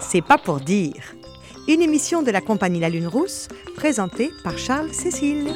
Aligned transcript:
C'est 0.00 0.22
pas 0.22 0.38
pour 0.38 0.60
dire. 0.60 1.14
Une 1.68 1.82
émission 1.82 2.22
de 2.22 2.30
la 2.30 2.40
compagnie 2.40 2.80
La 2.80 2.88
Lune 2.88 3.06
Rousse, 3.06 3.48
présentée 3.76 4.32
par 4.42 4.58
Charles 4.58 4.92
Cécile. 4.92 5.52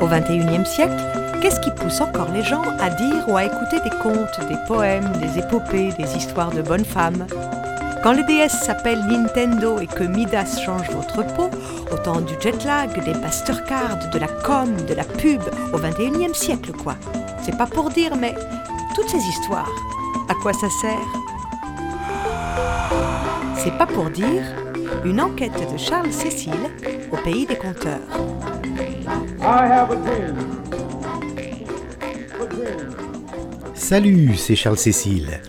Au 0.00 0.06
XXIe 0.06 0.66
siècle, 0.66 0.92
qu'est-ce 1.40 1.60
qui 1.60 1.70
pousse 1.70 2.00
encore 2.00 2.30
les 2.32 2.42
gens 2.42 2.62
à 2.78 2.90
dire 2.90 3.24
ou 3.28 3.36
à 3.36 3.44
écouter 3.44 3.80
des 3.84 3.96
contes, 4.02 4.48
des 4.48 4.58
poèmes, 4.66 5.10
des 5.20 5.38
épopées, 5.38 5.92
des 5.98 6.16
histoires 6.16 6.50
de 6.50 6.60
bonnes 6.60 6.84
femmes? 6.84 7.26
Quand 8.02 8.12
les 8.12 8.24
DS 8.24 8.48
s'appellent 8.48 9.06
Nintendo 9.06 9.78
et 9.78 9.86
que 9.86 10.02
Midas 10.02 10.60
change 10.66 10.90
votre 10.90 11.24
peau, 11.34 11.48
autant 11.92 12.20
du 12.20 12.34
jet 12.40 12.64
lag, 12.64 12.92
des 13.04 13.14
Mastercard, 13.14 14.10
de 14.10 14.18
la 14.18 14.28
com, 14.28 14.74
de 14.88 14.94
la 14.94 15.04
pub, 15.04 15.42
au 15.72 15.78
XXIe 15.78 16.34
siècle 16.34 16.72
quoi. 16.72 16.96
C'est 17.44 17.56
pas 17.56 17.66
pour 17.66 17.90
dire, 17.90 18.16
mais 18.16 18.34
toutes 18.94 19.08
ces 19.08 19.18
histoires, 19.18 19.70
à 20.28 20.34
quoi 20.34 20.52
ça 20.52 20.68
sert? 20.80 20.98
C'est 23.56 23.76
pas 23.78 23.86
pour 23.86 24.10
dire 24.10 24.42
une 25.04 25.20
enquête 25.20 25.72
de 25.72 25.76
Charles 25.76 26.12
Cécile 26.12 26.52
au 27.10 27.16
pays 27.16 27.46
des 27.46 27.56
conteurs. 27.56 28.00
Salut, 33.74 34.36
c'est 34.36 34.56
Charles 34.56 34.78
Cécile. 34.78 35.40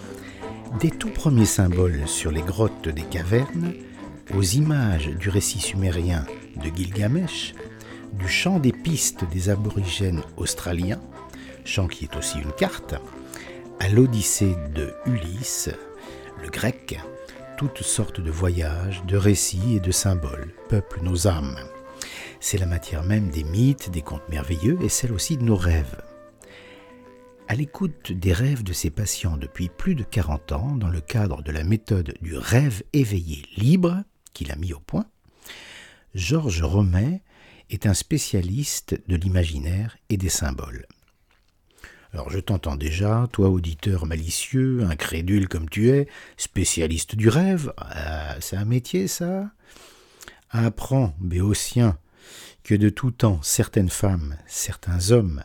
Des 0.79 0.89
tout 0.89 1.09
premiers 1.09 1.45
symboles 1.45 2.01
sur 2.07 2.31
les 2.31 2.41
grottes 2.41 2.89
des 2.89 3.03
cavernes, 3.03 3.73
aux 4.33 4.41
images 4.41 5.09
du 5.09 5.29
récit 5.29 5.59
sumérien 5.59 6.25
de 6.55 6.69
Gilgamesh, 6.75 7.53
du 8.13 8.27
chant 8.27 8.59
des 8.59 8.71
pistes 8.71 9.25
des 9.31 9.49
aborigènes 9.49 10.21
australiens, 10.37 11.01
chant 11.65 11.87
qui 11.87 12.05
est 12.05 12.15
aussi 12.15 12.39
une 12.39 12.51
carte, 12.53 12.95
à 13.79 13.89
l'Odyssée 13.89 14.55
de 14.73 14.93
Ulysse, 15.05 15.69
le 16.41 16.49
grec, 16.49 16.99
toutes 17.57 17.83
sortes 17.83 18.21
de 18.21 18.31
voyages, 18.31 19.03
de 19.05 19.17
récits 19.17 19.75
et 19.75 19.79
de 19.79 19.91
symboles 19.91 20.53
peuplent 20.69 21.03
nos 21.03 21.27
âmes. 21.27 21.57
C'est 22.39 22.57
la 22.57 22.65
matière 22.65 23.03
même 23.03 23.29
des 23.29 23.43
mythes, 23.43 23.89
des 23.89 24.01
contes 24.01 24.27
merveilleux 24.29 24.77
et 24.81 24.89
celle 24.89 25.13
aussi 25.13 25.37
de 25.37 25.43
nos 25.43 25.55
rêves. 25.55 26.01
À 27.47 27.55
l'écoute 27.55 28.11
des 28.11 28.33
rêves 28.33 28.63
de 28.63 28.73
ses 28.73 28.89
patients 28.89 29.37
depuis 29.37 29.69
plus 29.69 29.95
de 29.95 30.03
40 30.03 30.51
ans, 30.53 30.75
dans 30.75 30.89
le 30.89 31.01
cadre 31.01 31.41
de 31.43 31.51
la 31.51 31.63
méthode 31.63 32.13
du 32.21 32.37
rêve 32.37 32.83
éveillé 32.93 33.43
libre 33.57 34.03
qu'il 34.33 34.51
a 34.51 34.55
mis 34.55 34.73
au 34.73 34.79
point, 34.79 35.05
Georges 36.15 36.63
Romet 36.63 37.21
est 37.69 37.87
un 37.87 37.93
spécialiste 37.93 39.01
de 39.07 39.15
l'imaginaire 39.15 39.97
et 40.09 40.17
des 40.17 40.29
symboles. 40.29 40.85
Alors 42.13 42.29
je 42.29 42.37
t'entends 42.37 42.75
déjà, 42.75 43.27
toi 43.31 43.49
auditeur 43.49 44.05
malicieux, 44.05 44.83
incrédule 44.83 45.47
comme 45.47 45.67
tu 45.67 45.89
es, 45.89 46.07
spécialiste 46.37 47.15
du 47.15 47.27
rêve, 47.27 47.73
ah, 47.77 48.35
c'est 48.39 48.55
un 48.55 48.65
métier 48.65 49.07
ça? 49.07 49.51
Apprends, 50.51 51.15
béotien, 51.19 51.97
que 52.63 52.75
de 52.75 52.89
tout 52.89 53.09
temps 53.09 53.41
certaines 53.41 53.89
femmes, 53.89 54.37
certains 54.45 55.09
hommes 55.09 55.43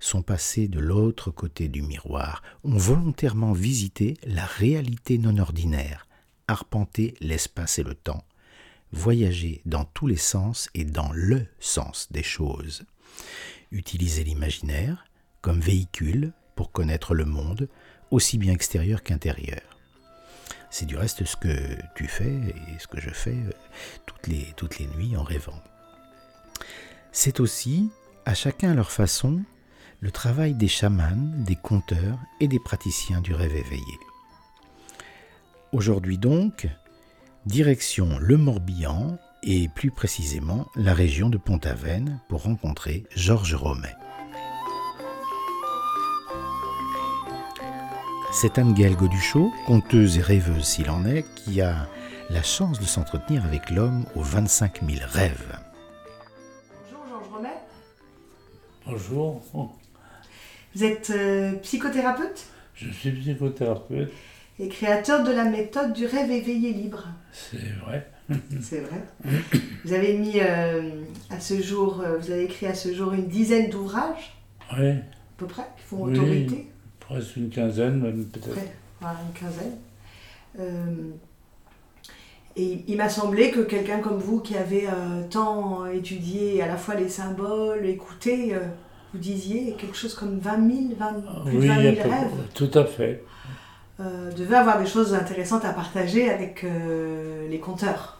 sont 0.00 0.22
passés 0.22 0.66
de 0.66 0.80
l'autre 0.80 1.30
côté 1.30 1.68
du 1.68 1.82
miroir, 1.82 2.42
ont 2.64 2.76
volontairement 2.76 3.52
visité 3.52 4.16
la 4.24 4.46
réalité 4.46 5.18
non 5.18 5.38
ordinaire, 5.38 6.08
arpenté 6.50 7.14
l'espace 7.20 7.78
et 7.78 7.82
le 7.82 7.94
temps, 7.94 8.24
voyagé 8.92 9.62
dans 9.66 9.84
tous 9.84 10.06
les 10.06 10.16
sens 10.16 10.68
et 10.74 10.84
dans 10.84 11.12
le 11.12 11.46
sens 11.60 12.08
des 12.10 12.24
choses, 12.24 12.82
utiliser 13.70 14.24
l'imaginaire 14.24 15.04
comme 15.42 15.60
véhicule 15.60 16.32
pour 16.56 16.72
connaître 16.72 17.14
le 17.14 17.24
monde, 17.24 17.68
aussi 18.10 18.36
bien 18.36 18.52
extérieur 18.52 19.02
qu'intérieur. 19.02 19.62
C'est 20.70 20.86
du 20.86 20.96
reste 20.96 21.24
ce 21.24 21.36
que 21.36 21.76
tu 21.94 22.08
fais 22.08 22.34
et 22.34 22.78
ce 22.78 22.86
que 22.86 23.00
je 23.00 23.10
fais 23.10 23.30
euh, 23.30 23.52
toutes 24.06 24.26
les, 24.26 24.52
toutes 24.56 24.78
les 24.78 24.86
nuits 24.88 25.16
en 25.16 25.22
rêvant. 25.22 25.62
C'est 27.12 27.40
aussi, 27.40 27.90
à 28.24 28.34
chacun 28.34 28.74
leur 28.74 28.90
façon, 28.90 29.42
le 30.00 30.10
travail 30.10 30.54
des 30.54 30.68
chamans, 30.68 31.32
des 31.44 31.56
conteurs 31.56 32.18
et 32.40 32.48
des 32.48 32.60
praticiens 32.60 33.20
du 33.20 33.34
rêve 33.34 33.54
éveillé. 33.54 33.98
Aujourd'hui 35.72 36.18
donc, 36.18 36.66
direction 37.46 38.18
le 38.18 38.36
Morbihan 38.36 39.18
et 39.44 39.68
plus 39.68 39.92
précisément 39.92 40.66
la 40.74 40.94
région 40.94 41.30
de 41.30 41.38
Pont-Aven 41.38 42.20
pour 42.28 42.42
rencontrer 42.42 43.04
Georges 43.14 43.54
Romet. 43.54 43.94
C'est 48.32 48.58
Anne-Gaëlle 48.58 48.96
Goduchot, 48.96 49.52
conteuse 49.66 50.18
et 50.18 50.22
rêveuse 50.22 50.64
s'il 50.64 50.90
en 50.90 51.04
est, 51.04 51.24
qui 51.36 51.60
a 51.60 51.88
la 52.30 52.42
chance 52.42 52.80
de 52.80 52.84
s'entretenir 52.84 53.44
avec 53.44 53.70
l'homme 53.70 54.06
aux 54.16 54.22
25 54.22 54.80
000 54.84 55.00
rêves. 55.06 55.56
Bonjour 56.90 57.06
Georges 57.08 57.28
Romet. 57.32 57.48
Bonjour, 58.86 59.40
Vous 60.74 60.84
êtes 60.84 61.10
euh, 61.10 61.52
psychothérapeute? 61.58 62.46
Je 62.74 62.90
suis 62.90 63.12
psychothérapeute, 63.12 64.10
et 64.60 64.68
créateur 64.68 65.24
de 65.24 65.32
la 65.32 65.44
méthode 65.44 65.92
du 65.94 66.06
rêve 66.06 66.30
éveillé 66.30 66.72
libre. 66.72 67.08
c'est 67.32 67.56
vrai. 67.84 68.06
C'est 68.62 68.78
vrai. 68.80 69.02
Vous 69.84 69.92
avez 69.92 70.16
mis 70.16 70.34
euh, 70.36 70.82
à 71.30 71.40
ce 71.40 71.60
jour, 71.60 72.00
euh, 72.00 72.16
vous 72.18 72.30
avez 72.30 72.44
écrit 72.44 72.66
à 72.66 72.74
ce 72.74 72.94
jour 72.94 73.12
une 73.12 73.26
dizaine 73.26 73.70
d'ouvrages, 73.70 74.36
Oui, 74.78 74.90
à 74.90 74.94
peu 75.36 75.46
près, 75.46 75.64
qui 75.76 75.82
font 75.84 76.04
Oui. 76.04 76.12
autorité. 76.16 76.68
presque 77.00 77.34
une 77.36 77.50
quinzaine, 77.50 77.98
même 78.00 78.24
peut-être. 78.26 78.56
Voilà, 79.00 79.16
une 79.26 79.36
quinzaine. 79.40 79.72
Euh, 80.60 81.10
et 82.54 82.84
il 82.86 82.96
m'a 82.96 83.08
semblé 83.08 83.50
que 83.50 83.60
quelqu'un 83.60 83.98
comme 83.98 84.18
vous, 84.18 84.38
qui 84.40 84.56
avait 84.56 84.86
euh, 84.86 85.22
tant 85.28 85.86
étudié 85.86 86.62
à 86.62 86.66
la 86.68 86.76
fois 86.76 86.94
les 86.94 87.08
symboles, 87.08 87.84
écouté, 87.86 88.54
vous 89.12 89.18
disiez 89.18 89.74
quelque 89.74 89.96
chose 89.96 90.14
comme 90.14 90.38
20 90.38 90.68
000, 90.70 90.78
20, 90.98 91.12
plus 91.46 91.52
de 91.52 91.58
Oui, 91.58 91.66
20 91.66 91.74
à 91.78 91.82
000 91.82 91.96
peu- 91.96 92.08
rêves, 92.08 92.30
tout 92.54 92.70
à 92.78 92.84
fait. 92.84 93.24
Euh, 94.00 94.32
devait 94.32 94.56
avoir 94.56 94.78
des 94.80 94.86
choses 94.86 95.12
intéressantes 95.12 95.64
à 95.64 95.72
partager 95.72 96.30
avec 96.30 96.64
euh, 96.64 97.46
les 97.48 97.58
conteurs. 97.58 98.18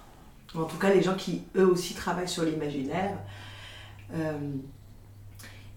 En 0.55 0.65
tout 0.65 0.77
cas, 0.77 0.93
les 0.93 1.03
gens 1.03 1.15
qui, 1.15 1.45
eux 1.57 1.67
aussi, 1.67 1.95
travaillent 1.95 2.29
sur 2.29 2.45
l'imaginaire. 2.45 3.17
Euh, 4.15 4.39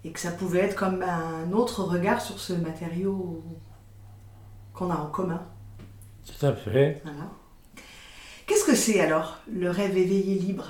et 0.03 0.12
que 0.12 0.19
ça 0.19 0.31
pouvait 0.31 0.59
être 0.59 0.75
comme 0.75 1.02
un 1.03 1.52
autre 1.53 1.84
regard 1.84 2.19
sur 2.19 2.38
ce 2.38 2.52
matériau 2.52 3.41
qu'on 4.74 4.90
a 4.90 4.96
en 4.96 5.06
commun. 5.06 5.41
Tout 6.25 6.46
à 6.46 6.53
fait. 6.53 7.02
Voilà. 7.03 7.30
Qu'est-ce 8.46 8.66
que 8.66 8.75
c'est 8.75 9.00
alors, 9.00 9.40
le 9.50 9.70
rêve 9.70 9.97
éveillé 9.97 10.35
libre? 10.35 10.68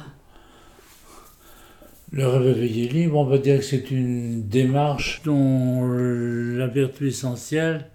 Le 2.12 2.28
rêve 2.28 2.46
éveillé 2.46 2.88
libre, 2.88 3.18
on 3.18 3.26
va 3.26 3.40
dire 3.40 3.58
que 3.58 3.66
c'est 3.66 3.90
une 3.90 4.48
démarche 4.48 5.24
dont 5.24 5.88
la 5.88 6.68
vertu 6.68 7.08
essentielle, 7.08 7.90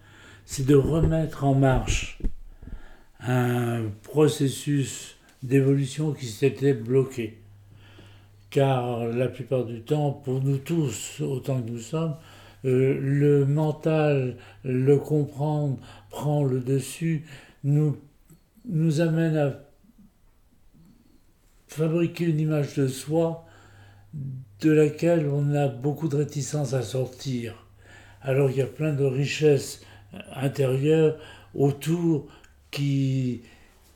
c'est 0.50 0.64
de 0.64 0.74
remettre 0.74 1.44
en 1.44 1.54
marche 1.54 2.20
un 3.20 3.82
processus 4.02 5.18
d'évolution 5.42 6.14
qui 6.14 6.24
s'était 6.24 6.72
bloqué. 6.72 7.36
Car 8.48 9.08
la 9.08 9.28
plupart 9.28 9.66
du 9.66 9.82
temps, 9.82 10.10
pour 10.10 10.42
nous 10.42 10.56
tous, 10.56 11.20
autant 11.20 11.60
que 11.60 11.70
nous 11.70 11.78
sommes, 11.78 12.16
euh, 12.64 12.98
le 12.98 13.44
mental, 13.44 14.38
le 14.64 14.96
comprendre, 14.96 15.76
prend 16.08 16.42
le 16.42 16.60
dessus, 16.60 17.26
nous, 17.62 17.98
nous 18.64 19.02
amène 19.02 19.36
à 19.36 19.60
fabriquer 21.66 22.24
une 22.24 22.40
image 22.40 22.74
de 22.74 22.88
soi 22.88 23.44
de 24.62 24.70
laquelle 24.70 25.28
on 25.28 25.54
a 25.54 25.68
beaucoup 25.68 26.08
de 26.08 26.16
réticence 26.16 26.72
à 26.72 26.80
sortir. 26.80 27.66
Alors 28.22 28.50
il 28.50 28.56
y 28.56 28.62
a 28.62 28.66
plein 28.66 28.94
de 28.94 29.04
richesses 29.04 29.82
intérieures 30.34 31.16
autour 31.54 32.26
qui, 32.70 33.42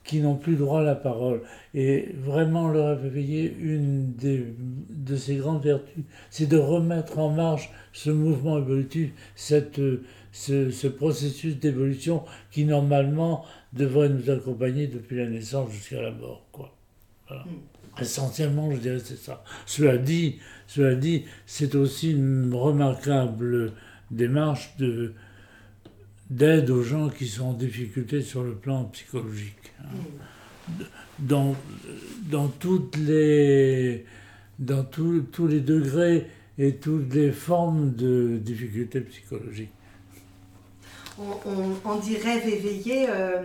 qui 0.04 0.20
n'ont 0.20 0.36
plus 0.36 0.56
droit 0.56 0.80
à 0.80 0.84
la 0.84 0.94
parole. 0.94 1.42
Et 1.74 2.14
vraiment, 2.18 2.68
le 2.68 2.80
rêve 2.80 3.06
éveillé, 3.06 3.54
une 3.60 4.12
des, 4.14 4.54
de 4.90 5.16
ses 5.16 5.36
grandes 5.36 5.62
vertus, 5.62 6.04
c'est 6.30 6.46
de 6.46 6.58
remettre 6.58 7.18
en 7.18 7.30
marche 7.30 7.70
ce 7.92 8.10
mouvement 8.10 8.58
évolutif, 8.58 9.10
cette, 9.34 9.80
ce, 10.32 10.70
ce 10.70 10.86
processus 10.86 11.58
d'évolution 11.58 12.24
qui 12.50 12.64
normalement 12.64 13.44
devrait 13.72 14.08
nous 14.08 14.30
accompagner 14.30 14.86
depuis 14.86 15.16
la 15.16 15.26
naissance 15.26 15.70
jusqu'à 15.72 16.02
la 16.02 16.10
mort. 16.10 16.46
Quoi. 16.52 16.74
Voilà. 17.28 17.44
Essentiellement, 18.00 18.70
je 18.70 18.78
dirais 18.78 18.98
c'est 18.98 19.18
ça. 19.18 19.44
Cela 19.66 19.98
dit, 19.98 20.38
cela 20.66 20.94
dit, 20.94 21.24
c'est 21.44 21.74
aussi 21.74 22.12
une 22.12 22.52
remarquable 22.54 23.72
démarche 24.10 24.74
de 24.78 25.12
d'aide 26.32 26.70
aux 26.70 26.82
gens 26.82 27.08
qui 27.10 27.26
sont 27.26 27.48
en 27.48 27.52
difficulté 27.52 28.22
sur 28.22 28.42
le 28.42 28.54
plan 28.54 28.84
psychologique. 28.84 29.72
hein. 29.80 29.84
Dans, 31.18 31.54
dans 32.30 32.48
toutes 32.48 32.96
les, 32.96 34.04
dans 34.58 34.82
tous 34.82 35.46
les 35.46 35.60
degrés 35.60 36.26
et 36.58 36.76
toutes 36.76 37.14
les 37.14 37.30
formes 37.30 37.94
de 37.94 38.38
difficultés 38.38 39.00
psychologiques. 39.02 39.70
On, 41.18 41.98
dit 41.98 42.16
rêve 42.16 42.48
éveillé 42.48 43.06
euh, 43.08 43.42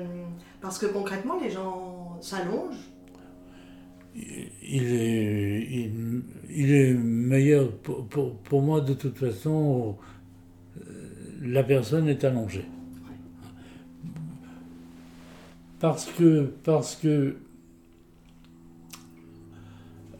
parce 0.61 0.79
que 0.79 0.85
concrètement 0.85 1.39
les 1.39 1.51
gens 1.51 2.17
s'allongent. 2.21 2.89
Il 4.15 4.93
est, 4.93 5.91
il, 6.49 6.71
est 6.71 6.93
meilleur 6.93 7.71
pour, 7.71 8.07
pour, 8.37 8.61
moi 8.61 8.81
de 8.81 8.93
toute 8.93 9.17
façon. 9.17 9.97
Euh, 10.77 10.81
la 11.43 11.63
personne 11.63 12.07
est 12.07 12.23
allongée. 12.23 12.65
Parce 15.79 16.06
que, 16.06 16.51
parce 16.63 16.95
que 16.95 17.38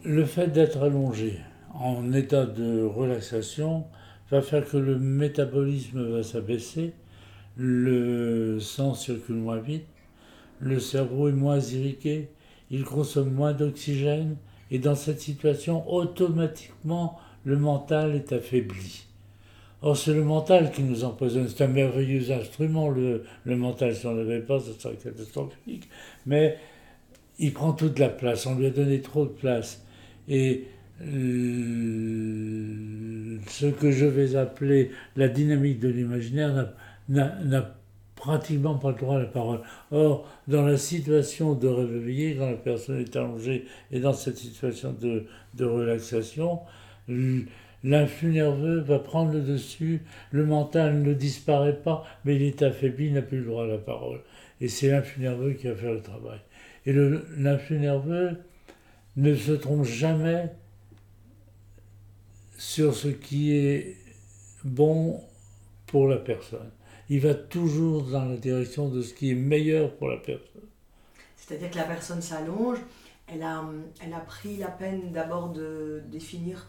le 0.04 0.24
fait 0.24 0.46
d'être 0.48 0.82
allongé 0.82 1.40
en 1.74 2.12
état 2.12 2.46
de 2.46 2.82
relaxation 2.84 3.84
va 4.30 4.40
faire 4.40 4.68
que 4.68 4.76
le 4.76 4.98
métabolisme 4.98 6.02
va 6.12 6.22
s'abaisser, 6.22 6.92
le 7.56 8.60
sang 8.60 8.94
circule 8.94 9.36
moins 9.36 9.58
vite, 9.58 9.86
le 10.60 10.78
cerveau 10.78 11.28
est 11.28 11.32
moins 11.32 11.58
irrigué, 11.58 12.28
il 12.70 12.84
consomme 12.84 13.32
moins 13.32 13.52
d'oxygène, 13.52 14.36
et 14.70 14.78
dans 14.78 14.94
cette 14.94 15.20
situation, 15.20 15.90
automatiquement, 15.90 17.18
le 17.44 17.56
mental 17.56 18.14
est 18.14 18.32
affaibli. 18.32 19.07
Or, 19.80 19.96
c'est 19.96 20.12
le 20.12 20.24
mental 20.24 20.72
qui 20.72 20.82
nous 20.82 21.04
empoisonne. 21.04 21.48
C'est 21.48 21.64
un 21.64 21.68
merveilleux 21.68 22.32
instrument, 22.32 22.88
le, 22.88 23.24
le 23.44 23.56
mental. 23.56 23.94
Si 23.94 24.06
on 24.06 24.14
ne 24.14 24.22
l'avait 24.22 24.40
pas, 24.40 24.58
ce 24.58 24.72
serait 24.72 24.96
catastrophique. 24.96 25.88
Mais 26.26 26.56
il 27.38 27.52
prend 27.52 27.72
toute 27.72 27.98
la 27.98 28.08
place. 28.08 28.46
On 28.46 28.56
lui 28.56 28.66
a 28.66 28.70
donné 28.70 29.00
trop 29.00 29.24
de 29.24 29.30
place. 29.30 29.84
Et 30.28 30.64
euh, 31.02 31.06
ce 33.46 33.66
que 33.66 33.92
je 33.92 34.04
vais 34.04 34.34
appeler 34.36 34.90
la 35.16 35.28
dynamique 35.28 35.78
de 35.78 35.88
l'imaginaire 35.88 36.72
n'a 37.08 37.74
pratiquement 38.16 38.74
pas 38.74 38.90
le 38.90 38.96
droit 38.96 39.16
à 39.16 39.20
la 39.20 39.26
parole. 39.26 39.60
Or, 39.92 40.28
dans 40.48 40.66
la 40.66 40.76
situation 40.76 41.54
de 41.54 41.68
réveiller, 41.68 42.34
quand 42.36 42.50
la 42.50 42.56
personne 42.56 42.98
est 42.98 43.14
allongée 43.14 43.66
et 43.92 44.00
dans 44.00 44.12
cette 44.12 44.38
situation 44.38 44.92
de, 45.00 45.26
de 45.54 45.64
relaxation, 45.64 46.58
l'influx 47.84 48.32
nerveux 48.32 48.80
va 48.80 48.98
prendre 48.98 49.32
le 49.32 49.40
dessus, 49.40 50.02
le 50.30 50.44
mental 50.44 51.02
ne 51.02 51.14
disparaît 51.14 51.76
pas, 51.76 52.04
mais 52.24 52.36
il 52.36 52.42
est 52.42 52.62
affaibli, 52.62 53.06
il 53.06 53.14
n'a 53.14 53.22
plus 53.22 53.38
le 53.38 53.46
droit 53.46 53.64
à 53.64 53.68
la 53.68 53.78
parole. 53.78 54.20
Et 54.60 54.68
c'est 54.68 54.90
l'influx 54.90 55.22
nerveux 55.22 55.52
qui 55.52 55.68
va 55.68 55.74
faire 55.74 55.92
le 55.92 56.02
travail. 56.02 56.40
Et 56.86 56.92
l'influx 56.92 57.78
nerveux 57.78 58.36
ne 59.16 59.34
se 59.34 59.52
trompe 59.52 59.84
jamais 59.84 60.50
sur 62.56 62.94
ce 62.94 63.08
qui 63.08 63.52
est 63.52 63.96
bon 64.64 65.20
pour 65.86 66.08
la 66.08 66.16
personne. 66.16 66.70
Il 67.08 67.20
va 67.20 67.34
toujours 67.34 68.02
dans 68.02 68.26
la 68.26 68.36
direction 68.36 68.88
de 68.88 69.00
ce 69.00 69.14
qui 69.14 69.30
est 69.30 69.34
meilleur 69.34 69.94
pour 69.96 70.08
la 70.08 70.18
personne. 70.18 70.62
C'est-à-dire 71.36 71.70
que 71.70 71.76
la 71.76 71.84
personne 71.84 72.20
s'allonge, 72.20 72.78
elle 73.26 73.42
a, 73.42 73.64
elle 74.04 74.12
a 74.12 74.20
pris 74.20 74.56
la 74.56 74.68
peine 74.68 75.12
d'abord 75.12 75.50
de 75.50 76.02
définir 76.10 76.68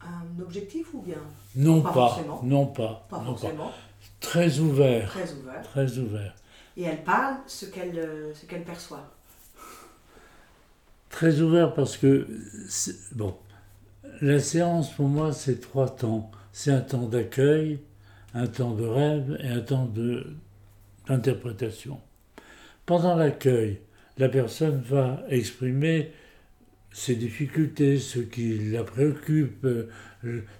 un 0.00 0.42
objectif 0.42 0.94
ou 0.94 1.02
bien? 1.02 1.18
Non 1.56 1.82
pas, 1.82 2.18
non 2.42 2.66
pas. 2.66 3.06
Pas 3.08 3.20
forcément. 3.20 3.72
Très 4.20 4.58
ouvert. 4.58 5.08
Très 5.10 5.32
ouvert. 5.32 5.62
Très 5.62 5.98
ouvert. 5.98 6.34
Et 6.76 6.82
elle 6.82 7.02
parle 7.02 7.36
ce 7.46 7.66
qu'elle 7.66 8.32
ce 8.34 8.46
qu'elle 8.46 8.64
perçoit. 8.64 9.12
Très 11.10 11.40
ouvert 11.40 11.74
parce 11.74 11.96
que 11.96 12.28
bon, 13.12 13.34
la 14.20 14.40
séance, 14.40 14.90
pour 14.92 15.08
moi, 15.08 15.32
c'est 15.32 15.60
trois 15.60 15.88
temps. 15.88 16.30
C'est 16.52 16.72
un 16.72 16.80
temps 16.80 17.06
d'accueil, 17.06 17.80
un 18.34 18.46
temps 18.46 18.72
de 18.72 18.84
rêve 18.84 19.38
et 19.40 19.48
un 19.48 19.60
temps 19.60 19.88
d'interprétation. 21.08 22.00
Pendant 22.84 23.14
l'accueil, 23.14 23.80
la 24.16 24.28
personne 24.28 24.80
va 24.80 25.22
exprimer 25.28 26.12
ses 26.90 27.16
difficultés, 27.16 27.98
ce 27.98 28.18
qui 28.18 28.70
la 28.70 28.84
préoccupe, 28.84 29.66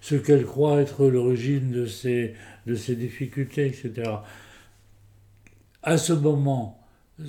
ce 0.01 0.15
qu'elle 0.15 0.45
croit 0.45 0.81
être 0.81 1.07
l'origine 1.07 1.71
de 1.73 1.87
ses, 1.87 2.35
de 2.67 2.75
ses 2.75 2.97
difficultés, 2.97 3.67
etc. 3.67 4.11
À 5.83 5.97
ce 5.99 6.13
moment, 6.13 6.79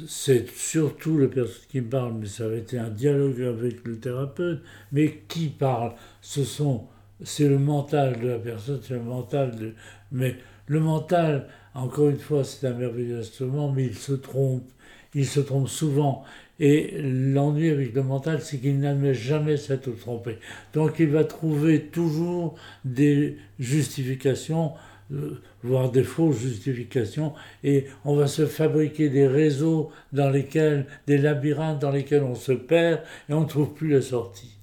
c'est 0.07 0.49
surtout 0.51 1.17
la 1.17 1.27
personne 1.27 1.67
qui 1.69 1.81
parle, 1.81 2.13
mais 2.19 2.27
ça 2.27 2.45
avait 2.45 2.59
été 2.59 2.77
un 2.77 2.89
dialogue 2.89 3.41
avec 3.41 3.85
le 3.87 3.97
thérapeute, 3.99 4.61
mais 4.91 5.23
qui 5.27 5.47
parle? 5.47 5.93
Ce 6.21 6.43
sont, 6.43 6.87
c'est 7.23 7.47
le 7.47 7.57
mental 7.57 8.19
de 8.19 8.27
la 8.27 8.39
personne, 8.39 8.79
c'est 8.83 8.93
le 8.93 9.03
mental 9.03 9.55
de, 9.55 9.73
mais 10.11 10.35
le 10.67 10.79
mental, 10.79 11.47
encore 11.73 12.09
une 12.09 12.19
fois, 12.19 12.43
c'est 12.43 12.67
un 12.67 12.73
merveilleux 12.73 13.19
instrument, 13.19 13.71
mais 13.71 13.85
il 13.85 13.95
se 13.95 14.13
trompe, 14.13 14.69
il 15.15 15.25
se 15.25 15.39
trompe 15.39 15.67
souvent. 15.67 16.23
Et 16.59 16.95
l'ennui 17.01 17.69
avec 17.69 17.93
le 17.93 18.03
mental, 18.03 18.41
c'est 18.41 18.57
qu'il 18.57 18.79
n'admet 18.79 19.13
jamais 19.13 19.57
s'être 19.57 19.89
trompé. 19.97 20.37
Donc 20.73 20.99
il 20.99 21.09
va 21.09 21.23
trouver 21.23 21.81
toujours 21.83 22.55
des 22.83 23.37
justifications 23.59 24.73
euh, 25.11 25.41
voire 25.63 25.91
des 25.91 26.03
fausses 26.03 26.39
justifications, 26.39 27.33
et 27.63 27.85
on 28.05 28.15
va 28.15 28.27
se 28.27 28.45
fabriquer 28.45 29.09
des 29.09 29.27
réseaux 29.27 29.89
dans 30.13 30.29
lesquels, 30.29 30.85
des 31.07 31.17
labyrinthes 31.17 31.79
dans 31.79 31.89
lesquels 31.89 32.21
on 32.21 32.35
se 32.35 32.51
perd 32.51 33.01
et 33.27 33.33
on 33.33 33.41
ne 33.41 33.47
trouve 33.47 33.73
plus 33.73 33.89
la 33.89 34.01
sortie. 34.01 34.55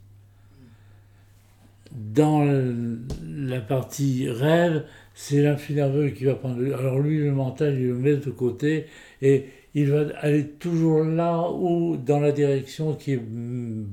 Dans 1.90 2.44
la 2.44 3.60
partie 3.60 4.30
rêve, 4.30 4.84
c'est 5.14 5.42
l'influx 5.42 5.74
nerveux 5.74 6.10
qui 6.10 6.24
va 6.24 6.34
prendre. 6.34 6.62
Alors 6.74 7.00
lui, 7.00 7.18
le 7.18 7.32
mental, 7.32 7.74
il 7.74 7.88
le 7.88 7.94
met 7.94 8.16
de 8.16 8.30
côté 8.30 8.86
et 9.22 9.46
il 9.76 9.92
va 9.92 10.06
aller 10.20 10.48
toujours 10.48 11.04
là 11.04 11.48
où, 11.50 11.96
dans 11.96 12.18
la 12.18 12.32
direction 12.32 12.94
qui 12.94 13.12
est 13.12 13.22
mm, 13.22 13.86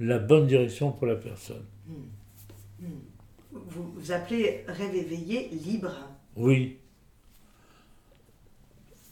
la 0.00 0.18
bonne 0.18 0.46
direction 0.46 0.92
pour 0.92 1.06
la 1.06 1.16
personne. 1.16 1.64
Hmm 1.88 2.18
vous, 3.68 4.12
appelez 4.12 4.64
rêve 4.66 4.94
éveillé 4.94 5.50
libre. 5.64 5.92
Oui. 6.36 6.76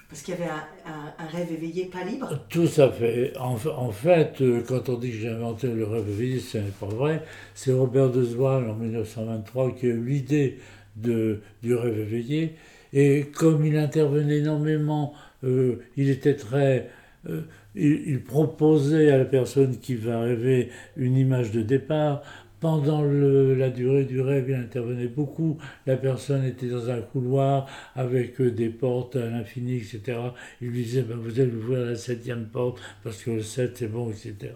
Parce 0.09 0.23
qu'il 0.23 0.35
y 0.35 0.37
avait 0.37 0.51
un, 0.87 1.27
rêve 1.27 1.53
éveillé 1.53 1.87
pas 1.87 2.05
libre 2.05 2.47
Tout 2.49 2.69
à 2.77 2.91
fait. 2.91 3.37
En, 3.39 3.57
fait, 3.91 4.41
euh, 4.41 4.63
quand 4.67 4.89
on 4.89 4.99
dit 4.99 5.11
que 5.11 5.17
j'ai 5.17 5.29
inventé 5.29 5.67
le 5.67 5.85
rêve 5.85 6.09
éveillé, 6.09 6.39
ce 6.39 6.59
n'est 6.59 6.71
pas 6.71 6.87
vrai. 6.87 7.25
C'est 7.55 7.73
Robert 7.73 8.11
de 8.11 8.23
Zoal 8.23 8.71
en 8.71 8.75
1923 8.75 9.73
qui 9.73 9.87
a 9.87 9.89
eu 9.91 10.05
l'idée 10.05 10.59
du 10.95 11.41
rêve 11.65 11.99
éveillé. 11.99 12.55
Et 12.93 13.27
comme 13.35 13.67
il 13.67 13.77
intervenait 13.77 14.39
énormément, 14.39 15.13
euh, 15.47 15.81
il 15.97 16.11
était 16.11 16.37
très. 16.37 16.91
Euh, 17.29 17.43
il, 17.75 18.23
proposait 18.23 19.11
à 19.11 19.19
la 19.19 19.25
personne 19.25 19.79
qui 19.79 19.97
va 19.97 20.21
rêver 20.21 20.71
une 20.97 21.17
image 21.17 21.51
de 21.51 21.61
départ, 21.61 22.23
pendant 22.59 23.03
la 23.03 23.69
durée 23.69 24.05
du 24.05 24.21
rêve, 24.21 24.47
il 24.49 24.55
intervenait 24.55 25.09
beaucoup. 25.09 25.59
La 25.87 25.97
personne 25.97 26.45
était 26.45 26.69
dans 26.69 26.89
un 26.89 27.01
couloir 27.01 27.69
avec 27.95 28.41
euh, 28.41 28.51
des 28.51 28.71
portes 28.71 29.17
à 29.17 29.27
l'infini, 29.27 29.77
etc. 29.77 30.19
Il 30.63 30.69
lui 30.69 30.85
disait 30.85 31.03
ben, 31.03 31.17
Vous 31.17 31.39
allez 31.39 31.53
ouvrir 31.53 31.85
la 31.85 31.97
septième 31.97 32.47
porte 32.47 32.81
parce 33.05 33.23
que 33.23 33.31
le 33.31 33.43
7 33.43 33.77
c'est 33.77 33.89
bon, 33.89 34.11
etc. 34.11 34.55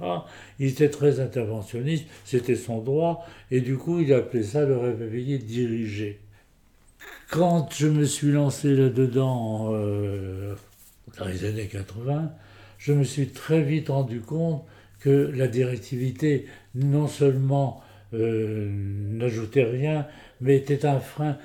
Il 0.59 0.69
était 0.69 0.89
très 0.89 1.21
interventionniste, 1.21 2.07
c'était 2.25 2.57
son 2.57 2.81
droit, 2.81 3.27
et 3.51 3.61
du 3.61 3.77
coup, 3.77 4.01
il 4.01 4.13
appelait 4.15 4.45
ça 4.45 4.65
le 4.65 4.79
rêve 4.79 5.03
éveillé 5.03 5.39
dirigé. 5.39 6.21
Quand 7.31 7.69
je 7.73 7.87
me 7.87 8.05
suis 8.05 8.33
lancé 8.33 8.75
là-dedans 8.75 9.73
dans 11.21 11.27
les 11.27 11.45
années 11.45 11.67
80, 11.67 12.33
je 12.79 12.93
me 12.93 13.05
suis 13.05 13.29
très 13.29 13.63
vite 13.63 13.89
rendu 13.89 14.21
compte 14.21 14.65
que 15.01 15.31
la 15.35 15.49
directivité, 15.49 16.47
non 16.75 17.09
seulement 17.09 17.83
euh, 18.15 18.69
n'ajoutait 18.73 19.65
rien, 19.65 20.07
mais 20.41 20.57
était 20.57 20.87
un 20.87 20.99
frein. 20.99 21.37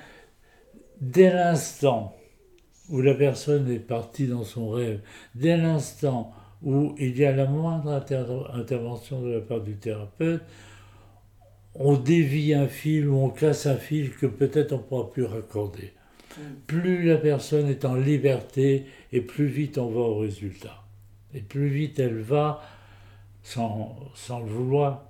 Dès 1.00 1.32
l'instant 1.32 2.16
où 2.88 3.02
la 3.02 3.14
personne 3.14 3.70
est 3.70 3.78
partie 3.78 4.26
dans 4.26 4.44
son 4.44 4.70
rêve, 4.70 5.00
dès 5.34 5.56
l'instant 5.56 6.32
où 6.62 6.94
il 6.98 7.18
y 7.18 7.26
a 7.26 7.32
la 7.32 7.46
moindre 7.46 7.92
intervention 8.54 9.20
de 9.20 9.32
la 9.32 9.40
part 9.40 9.60
du 9.60 9.76
thérapeute, 9.76 10.42
on 11.74 11.96
dévie 11.96 12.54
un 12.54 12.68
fil 12.68 13.08
ou 13.08 13.16
on 13.16 13.28
casse 13.28 13.66
un 13.66 13.76
fil 13.76 14.14
que 14.14 14.26
peut-être 14.26 14.72
on 14.72 14.78
ne 14.78 14.82
pourra 14.82 15.10
plus 15.10 15.24
raccorder. 15.24 15.92
Plus 16.66 17.04
la 17.04 17.16
personne 17.16 17.68
est 17.68 17.84
en 17.84 17.94
liberté 17.94 18.86
et 19.12 19.20
plus 19.20 19.46
vite 19.46 19.78
on 19.78 19.88
va 19.88 20.00
au 20.00 20.18
résultat. 20.18 20.84
Et 21.34 21.40
plus 21.40 21.68
vite 21.68 21.98
elle 21.98 22.20
va, 22.20 22.62
sans, 23.42 23.96
sans 24.14 24.40
le 24.40 24.46
vouloir, 24.46 25.04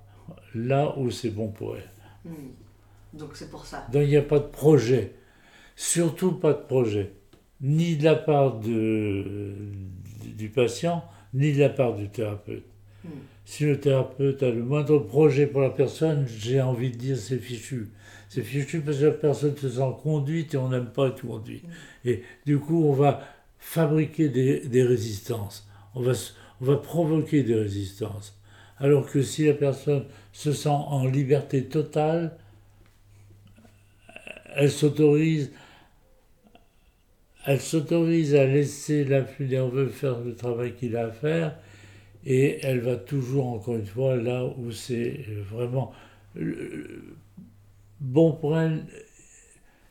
là 0.55 0.97
où 0.97 1.11
c'est 1.11 1.29
bon 1.29 1.49
pour 1.49 1.75
elle. 1.75 1.91
Hmm. 2.25 3.17
Donc 3.17 3.31
c'est 3.35 3.49
pour 3.49 3.65
ça. 3.65 3.87
Donc 3.91 4.03
il 4.03 4.09
n'y 4.09 4.17
a 4.17 4.21
pas 4.21 4.39
de 4.39 4.45
projet. 4.45 5.13
Surtout 5.75 6.33
pas 6.33 6.53
de 6.53 6.61
projet. 6.61 7.13
Ni 7.61 7.95
de 7.95 8.03
la 8.03 8.15
part 8.15 8.59
de, 8.59 9.55
du 10.35 10.49
patient, 10.49 11.03
ni 11.33 11.53
de 11.53 11.59
la 11.59 11.69
part 11.69 11.95
du 11.95 12.09
thérapeute. 12.09 12.65
Si 13.45 13.63
le 13.63 13.79
thérapeute 13.79 14.43
a 14.43 14.49
le 14.49 14.61
moindre 14.61 14.99
projet 14.99 15.47
pour 15.47 15.61
la 15.61 15.69
personne, 15.69 16.27
j'ai 16.27 16.61
envie 16.61 16.91
de 16.91 16.97
dire 16.97 17.17
c'est 17.17 17.37
fichu. 17.37 17.89
C'est 18.37 18.43
fichu 18.43 18.81
parce 18.81 18.99
que 18.99 19.05
la 19.05 19.11
personne 19.13 19.57
se 19.57 19.67
sent 19.67 19.95
conduite 20.03 20.53
et 20.53 20.57
on 20.57 20.69
n'aime 20.69 20.91
pas 20.91 21.07
être 21.07 21.25
conduit. 21.25 21.63
Et 22.05 22.21
du 22.45 22.59
coup, 22.59 22.83
on 22.83 22.93
va 22.93 23.27
fabriquer 23.57 24.29
des, 24.29 24.83
résistances. 24.83 25.67
On 25.95 26.03
va, 26.03 26.77
provoquer 26.77 27.41
des 27.41 27.55
résistances. 27.55 28.39
Alors 28.77 29.09
que 29.09 29.23
si 29.23 29.47
la 29.47 29.55
personne 29.55 30.05
se 30.33 30.51
sent 30.51 30.69
en 30.69 31.07
liberté 31.07 31.63
totale, 31.63 32.37
elle 34.55 34.69
s'autorise 34.69 35.51
elle 37.47 37.59
s'autorise 37.59 38.35
à 38.35 38.45
laisser 38.45 39.03
l'influx 39.03 39.47
nerveux 39.47 39.87
faire 39.87 40.19
le 40.19 40.35
travail 40.35 40.75
qu'il 40.75 40.95
a 40.95 41.05
à 41.05 41.11
faire 41.11 41.57
et 42.23 42.59
elle 42.61 42.81
va 42.81 42.97
toujours, 42.97 43.47
encore 43.47 43.77
une 43.77 43.87
fois, 43.87 44.15
là 44.15 44.45
où 44.45 44.69
c'est 44.71 45.25
vraiment 45.49 45.91
bon 47.99 48.33
pour 48.33 48.57
elle 48.57 48.85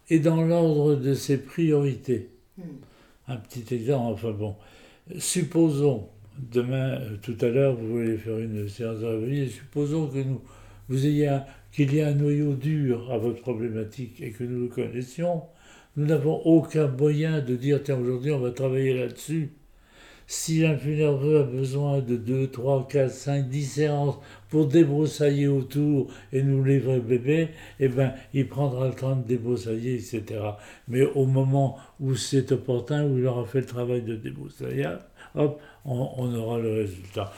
et 0.08 0.18
dans 0.18 0.42
l'ordre 0.42 0.94
de 0.94 1.14
ses 1.14 1.38
priorités. 1.38 2.30
Hmm. 2.58 2.62
Un 3.28 3.36
petit 3.36 3.74
exemple, 3.74 4.12
enfin 4.12 4.30
bon, 4.30 4.56
supposons, 5.18 6.08
demain, 6.38 7.00
euh, 7.00 7.16
tout 7.20 7.36
à 7.40 7.48
l'heure, 7.48 7.74
vous 7.74 7.88
voulez 7.88 8.16
faire 8.16 8.38
une 8.38 8.68
séance 8.68 9.00
de 9.00 9.06
réveil, 9.06 9.50
supposons 9.50 10.06
que 10.06 10.18
nous, 10.18 10.40
vous 10.88 11.06
ayez 11.06 11.38
qu'il 11.72 11.92
y 11.92 11.98
ait 11.98 12.04
un 12.04 12.14
noyau 12.14 12.54
dur 12.54 13.12
à 13.12 13.18
votre 13.18 13.40
problématique 13.40 14.20
et 14.22 14.30
que 14.30 14.44
nous 14.44 14.62
le 14.62 14.68
connaissions, 14.68 15.42
nous 15.96 16.06
n'avons 16.06 16.36
aucun 16.44 16.88
moyen 16.88 17.40
de 17.40 17.56
dire, 17.56 17.82
tiens, 17.82 17.98
aujourd'hui, 17.98 18.30
on 18.30 18.38
va 18.38 18.50
travailler 18.50 18.94
là-dessus. 18.94 19.50
Si 20.26 20.60
l'influx 20.60 20.96
nerveux 20.96 21.38
a 21.38 21.42
besoin 21.44 22.00
de 22.00 22.16
2, 22.16 22.48
3, 22.48 22.88
4, 22.88 23.10
5, 23.10 23.48
10 23.48 23.64
séances 23.64 24.16
pour 24.56 24.68
débroussailler 24.68 25.48
autour 25.48 26.06
et 26.32 26.42
nous 26.42 26.64
livrer 26.64 26.98
bébé, 26.98 27.48
eh 27.78 27.88
bien, 27.88 28.14
il 28.32 28.48
prendra 28.48 28.88
le 28.88 28.94
temps 28.94 29.14
de 29.14 29.22
débroussailler, 29.22 29.96
etc. 29.96 30.22
Mais 30.88 31.02
au 31.02 31.26
moment 31.26 31.76
où 32.00 32.14
c'est 32.14 32.52
opportun, 32.52 33.04
où 33.04 33.18
il 33.18 33.26
aura 33.26 33.44
fait 33.44 33.60
le 33.60 33.66
travail 33.66 34.00
de 34.00 34.16
débroussaillage, 34.16 35.00
hop, 35.34 35.60
on, 35.84 36.34
aura 36.34 36.58
le 36.58 36.72
résultat. 36.72 37.30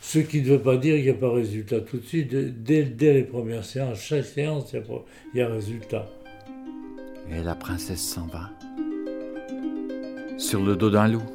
Ce 0.00 0.18
qui 0.18 0.42
ne 0.42 0.48
veut 0.48 0.58
pas 0.58 0.76
dire 0.76 0.96
qu'il 0.96 1.04
n'y 1.04 1.10
a 1.10 1.14
pas 1.14 1.28
de 1.28 1.34
résultat 1.34 1.78
tout 1.78 1.98
de 1.98 2.06
suite. 2.06 2.34
Dès, 2.64 2.92
les 2.98 3.22
premières 3.22 3.64
séances, 3.64 4.00
chaque 4.00 4.24
séance, 4.24 4.74
il 5.32 5.38
y 5.38 5.42
a 5.42 5.46
résultat. 5.46 6.08
Et 7.30 7.40
la 7.44 7.54
princesse 7.54 8.02
s'en 8.02 8.26
va. 8.26 8.50
Sur 10.38 10.60
le 10.60 10.74
dos 10.74 10.90
d'un 10.90 11.06
loup. 11.06 11.33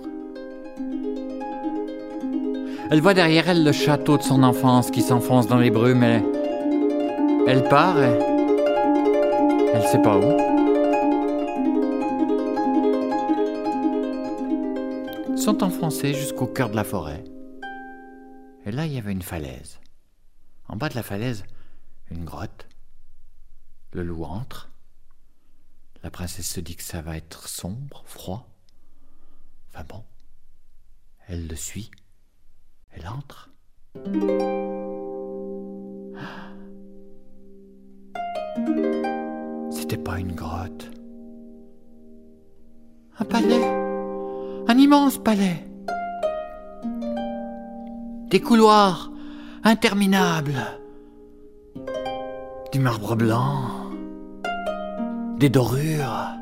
Elle 2.92 3.02
voit 3.02 3.14
derrière 3.14 3.48
elle 3.50 3.64
le 3.64 3.72
château 3.72 4.18
de 4.18 4.24
son 4.24 4.42
enfance 4.44 4.90
qui 4.90 5.02
s'enfonce 5.02 5.48
dans 5.48 5.58
les 5.58 5.70
brumes. 5.70 6.04
Elle, 6.04 6.24
elle 7.48 7.64
part 7.70 8.02
et 8.02 8.20
elle 9.74 9.88
sait 9.88 10.02
pas 10.02 10.18
où. 10.18 10.50
sont 15.40 15.64
enfoncés 15.64 16.14
jusqu'au 16.14 16.46
cœur 16.46 16.70
de 16.70 16.76
la 16.76 16.84
forêt. 16.84 17.24
Et 18.66 18.72
là, 18.72 18.86
il 18.86 18.94
y 18.94 18.98
avait 18.98 19.14
une 19.14 19.22
falaise. 19.22 19.80
En 20.68 20.76
bas 20.76 20.90
de 20.90 20.96
la 20.96 21.02
falaise, 21.02 21.44
une 22.12 22.26
grotte. 22.26 22.68
Le 23.94 24.04
loup 24.04 24.26
entre. 24.26 24.70
La 26.04 26.12
princesse 26.12 26.48
se 26.48 26.60
dit 26.60 26.76
que 26.76 26.84
ça 26.84 27.02
va 27.02 27.18
être 27.18 27.48
sombre, 27.48 28.04
froid. 28.06 28.48
Enfin 29.70 29.86
bon, 29.88 30.04
elle 31.28 31.48
le 31.48 31.56
suit. 31.56 31.90
Elle 32.92 33.08
entre. 33.08 33.50
C'était 39.72 39.98
pas 39.98 40.20
une 40.20 40.34
grotte. 40.34 40.92
Un 43.20 43.26
palais. 43.26 43.66
Un 44.68 44.78
immense 44.78 45.18
palais. 45.18 45.66
Des 48.30 48.42
couloirs 48.42 49.12
interminables. 49.64 50.62
Du 52.72 52.80
marbre 52.80 53.16
blanc 53.16 53.80
des 55.40 55.50
dorures, 55.50 56.36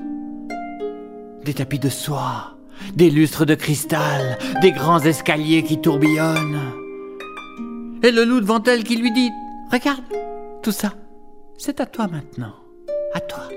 des 1.45 1.53
tapis 1.53 1.77
de 1.77 1.87
soie, 1.87 2.56
des 2.95 3.09
lustres 3.09 3.45
de 3.45 3.55
cristal, 3.55 4.37
des 4.61 4.71
grands 4.71 4.99
escaliers 4.99 5.63
qui 5.63 5.79
tourbillonnent. 5.79 6.59
Et 8.03 8.11
le 8.11 8.23
loup 8.23 8.39
devant 8.39 8.61
elle 8.63 8.83
qui 8.83 8.97
lui 8.97 9.11
dit 9.11 9.31
Regarde, 9.71 10.03
tout 10.63 10.71
ça, 10.71 10.93
c'est 11.57 11.81
à 11.81 11.85
toi 11.85 12.07
maintenant, 12.07 12.53
à 13.13 13.19
toi. 13.19 13.49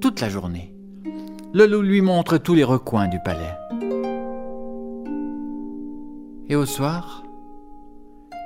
Toute 0.00 0.20
la 0.20 0.28
journée, 0.28 0.74
le 1.52 1.66
loup 1.66 1.82
lui 1.82 2.00
montre 2.00 2.38
tous 2.38 2.54
les 2.54 2.64
recoins 2.64 3.08
du 3.08 3.18
palais. 3.24 3.54
Et 6.48 6.56
au 6.56 6.64
soir, 6.64 7.24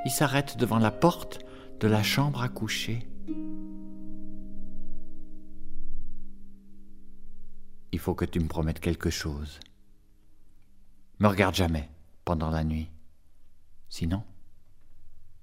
il 0.04 0.10
s'arrête 0.10 0.56
devant 0.58 0.78
la 0.78 0.90
porte 0.90 1.40
de 1.80 1.88
la 1.88 2.02
chambre 2.02 2.42
à 2.42 2.48
coucher 2.48 3.06
il 7.92 7.98
faut 7.98 8.14
que 8.14 8.24
tu 8.24 8.40
me 8.40 8.48
promettes 8.48 8.80
quelque 8.80 9.10
chose. 9.10 9.60
Me 11.18 11.28
regarde 11.28 11.54
jamais 11.54 11.88
pendant 12.24 12.50
la 12.50 12.64
nuit. 12.64 12.90
Sinon, 13.88 14.24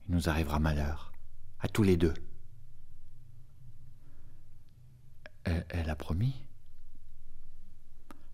il 0.08 0.16
nous 0.16 0.28
arrivera 0.28 0.60
malheur, 0.60 1.12
à 1.60 1.68
tous 1.68 1.84
les 1.84 1.96
deux. 1.96 2.16
Elle, 5.44 5.90
a 5.90 5.96
promis. 5.96 6.36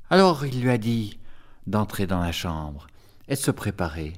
Alors 0.09 0.45
il 0.45 0.61
lui 0.61 0.69
a 0.69 0.77
dit 0.77 1.19
d'entrer 1.65 2.07
dans 2.07 2.19
la 2.19 2.31
chambre 2.31 2.87
et 3.27 3.35
de 3.35 3.39
se 3.39 3.51
préparer. 3.51 4.13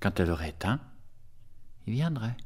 Quand 0.00 0.20
elle 0.20 0.30
aurait 0.30 0.50
éteint, 0.50 0.80
il 1.86 1.94
viendrait. 1.94 2.36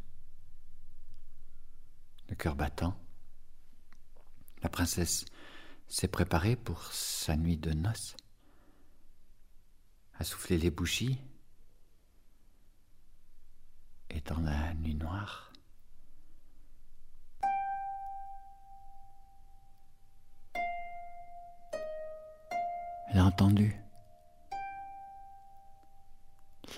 Le 2.29 2.37
cœur 2.37 2.55
battant, 2.55 2.97
la 4.63 4.69
princesse 4.69 5.25
s'est 5.91 6.09
préparé 6.09 6.55
pour 6.55 6.85
sa 6.93 7.37
nuit 7.37 7.57
de 7.57 7.73
noces, 7.73 8.17
a 10.19 10.25
soufflé 10.25 10.57
les 10.57 10.71
bougies, 10.71 11.21
et 14.09 14.21
dans 14.21 14.39
la 14.39 14.73
nuit 14.75 14.95
noire, 14.95 15.53
elle 23.09 23.19
a 23.19 23.25
entendu 23.25 23.77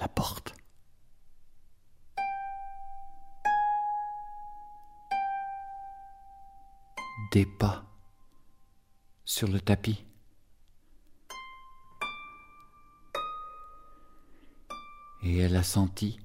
la 0.00 0.09
porte. 0.09 0.54
Des 7.33 7.47
pas 7.47 7.92
sur 9.25 9.49
le 9.49 9.61
tapis. 9.61 10.05
Et 15.23 15.38
elle 15.38 15.57
a 15.57 15.62
senti 15.62 16.19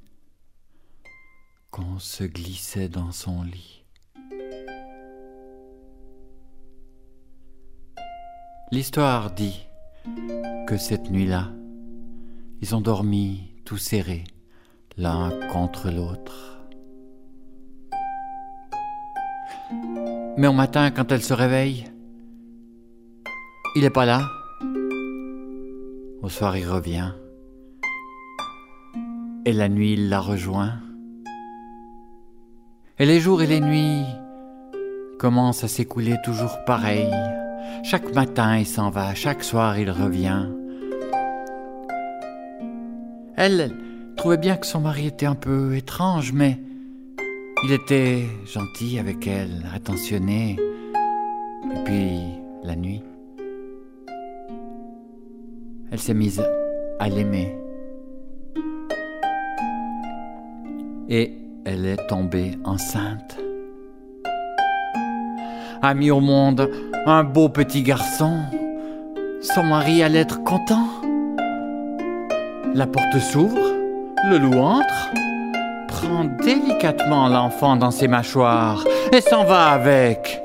qu'on 1.69 1.99
se 1.99 2.23
glissait 2.23 2.89
dans 2.89 3.11
son 3.11 3.43
lit. 3.43 3.83
L'histoire 8.71 9.31
dit 9.31 9.65
que 10.67 10.77
cette 10.77 11.09
nuit-là, 11.09 11.51
ils 12.61 12.75
ont 12.75 12.81
dormi 12.81 13.53
tout 13.63 13.77
serrés, 13.77 14.23
l'un 14.97 15.29
contre 15.49 15.89
l'autre. 15.91 16.65
Mais 20.37 20.47
au 20.47 20.53
matin, 20.53 20.91
quand 20.91 21.11
elle 21.11 21.23
se 21.23 21.33
réveille, 21.33 21.85
il 23.75 23.83
n'est 23.83 23.89
pas 23.89 24.05
là. 24.05 24.29
Au 26.21 26.29
soir, 26.29 26.57
il 26.57 26.67
revient. 26.67 27.11
Et 29.45 29.53
la 29.53 29.69
nuit, 29.69 29.93
il 29.93 30.09
la 30.09 30.19
rejoint. 30.19 30.73
Et 32.99 33.05
les 33.05 33.19
jours 33.19 33.41
et 33.41 33.47
les 33.47 33.59
nuits 33.59 34.03
commencent 35.19 35.63
à 35.63 35.67
s'écouler 35.67 36.15
toujours 36.23 36.57
pareil. 36.65 37.09
Chaque 37.83 38.13
matin, 38.13 38.57
il 38.57 38.65
s'en 38.65 38.89
va, 38.89 39.13
chaque 39.13 39.43
soir, 39.43 39.77
il 39.77 39.91
revient. 39.91 40.47
Elle, 43.35 43.59
elle 43.59 44.15
trouvait 44.15 44.37
bien 44.37 44.57
que 44.57 44.65
son 44.65 44.81
mari 44.81 45.07
était 45.07 45.27
un 45.27 45.35
peu 45.35 45.75
étrange, 45.75 46.33
mais 46.33 46.59
il 47.63 47.71
était 47.71 48.25
gentil 48.45 48.99
avec 48.99 49.27
elle, 49.27 49.65
attentionné. 49.73 50.57
Et 51.73 51.83
puis, 51.85 52.19
la 52.63 52.75
nuit, 52.75 53.03
elle 55.91 55.99
s'est 55.99 56.13
mise 56.13 56.43
à 56.99 57.09
l'aimer. 57.09 57.57
et 61.09 61.33
elle 61.65 61.85
est 61.85 62.07
tombée 62.07 62.57
enceinte. 62.63 63.37
A 65.81 65.93
mis 65.93 66.11
au 66.11 66.19
monde 66.19 66.69
un 67.05 67.23
beau 67.23 67.49
petit 67.49 67.83
garçon. 67.83 68.39
Son 69.41 69.63
mari 69.63 70.03
allait 70.03 70.19
être 70.19 70.43
content. 70.43 70.87
La 72.73 72.87
porte 72.87 73.19
s'ouvre, 73.19 73.73
le 74.29 74.37
loup 74.37 74.59
entre, 74.59 75.11
prend 75.87 76.25
délicatement 76.25 77.29
l'enfant 77.29 77.75
dans 77.75 77.91
ses 77.91 78.07
mâchoires 78.07 78.83
et 79.13 79.21
s'en 79.21 79.45
va 79.45 79.67
avec. 79.67 80.41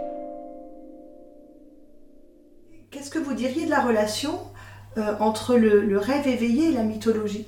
Qu'est-ce 2.90 3.10
que 3.10 3.18
vous 3.18 3.34
diriez 3.34 3.66
de 3.66 3.70
la 3.70 3.80
relation 3.80 4.38
euh, 4.98 5.14
entre 5.20 5.56
le, 5.56 5.80
le 5.82 5.98
rêve 5.98 6.26
éveillé 6.26 6.68
et 6.70 6.72
la 6.72 6.82
mythologie 6.82 7.46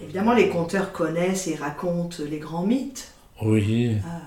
Évidemment, 0.00 0.32
les 0.32 0.48
conteurs 0.48 0.90
connaissent 0.92 1.46
et 1.46 1.54
racontent 1.54 2.16
les 2.28 2.38
grands 2.38 2.66
mythes. 2.66 3.12
Oui. 3.40 3.96
Ah, 4.04 4.20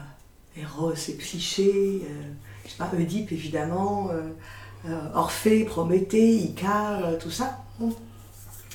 Eros 0.58 0.94
et 0.94 1.14
Psyché, 1.14 2.02
euh, 2.04 2.24
je 2.66 2.70
sais 2.72 2.78
pas, 2.78 2.90
Oedipe 2.98 3.32
évidemment, 3.34 4.10
euh, 4.12 4.22
euh, 4.88 4.98
Orphée, 5.14 5.66
Prométhée, 5.66 6.34
Icare, 6.36 7.18
tout 7.20 7.32
ça. 7.32 7.58
Bon. 7.80 7.94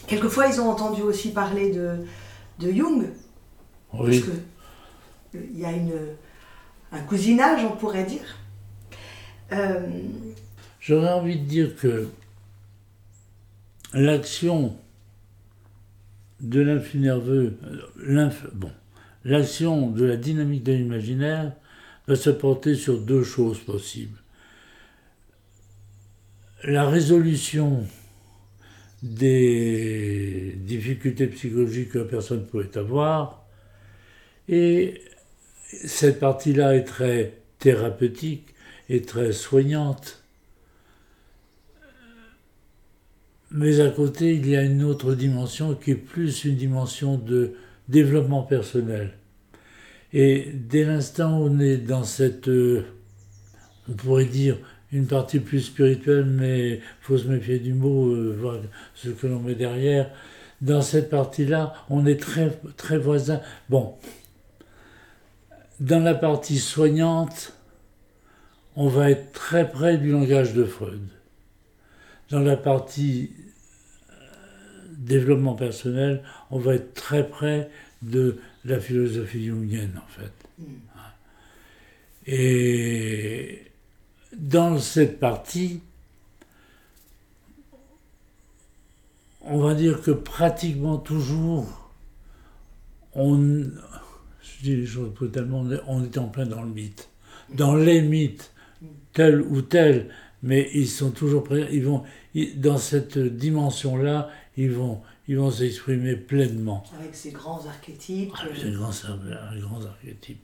Quelquefois, 0.06 0.48
ils 0.48 0.60
ont 0.60 0.68
entendu 0.68 1.00
aussi 1.02 1.30
parler 1.32 1.70
de, 1.70 2.04
de 2.58 2.70
Jung, 2.70 3.06
Oui. 3.94 4.20
parce 4.20 4.30
que 4.30 4.40
il 5.54 5.58
y 5.60 5.64
a 5.64 5.70
une, 5.72 5.92
un 6.92 7.00
cousinage, 7.00 7.64
on 7.64 7.76
pourrait 7.76 8.04
dire. 8.04 8.36
J'aurais 10.80 11.12
envie 11.12 11.38
de 11.38 11.44
dire 11.44 11.76
que 11.76 12.08
l'action 13.94 14.76
de 16.40 16.62
nerveux, 16.94 17.58
euh, 17.64 18.30
bon, 18.54 18.70
l'action 19.24 19.90
de 19.90 20.04
la 20.04 20.16
dynamique 20.16 20.62
de 20.64 20.72
l'imaginaire 20.72 21.52
va 22.06 22.16
se 22.16 22.30
porter 22.30 22.74
sur 22.74 23.00
deux 23.00 23.24
choses 23.24 23.58
possibles. 23.58 24.18
La 26.64 26.88
résolution 26.88 27.86
des 29.02 30.54
difficultés 30.58 31.26
psychologiques 31.26 31.90
que 31.90 31.98
la 31.98 32.04
personne 32.04 32.46
pourrait 32.46 32.76
avoir, 32.76 33.46
et 34.48 35.00
cette 35.70 36.18
partie-là 36.18 36.74
est 36.74 36.84
très 36.84 37.38
thérapeutique 37.58 38.54
et 38.88 39.02
très 39.02 39.32
soignante. 39.32 40.19
Mais 43.52 43.80
à 43.80 43.90
côté, 43.90 44.34
il 44.34 44.48
y 44.48 44.56
a 44.56 44.62
une 44.62 44.84
autre 44.84 45.14
dimension 45.14 45.74
qui 45.74 45.90
est 45.90 45.96
plus 45.96 46.44
une 46.44 46.56
dimension 46.56 47.16
de 47.18 47.54
développement 47.88 48.42
personnel. 48.42 49.14
Et 50.12 50.52
dès 50.54 50.84
l'instant 50.84 51.40
où 51.40 51.46
on 51.46 51.58
est 51.58 51.76
dans 51.76 52.04
cette, 52.04 52.48
euh, 52.48 52.84
on 53.88 53.94
pourrait 53.94 54.24
dire, 54.24 54.56
une 54.92 55.06
partie 55.06 55.40
plus 55.40 55.60
spirituelle, 55.60 56.24
mais 56.24 56.80
faut 57.00 57.18
se 57.18 57.26
méfier 57.26 57.58
du 57.58 57.74
mot, 57.74 58.12
euh, 58.12 58.36
voir 58.38 58.58
ce 58.94 59.08
que 59.08 59.26
l'on 59.26 59.40
met 59.40 59.54
derrière. 59.54 60.10
Dans 60.60 60.82
cette 60.82 61.10
partie-là, 61.10 61.74
on 61.88 62.06
est 62.06 62.20
très, 62.20 62.50
très 62.76 62.98
voisins. 62.98 63.40
Bon, 63.68 63.94
dans 65.80 66.02
la 66.02 66.14
partie 66.14 66.58
soignante, 66.58 67.52
on 68.76 68.88
va 68.88 69.10
être 69.10 69.32
très 69.32 69.68
près 69.68 69.96
du 69.96 70.12
langage 70.12 70.54
de 70.54 70.64
Freud. 70.64 71.00
Dans 72.30 72.40
la 72.40 72.56
partie 72.56 73.30
euh, 74.10 74.14
développement 74.96 75.54
personnel, 75.54 76.22
on 76.50 76.58
va 76.58 76.74
être 76.74 76.94
très 76.94 77.28
près 77.28 77.70
de 78.02 78.38
la 78.64 78.78
philosophie 78.80 79.46
jungienne, 79.46 80.00
en 80.04 80.08
fait. 80.08 80.32
Et 82.26 83.62
dans 84.36 84.78
cette 84.78 85.18
partie, 85.18 85.80
on 89.42 89.58
va 89.58 89.74
dire 89.74 90.00
que 90.02 90.10
pratiquement 90.12 90.98
toujours, 90.98 91.90
on, 93.14 93.38
je 94.42 94.62
dis 94.62 94.76
les 94.76 94.86
choses 94.86 95.10
brutalement, 95.12 95.64
on 95.88 96.04
est- 96.04 96.18
en 96.18 96.28
plein 96.28 96.46
dans 96.46 96.62
le 96.62 96.70
mythe. 96.70 97.08
Dans 97.52 97.74
les 97.74 98.02
mythes, 98.02 98.52
tel 99.12 99.40
ou 99.40 99.62
tel, 99.62 100.10
mais 100.42 100.70
ils 100.74 100.88
sont 100.88 101.10
toujours 101.10 101.42
prêts, 101.44 101.68
ils 101.72 101.84
vont, 101.84 102.04
dans 102.56 102.78
cette 102.78 103.18
dimension-là, 103.18 104.30
ils 104.56 104.70
vont, 104.70 105.00
ils 105.28 105.36
vont 105.36 105.50
s'exprimer 105.50 106.16
pleinement. 106.16 106.84
avec 106.98 107.14
ces 107.14 107.32
grands 107.32 107.64
archétypes. 107.66 108.32
Ah, 108.36 108.44
c'est 108.56 108.68
un 108.68 108.72
grand, 108.72 108.92
un 109.50 109.58
grand 109.58 109.84
archétype. 109.84 110.40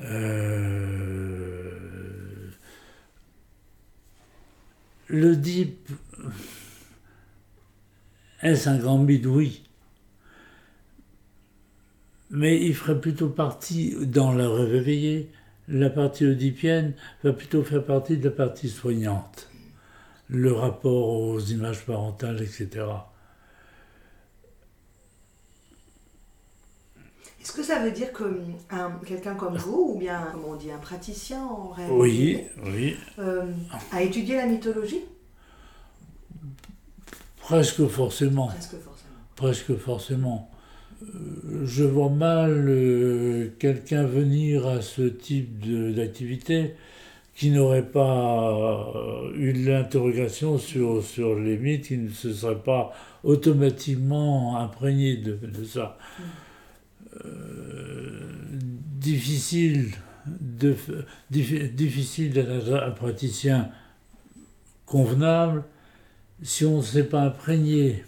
Euh, 0.00 1.70
Le 5.06 5.36
Deep, 5.36 5.88
est-ce 8.42 8.68
un 8.68 8.78
grand 8.78 8.98
mythe 8.98 9.26
Oui. 9.26 9.62
Mais 12.30 12.60
il 12.60 12.74
ferait 12.74 13.00
plutôt 13.00 13.28
partie, 13.28 13.94
dans 14.06 14.32
le 14.32 14.48
rêve 14.48 14.74
éveillé, 14.74 15.30
la 15.68 15.88
partie 15.88 16.26
oedipienne 16.26 16.94
va 17.22 17.32
plutôt 17.32 17.62
faire 17.62 17.84
partie 17.84 18.16
de 18.16 18.24
la 18.24 18.30
partie 18.30 18.68
soignante. 18.68 19.48
Le 20.28 20.52
rapport 20.52 21.08
aux 21.20 21.38
images 21.40 21.84
parentales, 21.84 22.40
etc. 22.42 22.86
Est-ce 27.40 27.52
que 27.52 27.62
ça 27.62 27.78
veut 27.84 27.90
dire 27.90 28.10
que 28.12 28.24
un- 28.70 28.92
quelqu'un 29.06 29.34
comme 29.34 29.56
vous, 29.56 29.92
ou 29.94 29.98
bien, 29.98 30.28
comment 30.32 30.50
on 30.50 30.56
dit, 30.56 30.70
un 30.70 30.78
praticien 30.78 31.44
en 31.44 31.74
Oui, 31.90 32.42
oui. 32.64 32.96
euh, 33.18 33.42
a 33.92 34.02
étudié 34.02 34.36
la 34.36 34.46
mythologie? 34.46 35.02
Presque 37.38 37.86
forcément. 37.86 38.46
Presque 38.46 38.76
forcément. 38.78 39.10
Presque 39.36 39.76
forcément. 39.76 40.50
Euh, 41.02 41.66
Je 41.66 41.84
vois 41.84 42.08
mal 42.08 42.66
euh, 42.68 43.50
quelqu'un 43.58 44.04
venir 44.04 44.66
à 44.66 44.80
ce 44.80 45.02
type 45.02 45.58
d'activité 45.94 46.74
qui 47.34 47.50
n'aurait 47.50 47.86
pas 47.86 48.92
eu 49.34 49.52
l'interrogation 49.52 50.58
sur, 50.58 51.02
sur 51.02 51.34
les 51.38 51.56
mythes, 51.58 51.88
qui 51.88 51.98
ne 51.98 52.10
se 52.10 52.32
serait 52.32 52.62
pas 52.62 52.92
automatiquement 53.24 54.58
imprégné 54.58 55.16
de, 55.16 55.34
de 55.34 55.64
ça. 55.64 55.98
Euh, 57.24 58.34
difficile 59.04 59.92
de 60.26 60.74
difficile 61.30 62.32
d'être 62.32 62.72
un 62.72 62.90
praticien 62.92 63.68
convenable 64.86 65.64
si 66.42 66.64
on 66.64 66.78
ne 66.78 66.82
s'est 66.82 67.04
pas 67.04 67.22
imprégné 67.22 68.04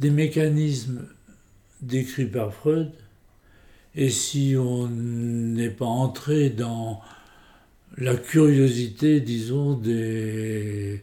des 0.00 0.10
mécanismes 0.10 1.06
décrits 1.80 2.26
par 2.26 2.52
Freud 2.52 2.90
et 3.94 4.10
si 4.10 4.56
on 4.58 4.88
n'est 4.88 5.70
pas 5.70 5.86
entré 5.86 6.50
dans 6.50 7.00
la 7.98 8.14
curiosité, 8.16 9.20
disons, 9.20 9.74
des, 9.74 11.00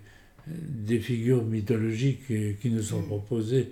des 0.47 0.99
figures 0.99 1.43
mythologiques 1.43 2.27
qui 2.62 2.69
nous 2.69 2.82
sont 2.84 3.01
proposées, 3.01 3.69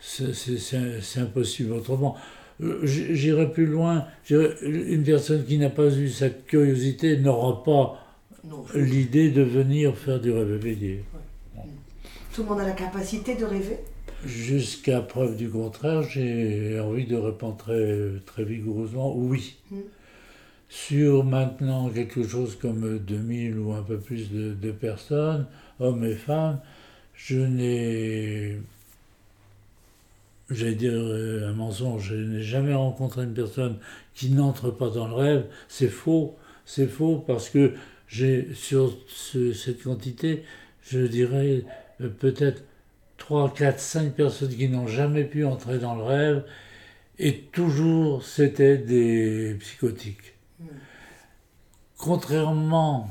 c'est- 0.00 1.18
impossible 1.18 1.72
autrement. 1.72 2.16
Euh, 2.62 2.80
J'irai 2.84 3.50
plus 3.52 3.66
loin. 3.66 4.04
Une 4.30 5.02
personne 5.04 5.44
qui 5.44 5.58
n'a 5.58 5.70
pas 5.70 5.88
eu 5.96 6.08
cette 6.08 6.46
curiosité 6.46 7.16
n'aura 7.16 7.62
pas 7.64 8.00
l'idée 8.74 9.30
de 9.30 9.42
venir 9.42 9.96
faire 9.96 10.20
du 10.20 10.30
rêve 10.30 10.52
éveillé. 10.52 11.02
tout 12.34 12.42
le 12.42 12.48
monde 12.48 12.60
a 12.60 12.66
la 12.66 12.72
capacité 12.72 13.34
de 13.36 13.44
rêver? 13.44 13.78
Jusqu'à 14.26 15.00
preuve 15.00 15.36
du 15.36 15.48
contraire, 15.50 16.02
j'ai 16.02 16.78
envie 16.80 17.06
de 17.06 17.16
répondre 17.16 17.56
très, 17.56 18.10
très 18.26 18.44
vigoureusement 18.44 19.14
oui. 19.16 19.56
Mm. 19.70 19.76
Sur 20.74 21.24
maintenant 21.24 21.88
quelque 21.88 22.26
chose 22.28 22.56
comme 22.56 22.98
2000 22.98 23.58
ou 23.58 23.72
un 23.72 23.82
peu 23.82 23.98
plus 23.98 24.30
de, 24.30 24.72
personnes, 24.72 25.46
hommes 25.80 26.04
et 26.04 26.16
femmes, 26.16 26.60
je 27.14 27.38
n'ai, 27.38 28.60
j'allais 30.50 30.74
dire 30.74 30.92
euh, 30.94 31.48
un 31.48 31.52
mensonge, 31.52 32.08
je 32.08 32.14
n'ai 32.14 32.42
jamais 32.42 32.74
rencontré 32.74 33.24
une 33.24 33.34
personne 33.34 33.78
qui 34.14 34.30
n'entre 34.30 34.70
pas 34.70 34.90
dans 34.90 35.08
le 35.08 35.14
rêve. 35.14 35.46
C'est 35.68 35.88
faux, 35.88 36.36
c'est 36.66 36.86
faux 36.86 37.16
parce 37.26 37.48
que 37.50 37.72
j'ai 38.08 38.52
sur 38.54 38.96
ce- 39.08 39.52
cette 39.52 39.82
quantité, 39.82 40.44
je 40.82 41.00
dirais 41.00 41.62
euh, 42.00 42.08
peut-être 42.08 42.62
3, 43.18 43.52
4, 43.54 43.80
5 43.80 44.14
personnes 44.14 44.50
qui 44.54 44.68
n'ont 44.68 44.86
jamais 44.88 45.24
pu 45.24 45.44
entrer 45.44 45.78
dans 45.78 45.94
le 45.94 46.02
rêve, 46.02 46.44
et 47.20 47.40
toujours 47.52 48.24
c'était 48.24 48.78
des 48.78 49.56
psychotiques. 49.60 50.33
Contrairement 51.96 53.10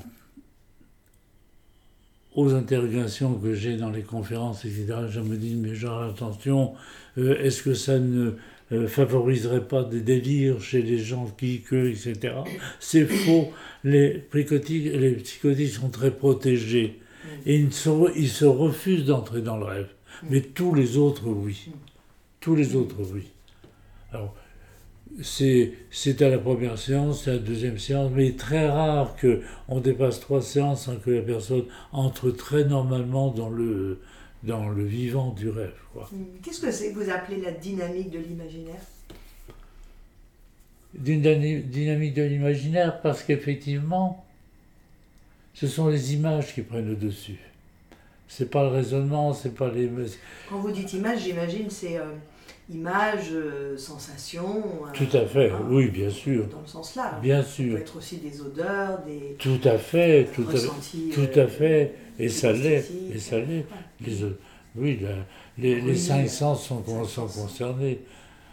aux 2.35 2.53
interrogations 2.53 3.35
que 3.35 3.53
j'ai 3.53 3.77
dans 3.77 3.91
les 3.91 4.01
conférences, 4.01 4.65
etc., 4.65 4.93
je 5.09 5.19
me 5.19 5.35
dis, 5.37 5.55
mais 5.55 5.75
genre, 5.75 6.03
attention, 6.03 6.73
euh, 7.17 7.37
est-ce 7.43 7.61
que 7.61 7.73
ça 7.73 7.99
ne 7.99 8.33
euh, 8.71 8.87
favoriserait 8.87 9.67
pas 9.67 9.83
des 9.83 10.01
délires 10.01 10.59
chez 10.61 10.81
les 10.81 10.97
gens 10.97 11.27
qui, 11.37 11.61
que, 11.61 11.89
etc. 11.89 12.35
C'est 12.79 13.05
faux. 13.05 13.51
Les, 13.83 14.25
psychotiques, 14.31 14.85
les 14.93 15.11
psychotiques 15.15 15.73
sont 15.73 15.89
très 15.89 16.11
protégés. 16.11 16.99
Et 17.45 17.55
ils 17.55 17.73
se, 17.73 17.89
ils 18.17 18.29
se 18.29 18.45
refusent 18.45 19.05
d'entrer 19.05 19.41
dans 19.41 19.57
le 19.57 19.65
rêve. 19.65 19.89
Mais 20.29 20.41
tous 20.41 20.73
les 20.73 20.97
autres, 20.97 21.27
oui. 21.27 21.69
Tous 22.39 22.55
les 22.55 22.75
autres, 22.75 22.97
oui. 23.13 23.27
Alors, 24.11 24.35
c'est 25.21 26.21
à 26.21 26.29
la 26.29 26.39
première 26.39 26.77
séance, 26.77 27.23
c'est 27.23 27.31
à 27.31 27.33
la 27.33 27.39
deuxième 27.39 27.77
séance, 27.77 28.11
mais 28.13 28.25
il 28.25 28.29
est 28.29 28.39
très 28.39 28.67
rare 28.67 29.15
qu'on 29.15 29.79
dépasse 29.79 30.19
trois 30.19 30.41
séances 30.41 30.85
sans 30.85 30.95
que 30.95 31.11
la 31.11 31.21
personne 31.21 31.65
entre 31.91 32.31
très 32.31 32.65
normalement 32.65 33.29
dans 33.31 33.49
le, 33.49 33.99
dans 34.43 34.69
le 34.69 34.83
vivant 34.83 35.31
du 35.31 35.49
rêve. 35.49 35.73
Hmm. 35.95 36.23
Qu'est-ce 36.43 36.61
que 36.61 36.71
c'est 36.71 36.91
que 36.91 36.99
vous 36.99 37.09
appelez 37.09 37.41
la 37.41 37.51
dynamique 37.51 38.09
de 38.09 38.19
l'imaginaire? 38.19 38.81
Dynamique 40.95 42.13
de 42.13 42.23
l'imaginaire 42.23 43.01
parce 43.01 43.23
qu'effectivement, 43.23 44.25
ce 45.53 45.67
sont 45.67 45.87
les 45.87 46.13
images 46.13 46.53
qui 46.53 46.61
prennent 46.61 46.87
le 46.87 46.95
dessus. 46.95 47.39
C'est 48.27 48.49
pas 48.49 48.63
le 48.63 48.69
raisonnement, 48.69 49.33
c'est 49.33 49.53
pas 49.53 49.71
les. 49.71 49.89
Quand 50.49 50.59
vous 50.59 50.71
dites 50.71 50.93
image, 50.93 51.23
j'imagine 51.23 51.69
c'est 51.69 51.97
euh, 51.97 52.05
image, 52.73 53.29
euh, 53.31 53.77
sensation. 53.77 54.63
Euh, 54.85 54.91
tout 54.93 55.17
à 55.17 55.25
fait, 55.25 55.51
hein, 55.51 55.65
oui, 55.69 55.87
bien 55.89 56.09
sûr. 56.09 56.47
Dans 56.47 56.61
le 56.61 56.67
sens 56.67 56.95
là. 56.95 57.19
Bien 57.21 57.43
sûr. 57.43 57.73
Ça 57.73 57.77
peut 57.77 57.81
être 57.81 57.97
aussi 57.97 58.17
des 58.17 58.41
odeurs, 58.41 58.99
des. 59.05 59.35
Tout 59.39 59.59
à 59.63 59.77
fait, 59.77 60.29
tout 60.33 60.47
à, 60.49 61.13
tout 61.13 61.39
à 61.39 61.47
fait. 61.47 61.93
Et 62.19 62.29
ça 62.29 62.51
l'est, 62.51 62.89
et 63.13 63.19
ça 63.19 63.39
l'est. 63.39 63.65
oui, 64.75 64.99
les, 65.57 65.81
les, 65.81 65.95
cinq 65.95 66.27
sens 66.27 66.65
sont, 66.65 66.83
sont 67.05 67.27
concernés. 67.27 67.99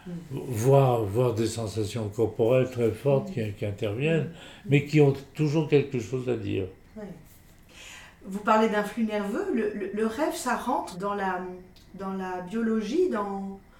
Mm. 0.07 0.11
Voir, 0.31 1.03
voir 1.03 1.33
des 1.33 1.47
sensations 1.47 2.09
corporelles 2.09 2.69
très 2.71 2.91
fortes 2.91 3.29
mm. 3.29 3.33
qui, 3.33 3.53
qui, 3.53 3.65
interviennent, 3.65 4.25
mm. 4.25 4.69
mais 4.69 4.85
qui 4.85 5.01
ont 5.01 5.13
toujours 5.33 5.69
quelque 5.69 5.99
chose 5.99 6.27
à 6.29 6.35
dire. 6.35 6.65
Vous 8.25 8.39
parlez 8.39 8.69
d'un 8.69 8.83
flux 8.83 9.05
nerveux. 9.05 9.47
Le, 9.93 10.05
rêve, 10.05 10.35
ça 10.35 10.55
rentre 10.55 10.97
dans 10.97 11.15
la, 11.15 11.41
dans 11.95 12.13
la 12.13 12.41
biologie, 12.41 13.09
dans, 13.09 13.41
euh, 13.47 13.70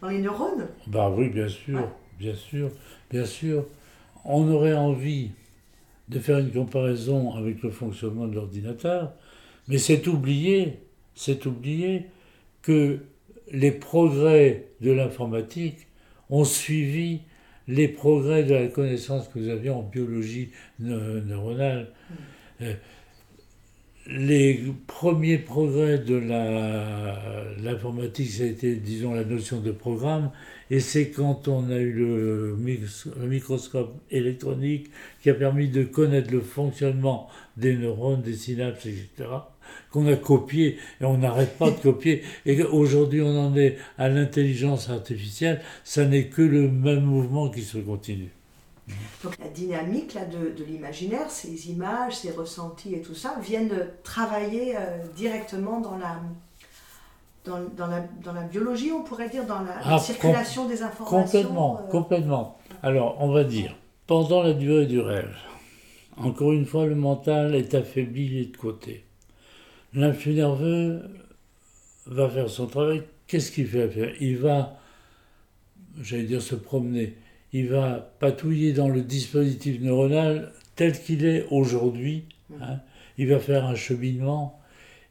dans 0.00 0.08
les 0.08 0.18
neurones 0.18 0.68
Bah 0.86 1.10
oui, 1.10 1.28
bien 1.28 1.48
sûr, 1.48 1.88
bien 2.18 2.34
sûr, 2.34 2.70
bien 3.10 3.24
sûr. 3.24 3.64
On 4.24 4.48
aurait 4.48 4.74
envie 4.74 5.30
de 6.08 6.18
faire 6.18 6.38
une 6.38 6.52
comparaison 6.52 7.34
avec 7.34 7.62
le 7.62 7.70
fonctionnement 7.70 8.26
de 8.26 8.34
l'ordinateur, 8.34 9.12
mais 9.68 9.78
c'est 9.78 10.06
oublié, 10.06 10.80
c'est 11.14 11.46
oublié 11.46 12.06
que 12.62 13.00
les 13.50 13.72
progrès 13.72 14.68
de 14.80 14.90
l'informatique 14.90 15.86
ont 16.30 16.44
suivi 16.44 17.20
les 17.68 17.88
progrès 17.88 18.44
de 18.44 18.54
la 18.54 18.66
connaissance 18.68 19.28
que 19.28 19.38
nous 19.38 19.48
avions 19.48 19.80
en 19.80 19.82
biologie 19.82 20.50
neuronale. 20.78 21.92
Mm. 22.60 22.64
Les 24.08 24.60
premiers 24.86 25.38
progrès 25.38 25.98
de 25.98 26.14
l'informatique, 27.64 28.30
ça 28.30 28.44
a 28.44 28.46
été, 28.46 28.76
disons, 28.76 29.14
la 29.14 29.24
notion 29.24 29.60
de 29.60 29.72
programme, 29.72 30.30
et 30.70 30.78
c'est 30.78 31.10
quand 31.10 31.48
on 31.48 31.70
a 31.70 31.78
eu 31.78 31.92
le, 31.92 32.56
microscope 33.26 33.96
électronique 34.12 34.90
qui 35.20 35.30
a 35.30 35.34
permis 35.34 35.68
de 35.68 35.82
connaître 35.82 36.30
le 36.30 36.40
fonctionnement 36.40 37.28
des 37.56 37.74
neurones, 37.74 38.22
des 38.22 38.34
synapses, 38.34 38.86
etc., 38.86 39.28
qu'on 39.90 40.06
a 40.06 40.14
copié, 40.14 40.78
et 41.00 41.04
on 41.04 41.18
n'arrête 41.18 41.58
pas 41.58 41.72
de 41.72 41.76
copier, 41.80 42.22
et 42.44 42.62
aujourd'hui 42.62 43.22
on 43.22 43.36
en 43.36 43.56
est 43.56 43.76
à 43.98 44.08
l'intelligence 44.08 44.88
artificielle, 44.88 45.62
ça 45.82 46.06
n'est 46.06 46.26
que 46.26 46.42
le 46.42 46.70
même 46.70 47.02
mouvement 47.02 47.50
qui 47.50 47.62
se 47.62 47.78
continue. 47.78 48.35
Donc 49.24 49.36
la 49.38 49.48
dynamique 49.48 50.14
là, 50.14 50.24
de, 50.24 50.56
de 50.56 50.64
l'imaginaire, 50.64 51.30
ces 51.30 51.70
images, 51.70 52.18
ces 52.18 52.30
ressentis 52.30 52.94
et 52.94 53.02
tout 53.02 53.14
ça, 53.14 53.36
viennent 53.42 53.88
travailler 54.04 54.76
euh, 54.76 54.98
directement 55.16 55.80
dans 55.80 55.96
la, 55.98 56.20
dans, 57.44 57.60
dans, 57.76 57.86
la, 57.86 58.04
dans 58.22 58.32
la 58.32 58.42
biologie, 58.42 58.92
on 58.92 59.02
pourrait 59.02 59.28
dire, 59.28 59.44
dans 59.44 59.62
la, 59.62 59.76
ah, 59.84 59.98
circulation 59.98 60.68
des 60.68 60.82
informations. 60.82 61.22
Complètement, 61.22 61.80
euh. 61.80 61.90
complètement. 61.90 62.58
Alors, 62.82 63.16
on 63.20 63.32
va 63.32 63.44
dire, 63.44 63.74
pendant 64.06 64.42
la 64.42 64.52
durée 64.52 64.86
du 64.86 65.00
rêve, 65.00 65.34
encore 66.16 66.52
une 66.52 66.66
fois, 66.66 66.86
le 66.86 66.94
mental 66.94 67.54
est 67.54 67.74
affaibli 67.74 68.38
et 68.38 68.46
de 68.46 68.56
côté. 68.56 69.04
L'influx 69.94 70.34
nerveux 70.34 71.02
va 72.06 72.28
faire 72.28 72.48
son 72.48 72.66
travail. 72.66 73.02
Qu'est-ce 73.26 73.50
qu'il 73.50 73.66
fait 73.66 74.14
Il 74.20 74.38
va, 74.38 74.78
j'allais 76.00 76.22
dire, 76.24 76.42
se 76.42 76.54
promener 76.54 77.16
il 77.52 77.68
va 77.68 78.14
patouiller 78.18 78.72
dans 78.72 78.88
le 78.88 79.02
dispositif 79.02 79.80
neuronal 79.80 80.52
tel 80.74 81.00
qu'il 81.00 81.24
est 81.24 81.46
aujourd'hui. 81.50 82.24
Mmh. 82.50 82.54
Hein. 82.62 82.80
Il 83.18 83.28
va 83.28 83.38
faire 83.38 83.64
un 83.64 83.74
cheminement 83.74 84.60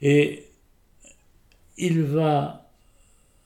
et 0.02 0.46
il 1.78 2.04
va 2.04 2.70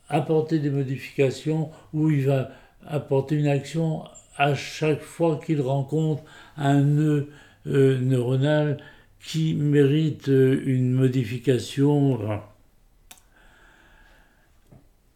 apporter 0.10 0.60
des 0.60 0.70
modifications 0.70 1.70
ou 1.94 2.10
il 2.10 2.26
va 2.26 2.52
apporter 2.86 3.36
une 3.36 3.48
action 3.48 4.04
à 4.38 4.56
chaque 4.56 5.02
fois 5.02 5.40
qu'il 5.46 5.62
rencontre 5.62 6.24
un 6.58 6.82
nœud 6.82 7.30
euh, 7.68 8.00
neuronal 8.00 8.78
qui 9.22 9.54
mérite 9.54 10.30
euh, 10.30 10.62
une 10.66 10.94
modification. 10.94 12.42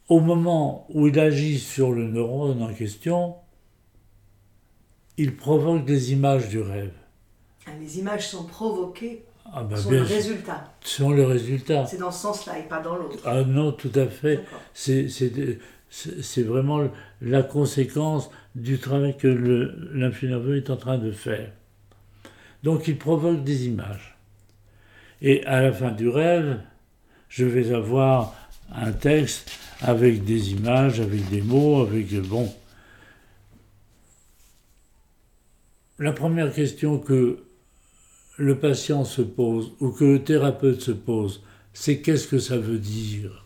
Au 0.09 0.19
moment 0.19 0.85
où 0.89 1.07
il 1.07 1.19
agit 1.19 1.57
sur 1.57 1.91
le 1.91 2.07
neurone 2.07 2.61
en 2.61 2.73
question, 2.73 3.35
il 5.17 5.35
provoque 5.35 5.85
des 5.85 6.11
images 6.11 6.49
du 6.49 6.61
rêve. 6.61 6.93
Ah, 7.65 7.71
les 7.79 7.99
images 7.99 8.27
sont 8.27 8.43
provoquées 8.43 9.23
ah 9.51 9.63
bah 9.63 9.77
sont 9.77 9.91
le 9.91 10.01
résultat. 10.01 10.73
Sont 10.81 11.11
le 11.11 11.25
résultat. 11.25 11.85
C'est 11.85 11.97
dans 11.97 12.11
ce 12.11 12.21
sens-là 12.21 12.59
et 12.59 12.63
pas 12.63 12.79
dans 12.79 12.95
l'autre. 12.95 13.19
Ah 13.25 13.43
non, 13.43 13.71
tout 13.71 13.91
à 13.95 14.07
fait. 14.07 14.39
C'est 14.73 16.43
vraiment 16.43 16.87
la 17.21 17.43
conséquence 17.43 18.31
du 18.55 18.79
travail 18.79 19.15
que 19.17 19.27
l'influx 19.93 20.29
nerveux 20.29 20.57
est 20.57 20.69
en 20.69 20.77
train 20.77 20.97
de 20.97 21.11
faire. 21.11 21.51
Donc 22.63 22.87
il 22.87 22.97
provoque 22.97 23.43
des 23.43 23.67
images. 23.67 24.17
Et 25.21 25.45
à 25.45 25.61
la 25.61 25.71
fin 25.71 25.91
du 25.91 26.09
rêve, 26.09 26.59
je 27.29 27.45
vais 27.45 27.73
avoir 27.73 28.33
un 28.73 28.91
texte 28.91 29.51
avec 29.81 30.23
des 30.23 30.51
images, 30.51 30.99
avec 30.99 31.29
des 31.29 31.41
mots, 31.41 31.81
avec 31.81 32.13
bon. 32.21 32.51
La 35.99 36.11
première 36.11 36.53
question 36.53 36.99
que 36.99 37.43
le 38.37 38.57
patient 38.57 39.05
se 39.05 39.21
pose 39.21 39.73
ou 39.79 39.91
que 39.91 40.03
le 40.03 40.23
thérapeute 40.23 40.81
se 40.81 40.91
pose, 40.91 41.43
c'est 41.73 42.01
qu'est-ce 42.01 42.27
que 42.27 42.39
ça 42.39 42.57
veut 42.57 42.79
dire? 42.79 43.43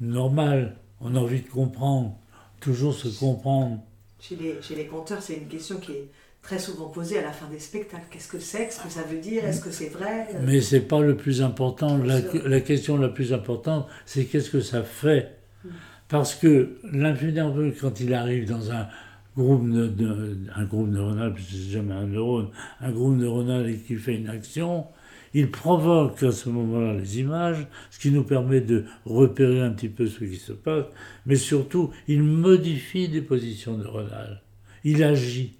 Normal, 0.00 0.76
on 1.00 1.14
a 1.14 1.18
envie 1.18 1.42
de 1.42 1.48
comprendre, 1.48 2.16
toujours 2.60 2.94
se 2.94 3.08
comprendre. 3.08 3.80
Chez 4.18 4.36
les, 4.36 4.60
chez 4.62 4.74
les 4.74 4.86
conteurs, 4.86 5.22
c'est 5.22 5.34
une 5.34 5.48
question 5.48 5.78
qui 5.78 5.92
est 5.92 6.08
très 6.42 6.58
souvent 6.58 6.88
posée 6.88 7.18
à 7.18 7.22
la 7.22 7.32
fin 7.32 7.48
des 7.48 7.58
spectacles. 7.58 8.06
Qu'est-ce 8.10 8.28
que 8.28 8.38
c'est? 8.38 8.66
Qu'est-ce 8.66 8.82
que 8.82 8.90
ça 8.90 9.02
veut 9.02 9.18
dire? 9.18 9.44
Est-ce 9.44 9.60
que 9.60 9.70
c'est 9.70 9.88
vrai? 9.88 10.28
Mais 10.42 10.60
c'est 10.60 10.80
pas 10.80 11.00
le 11.00 11.16
plus 11.16 11.42
important. 11.42 11.98
La, 11.98 12.20
la, 12.46 12.60
question 12.60 12.96
la 12.96 13.08
plus 13.08 13.32
importante, 13.32 13.86
c'est 14.06 14.24
qu'est-ce 14.24 14.50
que 14.50 14.60
ça 14.60 14.82
fait? 14.82 15.36
Mm. 15.64 15.68
Parce 16.08 16.34
que 16.34 16.78
nerveux, 16.92 17.74
quand 17.78 18.00
il 18.00 18.14
arrive 18.14 18.48
dans 18.48 18.72
un, 18.72 18.88
groupe 19.36 19.68
de, 19.70 20.38
un 20.54 20.64
groupe 20.64 20.88
neuronal, 20.88 21.34
c'est 21.38 21.70
jamais 21.70 21.94
un 21.94 22.06
neurone, 22.06 22.48
un 22.80 22.90
groupe 22.90 23.16
neuronal 23.16 23.74
qui 23.86 23.96
fait 23.96 24.16
une 24.16 24.28
action, 24.28 24.86
il 25.32 25.50
provoque 25.50 26.22
à 26.22 26.32
ce 26.32 26.48
moment-là 26.48 26.94
les 26.94 27.20
images, 27.20 27.66
ce 27.90 27.98
qui 27.98 28.10
nous 28.10 28.24
permet 28.24 28.60
de 28.60 28.84
repérer 29.04 29.60
un 29.60 29.70
petit 29.70 29.88
peu 29.88 30.06
ce 30.06 30.24
qui 30.24 30.36
se 30.36 30.52
passe, 30.52 30.86
mais 31.26 31.36
surtout, 31.36 31.90
il 32.08 32.22
modifie 32.22 33.08
des 33.08 33.22
positions 33.22 33.76
neuronales. 33.76 34.42
Il 34.82 35.04
agit. 35.04 35.56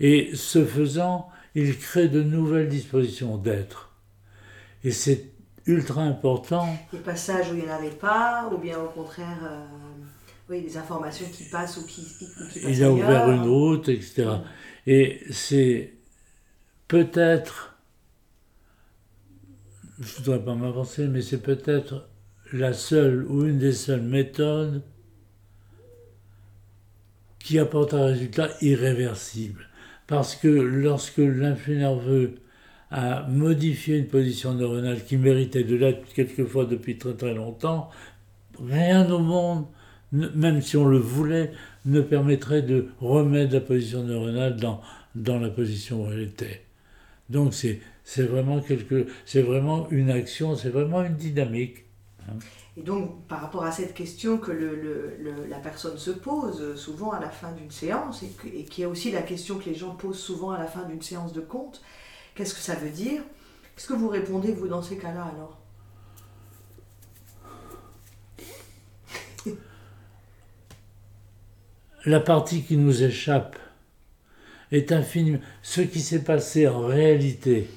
Et 0.00 0.30
ce 0.34 0.64
faisant, 0.64 1.28
il 1.54 1.78
crée 1.78 2.08
de 2.08 2.22
nouvelles 2.22 2.68
dispositions 2.68 3.38
d'être. 3.38 3.92
Et 4.82 4.90
c'est 4.90 5.30
ultra 5.66 6.02
important. 6.02 6.68
Des 6.92 6.98
passages 6.98 7.50
où 7.50 7.54
il 7.54 7.64
n'y 7.64 7.70
en 7.70 7.74
avait 7.74 7.90
pas, 7.90 8.50
ou 8.52 8.58
bien 8.58 8.78
au 8.78 8.88
contraire. 8.88 9.38
Euh, 9.42 9.64
oui, 10.48 10.62
des 10.62 10.76
informations 10.76 11.26
qui 11.32 11.44
passent 11.44 11.76
ou 11.76 11.86
qui, 11.86 12.02
qui, 12.02 12.60
Il 12.68 12.84
a 12.84 12.92
ouvert 12.92 13.30
une 13.30 13.48
route, 13.48 13.88
etc. 13.88 14.28
Et 14.86 15.20
c'est 15.30 15.92
peut-être, 16.86 17.76
je 19.98 20.04
ne 20.04 20.24
voudrais 20.24 20.44
pas 20.44 20.54
m'avancer, 20.54 21.08
mais 21.08 21.20
c'est 21.20 21.42
peut-être 21.42 22.08
la 22.52 22.72
seule 22.72 23.26
ou 23.28 23.44
une 23.44 23.58
des 23.58 23.72
seules 23.72 24.02
méthodes 24.02 24.82
qui 27.40 27.58
apporte 27.58 27.94
un 27.94 28.06
résultat 28.06 28.50
irréversible. 28.60 29.68
Parce 30.06 30.36
que 30.36 30.46
lorsque 30.48 31.18
l'influx 31.18 31.78
nerveux 31.78 32.36
a 32.92 33.26
modifié 33.26 33.98
une 33.98 34.06
position 34.06 34.54
neuronale 34.54 35.04
qui 35.04 35.16
méritait 35.16 35.64
de 35.64 35.74
l'être 35.74 36.12
quelquefois 36.14 36.66
depuis 36.66 36.98
très 36.98 37.14
très 37.14 37.34
longtemps, 37.34 37.90
rien 38.64 39.10
au 39.10 39.18
monde 39.18 39.66
même 40.34 40.62
si 40.62 40.76
on 40.76 40.86
le 40.86 40.98
voulait, 40.98 41.52
ne 41.84 42.00
permettrait 42.00 42.62
de 42.62 42.88
remettre 43.00 43.52
la 43.54 43.60
position 43.60 44.02
neuronale 44.02 44.56
dans, 44.56 44.80
dans 45.14 45.38
la 45.38 45.48
position 45.48 46.04
où 46.04 46.12
elle 46.12 46.22
était. 46.22 46.62
Donc 47.30 47.54
c'est 47.54 47.80
vraiment 48.22 48.60
vraiment 49.34 49.88
une 49.90 50.10
action, 50.10 50.56
c'est 50.56 50.70
vraiment 50.70 51.02
une 51.02 51.16
dynamique. 51.16 51.84
Hein. 52.28 52.34
Et 52.78 52.82
donc, 52.82 53.26
par 53.26 53.40
rapport 53.40 53.64
à 53.64 53.72
cette 53.72 53.94
question 53.94 54.36
que 54.36 54.52
la 55.48 55.58
personne 55.58 55.96
se 55.96 56.10
pose 56.10 56.76
souvent 56.76 57.12
à 57.12 57.20
la 57.20 57.30
fin 57.30 57.52
d'une 57.52 57.70
séance, 57.70 58.22
et, 58.22 58.64
qui 58.64 58.82
est 58.82 58.86
aussi 58.86 59.10
la 59.10 59.22
question 59.22 59.58
que 59.58 59.64
les 59.64 59.74
gens 59.74 59.94
posent 59.94 60.18
souvent 60.18 60.50
à 60.50 60.58
la 60.58 60.66
fin 60.66 60.84
d'une 60.84 61.00
séance 61.00 61.32
de 61.32 61.40
compte, 61.40 61.82
qu'est-ce 62.34 62.54
que 62.54 62.60
ça 62.60 62.74
veut 62.74 62.90
dire? 62.90 63.22
Qu'est-ce 63.74 63.88
que 63.88 63.94
vous 63.94 64.08
répondez, 64.08 64.52
vous, 64.52 64.68
dans 64.68 64.82
ces 64.82 64.98
cas-là, 64.98 65.24
alors? 65.34 65.58
La 72.06 72.20
partie 72.20 72.62
qui 72.62 72.76
nous 72.76 73.02
échappe 73.02 73.58
est 74.70 74.92
infiniment... 74.92 75.40
Ce 75.62 75.80
qui 75.80 76.00
s'est 76.00 76.22
passé 76.22 76.68
en 76.68 76.86
réalité 76.86 77.68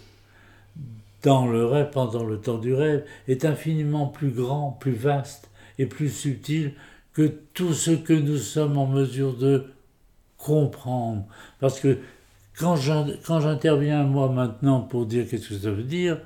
dans 1.23 1.47
le 1.47 1.65
rêve, 1.65 1.89
pendant 1.91 2.23
le 2.23 2.39
temps 2.39 2.59
du 2.59 2.73
rêve, 2.73 3.03
est 3.27 3.43
infiniment 3.43 4.05
plus 4.05 4.29
grand, 4.29 4.77
plus 4.79 4.93
vaste 4.93 5.49
et 5.79 5.87
plus 5.87 6.09
subtil 6.09 6.73
que 7.13 7.33
tout 7.53 7.73
ce 7.73 7.91
que 7.91 8.13
nous 8.13 8.37
sommes 8.37 8.77
en 8.77 8.87
mesure 8.87 9.35
de 9.35 9.65
comprendre. 10.37 11.25
Parce 11.59 11.79
que 11.79 11.97
quand 12.57 12.75
j'interviens 12.75 14.03
moi 14.03 14.29
maintenant 14.29 14.81
pour 14.81 15.05
dire 15.07 15.27
qu'est-ce 15.27 15.49
que 15.49 15.55
ça 15.55 15.71
veut 15.71 15.83
dire, 15.83 16.19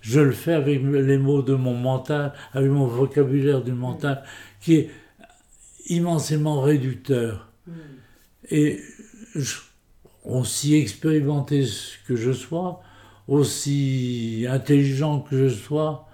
je 0.00 0.20
le 0.20 0.32
fais 0.32 0.54
avec 0.54 0.80
les 0.82 1.18
mots 1.18 1.42
de 1.42 1.54
mon 1.54 1.74
mental, 1.74 2.32
avec 2.54 2.70
mon 2.70 2.86
vocabulaire 2.86 3.62
du 3.62 3.72
mental, 3.72 4.24
qui 4.60 4.74
est 4.74 4.90
immensément 5.86 6.60
réducteur. 6.60 7.50
Mm. 7.66 7.72
Et 8.50 8.80
aussi 10.24 10.74
expérimenté 10.74 11.64
que 12.06 12.16
je 12.16 12.32
sois, 12.32 12.82
aussi 13.28 14.46
intelligent 14.48 15.20
que 15.20 15.48
je 15.48 15.54
sois, 15.54 16.08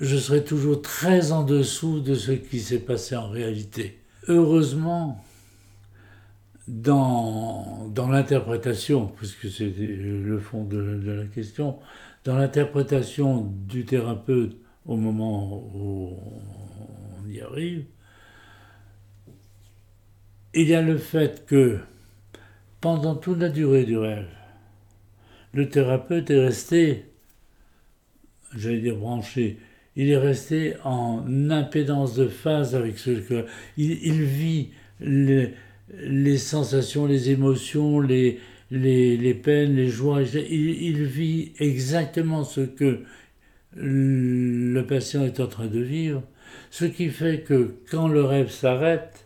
je 0.00 0.16
serai 0.16 0.42
toujours 0.42 0.82
très 0.82 1.32
en 1.32 1.44
dessous 1.44 2.00
de 2.00 2.14
ce 2.14 2.32
qui 2.32 2.60
s'est 2.60 2.80
passé 2.80 3.16
en 3.16 3.28
réalité. 3.28 3.98
Heureusement, 4.28 5.24
dans, 6.66 7.88
dans 7.88 8.08
l'interprétation, 8.08 9.06
puisque 9.06 9.50
c'est 9.50 9.72
le 9.76 10.38
fond 10.38 10.64
de, 10.64 10.78
la 10.78 11.26
question, 11.26 11.78
dans 12.24 12.36
l'interprétation 12.36 13.52
du 13.68 13.84
thérapeute 13.84 14.56
au 14.86 14.96
moment 14.96 15.70
où 15.74 16.16
on 17.22 17.30
y 17.30 17.40
arrive, 17.40 17.84
il 20.54 20.68
y 20.68 20.74
a 20.74 20.82
le 20.82 20.98
fait 20.98 21.44
que 21.46 21.78
pendant 22.80 23.14
toute 23.14 23.38
la 23.38 23.48
durée 23.48 23.84
du 23.84 23.96
rêve, 23.96 24.28
le 25.52 25.68
thérapeute 25.68 26.30
est 26.30 26.44
resté, 26.44 27.04
j'allais 28.56 28.80
dire 28.80 28.96
branché, 28.96 29.58
il 29.96 30.10
est 30.10 30.16
resté 30.16 30.74
en 30.84 31.24
impédance 31.50 32.14
de 32.14 32.26
phase 32.26 32.74
avec 32.74 32.98
ce 32.98 33.10
que. 33.10 33.46
Il, 33.76 34.22
vit 34.22 34.70
les, 35.00 36.38
sensations, 36.38 37.06
les 37.06 37.30
émotions, 37.30 38.00
les, 38.00 38.40
les, 38.70 39.34
peines, 39.34 39.76
les 39.76 39.88
joies. 39.88 40.22
Il, 40.22 41.04
vit 41.04 41.52
exactement 41.60 42.42
ce 42.42 42.62
que 42.62 43.00
le 43.76 44.82
patient 44.82 45.24
est 45.24 45.38
en 45.38 45.46
train 45.46 45.66
de 45.66 45.80
vivre. 45.80 46.22
Ce 46.70 46.84
qui 46.84 47.08
fait 47.10 47.42
que 47.42 47.76
quand 47.90 48.08
le 48.08 48.24
rêve 48.24 48.50
s'arrête, 48.50 49.23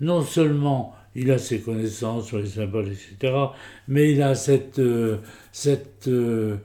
non 0.00 0.22
seulement 0.22 0.94
il 1.14 1.30
a 1.30 1.38
ses 1.38 1.60
connaissances 1.60 2.26
sur 2.26 2.38
les 2.38 2.46
symboles, 2.46 2.88
etc., 2.88 3.34
mais 3.88 4.12
il 4.12 4.22
a 4.22 4.34
cette, 4.34 4.78
euh, 4.78 5.18
cette, 5.52 6.08
euh, 6.08 6.56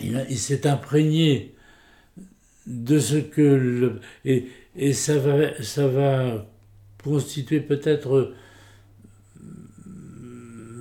il, 0.00 0.38
s'est 0.38 0.66
imprégné 0.66 1.54
de 2.66 2.98
ce 2.98 3.16
que 3.16 3.40
le, 3.40 4.00
et, 4.24 4.48
et 4.76 4.92
ça 4.92 5.18
va, 5.18 5.62
ça 5.62 5.86
va 5.86 6.46
constituer 7.02 7.60
peut-être, 7.60 8.34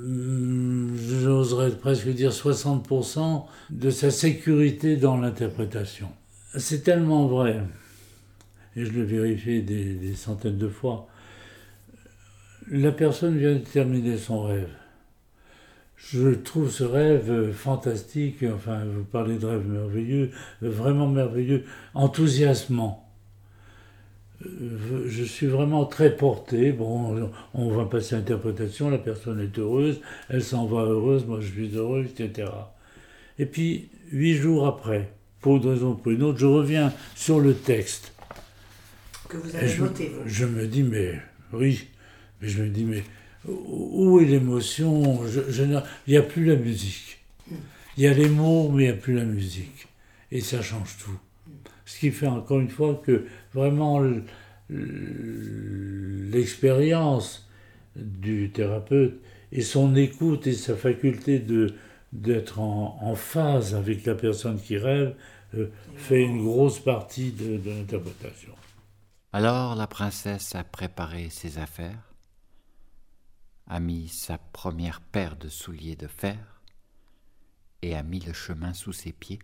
j'oserais 0.03 1.71
presque 1.71 2.09
dire 2.09 2.31
60% 2.31 3.45
de 3.69 3.89
sa 3.91 4.09
sécurité 4.09 4.97
dans 4.97 5.17
l'interprétation. 5.17 6.09
C'est 6.57 6.83
tellement 6.83 7.27
vrai, 7.27 7.61
et 8.75 8.85
je 8.85 8.91
le 8.91 9.03
vérifie 9.03 9.61
des 9.61 10.15
centaines 10.15 10.57
de 10.57 10.69
fois, 10.69 11.07
la 12.69 12.91
personne 12.91 13.37
vient 13.37 13.53
de 13.53 13.59
terminer 13.59 14.17
son 14.17 14.43
rêve. 14.43 14.69
Je 15.95 16.29
trouve 16.29 16.69
ce 16.69 16.83
rêve 16.83 17.51
fantastique, 17.51 18.43
enfin, 18.43 18.83
vous 18.85 19.03
parlez 19.03 19.37
de 19.37 19.45
rêve 19.45 19.67
merveilleux, 19.67 20.31
vraiment 20.61 21.07
merveilleux, 21.07 21.63
enthousiasmant. 21.93 23.03
Je 24.41 25.23
suis 25.23 25.47
vraiment 25.47 25.85
très 25.85 26.15
porté. 26.15 26.71
Bon, 26.71 27.31
on 27.55 27.71
va 27.71 27.85
passer 27.85 28.13
à 28.13 28.19
l'interprétation, 28.19 28.91
la 28.91 28.99
personne 28.99 29.41
est 29.41 29.57
heureuse, 29.57 29.99
elle 30.29 30.43
s'en 30.43 30.67
va 30.67 30.81
heureuse, 30.81 31.25
moi 31.25 31.39
je 31.41 31.51
suis 31.51 31.75
heureux, 31.75 32.05
etc. 32.05 32.51
Et 33.39 33.47
puis, 33.47 33.89
huit 34.11 34.35
jours 34.35 34.67
après, 34.67 35.11
pour 35.41 35.57
une 35.57 35.67
raison 35.67 35.91
ou 35.91 35.95
pour 35.95 36.11
une 36.11 36.23
autre, 36.23 36.37
je 36.37 36.45
reviens 36.45 36.93
sur 37.15 37.39
le 37.39 37.55
texte. 37.55 38.13
Que 39.27 39.37
vous 39.37 39.55
avez 39.55 39.77
noté, 39.77 40.11
Je 40.25 40.45
me 40.45 40.67
dis, 40.67 40.83
mais 40.83 41.19
oui, 41.51 41.87
mais 42.41 42.47
je 42.47 42.63
me 42.63 42.69
dis, 42.69 42.85
mais 42.85 43.03
où 43.47 44.19
est 44.19 44.25
l'émotion? 44.25 45.21
Il 45.55 45.81
n'y 46.07 46.17
a 46.17 46.21
plus 46.21 46.45
la 46.45 46.55
musique. 46.55 47.19
Il 47.97 48.03
y 48.03 48.07
a 48.07 48.13
les 48.13 48.29
mots, 48.29 48.69
mais 48.69 48.83
il 48.83 48.87
n'y 48.87 48.93
a 48.93 48.97
plus 48.97 49.15
la 49.15 49.25
musique. 49.25 49.87
Et 50.31 50.41
ça 50.41 50.61
change 50.61 50.97
tout. 50.97 51.17
Ce 51.85 51.99
qui 51.99 52.11
fait 52.11 52.27
encore 52.27 52.59
une 52.59 52.69
fois 52.69 53.01
que 53.03 53.25
vraiment 53.53 53.99
l'expérience 54.69 57.49
du 57.95 58.51
thérapeute 58.51 59.19
et 59.51 59.61
son 59.61 59.95
écoute 59.95 60.45
et 60.47 60.53
sa 60.53 60.75
faculté 60.75 61.39
de 61.39 61.73
d'être 62.13 62.59
en, 62.59 63.15
phase 63.15 63.75
avec 63.75 64.05
la 64.05 64.15
personne 64.15 64.61
qui 64.61 64.77
rêve 64.77 65.13
euh, 65.55 65.67
fait 65.95 66.21
une 66.21 66.43
grosse 66.43 66.79
partie 66.79 67.31
de 67.31 67.59
l'interprétation. 67.69 68.53
Alors 69.33 69.75
la 69.75 69.87
princesse 69.87 70.55
a 70.55 70.63
préparé 70.63 71.29
ses 71.29 71.57
affaires? 71.57 72.06
A 73.69 73.79
mis 73.79 74.07
sa 74.07 74.37
première 74.37 75.01
paire 75.01 75.35
de 75.35 75.49
souliers 75.49 75.95
de 75.95 76.07
fer 76.07 76.37
et 77.81 77.95
a 77.95 78.03
mis 78.03 78.19
le 78.19 78.33
chemin 78.33 78.73
sous 78.73 78.93
ses 78.93 79.11
pieds. 79.11 79.39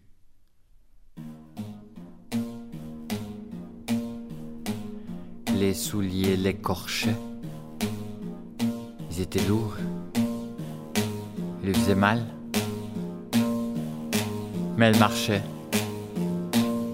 Les 5.56 5.74
souliers 5.74 6.38
l'écorchaient. 6.38 7.16
Ils 9.12 9.22
étaient 9.22 9.46
lourds. 9.46 9.76
Ils 11.62 11.68
lui 11.68 11.74
faisaient 11.74 11.96
mal. 11.96 12.26
Mais 14.78 14.88
elle 14.88 14.98
marchait. 14.98 15.44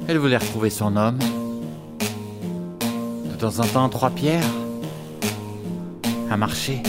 Elle 0.08 0.18
voulait 0.18 0.38
retrouver 0.38 0.70
son 0.70 0.98
homme. 0.98 1.20
De 2.80 3.36
temps 3.38 3.60
en 3.60 3.68
temps, 3.68 3.90
trois 3.90 4.10
pierres. 4.10 4.44
À 6.30 6.36
marcher 6.36 6.84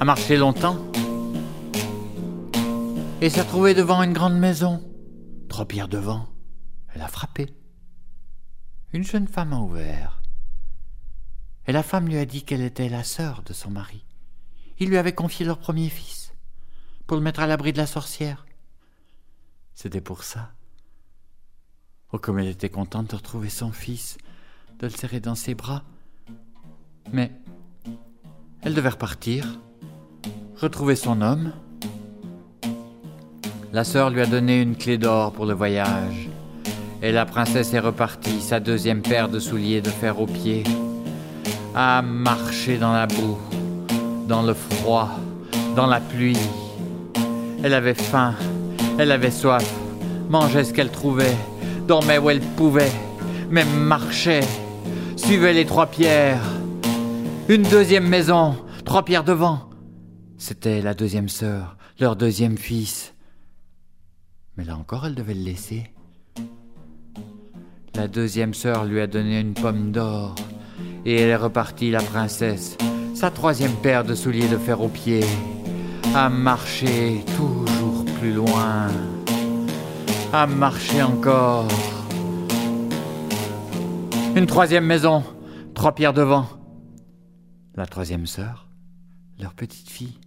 a 0.00 0.04
marché 0.06 0.38
longtemps 0.38 0.78
et 3.20 3.28
s'est 3.28 3.44
trouvée 3.44 3.74
devant 3.74 4.02
une 4.02 4.14
grande 4.14 4.38
maison. 4.38 4.82
Trois 5.50 5.66
pierres 5.66 5.88
devant, 5.88 6.26
elle 6.94 7.02
a 7.02 7.08
frappé. 7.08 7.54
Une 8.94 9.04
jeune 9.04 9.28
femme 9.28 9.52
a 9.52 9.58
ouvert. 9.58 10.22
Et 11.66 11.72
la 11.72 11.82
femme 11.82 12.08
lui 12.08 12.16
a 12.16 12.24
dit 12.24 12.44
qu'elle 12.44 12.62
était 12.62 12.88
la 12.88 13.04
sœur 13.04 13.42
de 13.42 13.52
son 13.52 13.70
mari. 13.70 14.06
Il 14.78 14.88
lui 14.88 14.96
avait 14.96 15.14
confié 15.14 15.44
leur 15.44 15.58
premier 15.58 15.90
fils 15.90 16.32
pour 17.06 17.18
le 17.18 17.22
mettre 17.22 17.40
à 17.40 17.46
l'abri 17.46 17.74
de 17.74 17.78
la 17.78 17.86
sorcière. 17.86 18.46
C'était 19.74 20.00
pour 20.00 20.24
ça. 20.24 20.54
Oh, 22.12 22.18
comme 22.18 22.38
elle 22.38 22.48
était 22.48 22.70
contente 22.70 23.10
de 23.10 23.16
retrouver 23.16 23.50
son 23.50 23.70
fils, 23.70 24.16
de 24.78 24.86
le 24.86 24.92
serrer 24.92 25.20
dans 25.20 25.34
ses 25.34 25.54
bras. 25.54 25.84
Mais 27.12 27.30
elle 28.62 28.72
devait 28.72 28.88
repartir 28.88 29.60
retrouver 30.56 30.96
son 30.96 31.22
homme. 31.22 31.52
La 33.72 33.84
sœur 33.84 34.10
lui 34.10 34.20
a 34.20 34.26
donné 34.26 34.60
une 34.60 34.76
clé 34.76 34.98
d'or 34.98 35.32
pour 35.32 35.46
le 35.46 35.54
voyage, 35.54 36.28
et 37.02 37.12
la 37.12 37.24
princesse 37.24 37.72
est 37.72 37.78
repartie, 37.78 38.40
sa 38.40 38.60
deuxième 38.60 39.02
paire 39.02 39.28
de 39.28 39.38
souliers 39.38 39.80
de 39.80 39.90
fer 39.90 40.20
aux 40.20 40.26
pieds, 40.26 40.64
à 41.74 42.02
marcher 42.02 42.78
dans 42.78 42.92
la 42.92 43.06
boue, 43.06 43.38
dans 44.26 44.42
le 44.42 44.54
froid, 44.54 45.10
dans 45.76 45.86
la 45.86 46.00
pluie. 46.00 46.38
Elle 47.62 47.74
avait 47.74 47.94
faim, 47.94 48.34
elle 48.98 49.12
avait 49.12 49.30
soif, 49.30 49.64
mangeait 50.28 50.64
ce 50.64 50.74
qu'elle 50.74 50.90
trouvait, 50.90 51.36
dormait 51.86 52.18
où 52.18 52.28
elle 52.28 52.40
pouvait, 52.40 52.92
mais 53.50 53.64
marchait 53.64 54.44
suivaient 55.16 55.52
les 55.52 55.64
trois 55.64 55.86
pierres. 55.86 56.42
Une 57.48 57.62
deuxième 57.62 58.08
maison, 58.08 58.56
trois 58.84 59.04
pierres 59.04 59.24
devant. 59.24 59.69
C'était 60.42 60.80
la 60.80 60.94
deuxième 60.94 61.28
sœur, 61.28 61.76
leur 61.98 62.16
deuxième 62.16 62.56
fils. 62.56 63.12
Mais 64.56 64.64
là 64.64 64.74
encore, 64.74 65.04
elle 65.04 65.14
devait 65.14 65.34
le 65.34 65.42
laisser. 65.42 65.92
La 67.94 68.08
deuxième 68.08 68.54
sœur 68.54 68.86
lui 68.86 69.02
a 69.02 69.06
donné 69.06 69.38
une 69.38 69.52
pomme 69.52 69.92
d'or, 69.92 70.34
et 71.04 71.14
elle 71.14 71.28
est 71.28 71.36
repartie, 71.36 71.90
la 71.90 72.00
princesse, 72.00 72.78
sa 73.14 73.30
troisième 73.30 73.74
paire 73.82 74.02
de 74.02 74.14
souliers 74.14 74.48
de 74.48 74.56
fer 74.56 74.80
aux 74.80 74.88
pieds, 74.88 75.26
à 76.14 76.30
marcher 76.30 77.22
toujours 77.36 78.06
plus 78.18 78.32
loin, 78.32 78.88
à 80.32 80.46
marcher 80.46 81.02
encore. 81.02 81.68
Une 84.34 84.46
troisième 84.46 84.86
maison, 84.86 85.22
trois 85.74 85.94
pierres 85.94 86.14
devant. 86.14 86.46
La 87.74 87.84
troisième 87.84 88.26
sœur, 88.26 88.68
leur 89.38 89.52
petite 89.52 89.90
fille. 89.90 90.18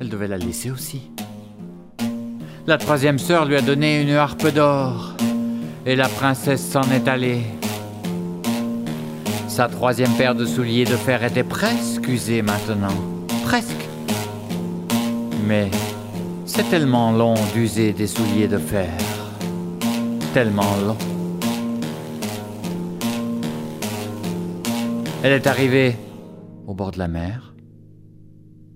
Elle 0.00 0.08
devait 0.08 0.28
la 0.28 0.38
laisser 0.38 0.70
aussi. 0.70 1.10
La 2.66 2.78
troisième 2.78 3.18
sœur 3.18 3.46
lui 3.46 3.56
a 3.56 3.62
donné 3.62 4.02
une 4.02 4.10
harpe 4.10 4.46
d'or 4.48 5.14
et 5.86 5.96
la 5.96 6.08
princesse 6.08 6.64
s'en 6.64 6.82
est 6.90 7.08
allée. 7.08 7.42
Sa 9.48 9.68
troisième 9.68 10.12
paire 10.12 10.36
de 10.36 10.44
souliers 10.44 10.84
de 10.84 10.94
fer 10.94 11.24
était 11.24 11.42
presque 11.42 12.06
usée 12.06 12.42
maintenant. 12.42 12.94
Presque. 13.44 13.88
Mais 15.46 15.70
c'est 16.44 16.68
tellement 16.70 17.10
long 17.10 17.34
d'user 17.54 17.92
des 17.92 18.06
souliers 18.06 18.48
de 18.48 18.58
fer. 18.58 18.92
Tellement 20.32 20.76
long. 20.86 20.98
Elle 25.24 25.32
est 25.32 25.46
arrivée 25.48 25.96
au 26.68 26.74
bord 26.74 26.92
de 26.92 26.98
la 26.98 27.08
mer. 27.08 27.54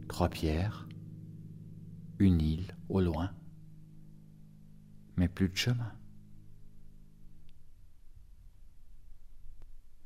Trois 0.08 0.28
pierres. 0.28 0.81
Une 2.22 2.40
île 2.40 2.76
au 2.88 3.00
loin. 3.00 3.34
Mais 5.16 5.26
plus 5.28 5.48
de 5.48 5.56
chemin. 5.56 5.92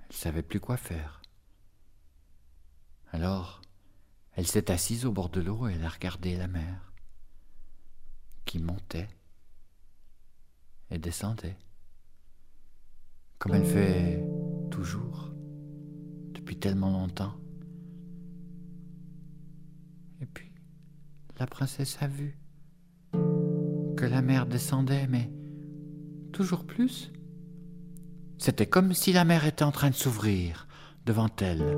Elle 0.09 0.17
savait 0.17 0.43
plus 0.43 0.59
quoi 0.59 0.79
faire. 0.79 1.21
Alors, 3.13 3.61
elle 4.33 4.47
s'est 4.47 4.71
assise 4.71 5.05
au 5.05 5.13
bord 5.13 5.29
de 5.29 5.43
l'eau 5.43 5.69
et 5.69 5.75
elle 5.75 5.85
a 5.85 5.91
regardé 5.91 6.39
la 6.39 6.49
mer, 6.49 6.91
qui 8.47 8.61
montait 8.61 9.11
et 10.89 10.99
descendait, 10.99 11.59
comme 13.39 13.53
elle 13.53 13.67
fait 13.67 14.27
toujours, 14.71 15.35
depuis 16.33 16.59
tellement 16.59 16.93
longtemps. 16.93 17.39
La 21.39 21.47
princesse 21.47 21.99
a 22.01 22.07
vu 22.07 22.39
que 23.97 24.05
la 24.05 24.23
mer 24.23 24.47
descendait, 24.47 25.07
mais 25.07 25.31
toujours 26.33 26.67
plus. 26.67 27.13
C'était 28.39 28.67
comme 28.67 28.93
si 28.93 29.13
la 29.13 29.25
mer 29.25 29.47
était 29.47 29.65
en 29.65 29.73
train 29.73 29.91
de 29.91 29.95
s'ouvrir 29.95 30.67
devant 31.07 31.31
elle. 31.41 31.77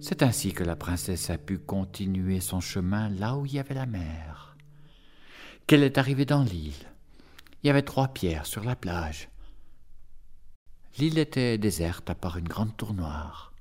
C'est 0.00 0.22
ainsi 0.22 0.52
que 0.52 0.64
la 0.64 0.76
princesse 0.76 1.30
a 1.30 1.38
pu 1.38 1.58
continuer 1.58 2.40
son 2.40 2.60
chemin 2.60 3.08
là 3.08 3.36
où 3.36 3.46
il 3.46 3.54
y 3.54 3.58
avait 3.58 3.74
la 3.74 3.86
mer. 3.86 4.56
Qu'elle 5.66 5.82
est 5.82 5.98
arrivée 5.98 6.26
dans 6.26 6.42
l'île. 6.42 6.74
Il 7.62 7.68
y 7.68 7.70
avait 7.70 7.82
trois 7.82 8.08
pierres 8.08 8.46
sur 8.46 8.62
la 8.64 8.76
plage. 8.76 9.28
L'île 10.98 11.18
était 11.18 11.58
déserte 11.58 12.10
à 12.10 12.14
part 12.14 12.36
une 12.36 12.48
grande 12.48 12.76
tour 12.76 12.92
noire. 12.92 13.52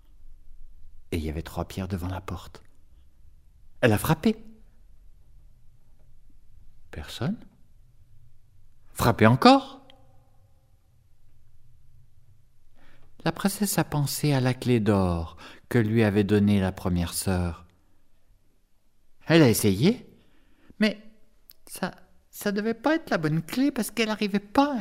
Et 1.11 1.17
il 1.17 1.23
y 1.23 1.29
avait 1.29 1.41
trois 1.41 1.65
pierres 1.65 1.87
devant 1.87 2.09
la 2.09 2.21
porte. 2.21 2.61
Elle 3.83 3.91
a 3.91 3.97
frappé. 3.97 4.37
Personne. 6.89 7.35
Frappé 8.93 9.27
encore 9.27 9.85
La 13.25 13.33
princesse 13.33 13.77
a 13.77 13.83
pensé 13.83 14.31
à 14.31 14.39
la 14.39 14.53
clé 14.53 14.79
d'or 14.79 15.35
que 15.67 15.79
lui 15.79 16.01
avait 16.03 16.23
donnée 16.23 16.61
la 16.61 16.71
première 16.71 17.13
sœur. 17.13 17.65
Elle 19.27 19.41
a 19.41 19.49
essayé, 19.49 20.09
mais 20.79 20.97
ça 21.65 21.91
ça 22.29 22.53
devait 22.53 22.73
pas 22.73 22.95
être 22.95 23.09
la 23.09 23.17
bonne 23.17 23.41
clé 23.41 23.69
parce 23.69 23.91
qu'elle 23.91 24.07
n'arrivait 24.07 24.39
pas 24.39 24.77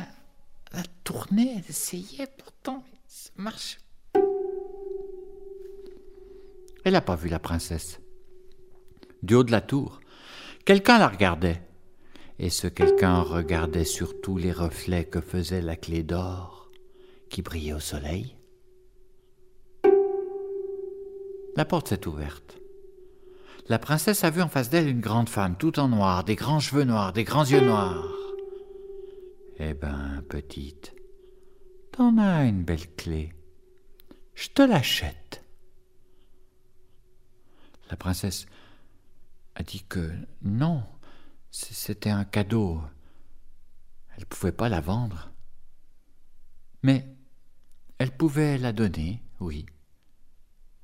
à 0.71 0.77
la 0.77 0.83
tourner. 1.03 1.55
Elle 1.57 1.69
essayait 1.69 2.27
pourtant, 2.37 2.85
mais 2.89 2.99
ça 3.07 3.31
marche. 3.35 3.79
Elle 6.85 6.93
n'a 6.93 7.01
pas 7.01 7.17
vu 7.17 7.27
la 7.27 7.39
princesse. 7.39 7.99
Du 9.23 9.35
haut 9.35 9.43
de 9.43 9.51
la 9.51 9.61
tour, 9.61 10.01
quelqu'un 10.65 10.99
la 10.99 11.07
regardait. 11.07 11.61
Et 12.39 12.49
ce 12.49 12.67
quelqu'un 12.67 13.21
regardait 13.21 13.85
surtout 13.85 14.37
les 14.37 14.51
reflets 14.51 15.05
que 15.05 15.21
faisait 15.21 15.61
la 15.61 15.77
clé 15.77 16.03
d'or 16.03 16.69
qui 17.29 17.41
brillait 17.41 17.73
au 17.73 17.79
soleil. 17.79 18.35
La 21.55 21.65
porte 21.65 21.87
s'est 21.87 22.05
ouverte. 22.07 22.59
La 23.69 23.79
princesse 23.79 24.25
a 24.25 24.29
vu 24.29 24.41
en 24.41 24.49
face 24.49 24.69
d'elle 24.69 24.89
une 24.89 24.99
grande 24.99 25.29
femme, 25.29 25.55
tout 25.57 25.79
en 25.79 25.87
noir, 25.87 26.25
des 26.25 26.35
grands 26.35 26.59
cheveux 26.59 26.83
noirs, 26.83 27.13
des 27.13 27.23
grands 27.23 27.45
yeux 27.45 27.61
noirs. 27.61 28.11
Eh 29.57 29.73
ben, 29.73 30.21
petite, 30.27 30.93
t'en 31.93 32.17
as 32.17 32.43
une 32.43 32.63
belle 32.63 32.93
clé. 32.97 33.31
Je 34.35 34.49
te 34.49 34.61
l'achète. 34.61 35.45
La 37.89 37.95
princesse 37.95 38.47
a 39.55 39.63
dit 39.63 39.83
que 39.83 40.11
non, 40.41 40.83
c'était 41.51 42.09
un 42.09 42.25
cadeau. 42.25 42.81
Elle 44.15 44.21
ne 44.21 44.25
pouvait 44.25 44.51
pas 44.51 44.69
la 44.69 44.81
vendre. 44.81 45.31
Mais 46.81 47.07
elle 47.97 48.15
pouvait 48.15 48.57
la 48.57 48.73
donner, 48.73 49.23
oui. 49.39 49.65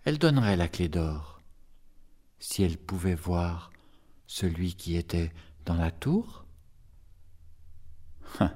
Elle 0.06 0.18
donnerait 0.18 0.58
la 0.58 0.68
clé 0.68 0.88
d'or. 0.88 1.42
Si 2.40 2.64
elle 2.64 2.78
pouvait 2.78 3.16
voir 3.16 3.72
celui 4.28 4.76
qui 4.76 4.96
était 4.96 5.34
dans 5.66 5.76
la 5.76 5.92
tour 5.92 6.46
hein. 8.40 8.54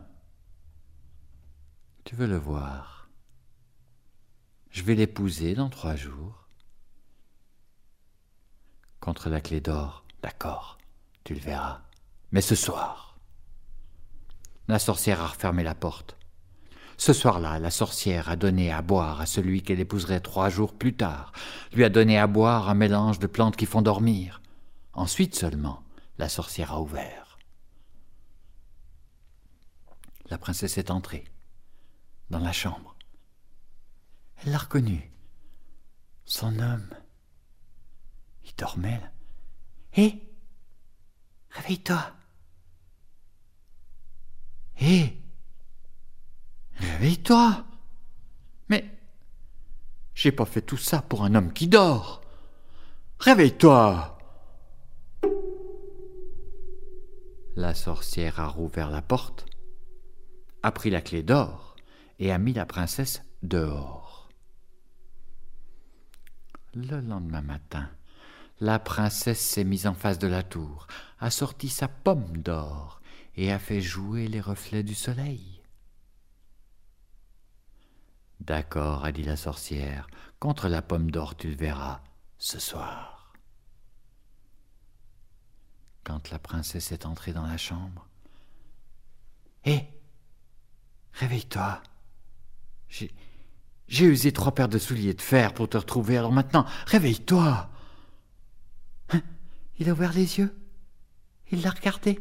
Tu 2.05 2.15
veux 2.15 2.27
le 2.27 2.37
voir 2.37 3.09
Je 4.69 4.83
vais 4.83 4.95
l'épouser 4.95 5.55
dans 5.55 5.69
trois 5.69 5.95
jours. 5.95 6.47
Contre 8.99 9.29
la 9.29 9.41
clé 9.41 9.59
d'or, 9.59 10.02
d'accord, 10.23 10.79
tu 11.23 11.35
le 11.35 11.39
verras. 11.39 11.81
Mais 12.31 12.41
ce 12.41 12.55
soir. 12.55 13.19
La 14.67 14.79
sorcière 14.79 15.21
a 15.21 15.27
refermé 15.27 15.61
la 15.61 15.75
porte. 15.75 16.17
Ce 16.97 17.11
soir-là, 17.11 17.59
la 17.59 17.69
sorcière 17.69 18.29
a 18.29 18.35
donné 18.35 18.71
à 18.71 18.81
boire 18.81 19.19
à 19.19 19.25
celui 19.25 19.61
qu'elle 19.61 19.79
épouserait 19.79 20.21
trois 20.21 20.49
jours 20.49 20.73
plus 20.73 20.95
tard, 20.95 21.33
lui 21.73 21.83
a 21.83 21.89
donné 21.89 22.17
à 22.17 22.27
boire 22.27 22.69
un 22.69 22.73
mélange 22.73 23.19
de 23.19 23.27
plantes 23.27 23.57
qui 23.57 23.65
font 23.65 23.81
dormir. 23.81 24.41
Ensuite 24.93 25.35
seulement, 25.35 25.83
la 26.17 26.29
sorcière 26.29 26.71
a 26.71 26.81
ouvert. 26.81 27.37
La 30.29 30.37
princesse 30.37 30.77
est 30.77 30.91
entrée 30.91 31.25
dans 32.29 32.39
la 32.39 32.53
chambre. 32.53 32.95
Elle 34.37 34.51
l'a 34.51 34.59
reconnu. 34.59 35.11
Son 36.25 36.57
homme. 36.59 36.89
Il 38.45 38.55
dormait 38.55 38.99
là. 38.99 39.09
Hé 39.95 40.21
Réveille-toi 41.51 42.03
Hé 44.79 45.17
Réveille-toi. 46.77 47.65
Mais 48.69 48.89
j'ai 50.15 50.31
pas 50.31 50.45
fait 50.45 50.61
tout 50.61 50.77
ça 50.77 51.01
pour 51.01 51.23
un 51.23 51.35
homme 51.35 51.53
qui 51.53 51.67
dort. 51.67 52.21
Réveille-toi. 53.19 54.17
La 57.55 57.75
sorcière 57.75 58.39
a 58.39 58.47
rouvert 58.47 58.89
la 58.89 59.03
porte, 59.03 59.45
a 60.63 60.71
pris 60.71 60.89
la 60.89 61.01
clé 61.01 61.21
d'or 61.21 61.75
et 62.17 62.31
a 62.31 62.39
mis 62.39 62.53
la 62.53 62.65
princesse 62.65 63.23
dehors. 63.43 64.29
Le 66.73 66.99
lendemain 66.99 67.43
matin, 67.43 67.89
la 68.59 68.79
princesse 68.79 69.41
s'est 69.41 69.63
mise 69.63 69.87
en 69.87 69.93
face 69.93 70.19
de 70.19 70.27
la 70.27 70.43
tour, 70.43 70.87
a 71.19 71.29
sorti 71.29 71.69
sa 71.69 71.87
pomme 71.87 72.37
d'or 72.37 73.01
et 73.35 73.51
a 73.51 73.59
fait 73.59 73.81
jouer 73.81 74.27
les 74.27 74.41
reflets 74.41 74.83
du 74.83 74.95
soleil. 74.95 75.61
D'accord, 78.39 79.05
a 79.05 79.11
dit 79.11 79.23
la 79.23 79.37
sorcière, 79.37 80.07
contre 80.39 80.67
la 80.67 80.81
pomme 80.81 81.11
d'or 81.11 81.35
tu 81.35 81.49
le 81.49 81.55
verras 81.55 82.01
ce 82.37 82.59
soir. 82.59 83.33
Quand 86.03 86.29
la 86.29 86.39
princesse 86.39 86.91
est 86.91 87.05
entrée 87.05 87.31
dans 87.31 87.47
la 87.47 87.57
chambre. 87.57 88.07
Hé 89.63 89.87
Réveille-toi. 91.13 91.81
J'ai. 92.89 93.11
Usé 93.87 94.31
trois 94.31 94.53
paires 94.53 94.69
de 94.69 94.79
souliers 94.79 95.13
de 95.13 95.21
fer 95.21 95.53
pour 95.53 95.69
te 95.69 95.77
retrouver, 95.77 96.17
alors 96.17 96.31
maintenant, 96.31 96.65
réveille-toi. 96.87 97.69
Il 99.79 99.89
a 99.89 99.93
ouvert 99.93 100.13
les 100.13 100.39
yeux. 100.39 100.55
Il 101.51 101.61
l'a 101.61 101.71
regardé. 101.71 102.19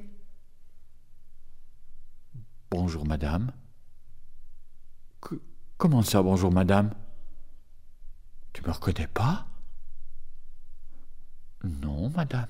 Bonjour, 2.71 3.07
madame. 3.07 3.53
comment 5.77 6.03
ça, 6.03 6.23
bonjour, 6.23 6.51
madame? 6.51 6.95
Tu 8.53 8.63
me 8.63 8.71
reconnais 8.71 9.07
pas? 9.07 9.47
Non, 11.65 12.11
madame. 12.11 12.49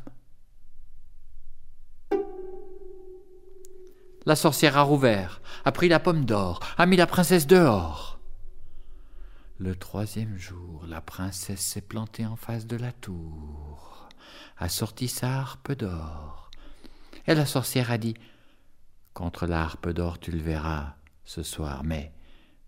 La 4.25 4.37
sorcière 4.37 4.77
a 4.77 4.83
rouvert, 4.83 5.41
a 5.65 5.73
pris 5.73 5.89
la 5.89 5.99
pomme 5.99 6.25
d'or, 6.25 6.61
a 6.79 6.87
mis 6.87 6.97
la 6.97 7.09
princesse 7.09 7.47
dehors. 7.49 8.21
Le 9.59 9.75
troisième 9.75 10.37
jour, 10.39 10.85
la 10.87 11.01
princesse 11.01 11.61
s'est 11.61 11.81
plantée 11.81 12.27
en 12.27 12.37
face 12.37 12.67
de 12.67 12.77
la 12.77 12.93
tour, 12.93 13.92
a 14.59 14.69
sorti 14.69 15.09
sa 15.09 15.41
harpe 15.41 15.73
d'or. 15.73 16.51
Et 17.27 17.35
la 17.35 17.47
sorcière 17.47 17.91
a 17.91 17.99
dit 17.99 18.15
Contre 19.15 19.47
la 19.47 19.63
harpe 19.63 19.89
d'or, 19.91 20.19
tu 20.19 20.31
le 20.31 20.39
verras 20.39 20.97
ce 21.25 21.43
soir, 21.43 21.85
mais 21.85 22.13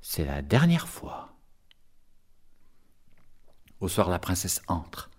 c'est 0.01 0.25
la 0.25 0.43
dernière 0.43 0.89
fois. 0.89 1.37
Au 3.81 3.89
soir, 3.89 4.09
la 4.11 4.19
princesse 4.19 4.63
entre. 4.69 5.11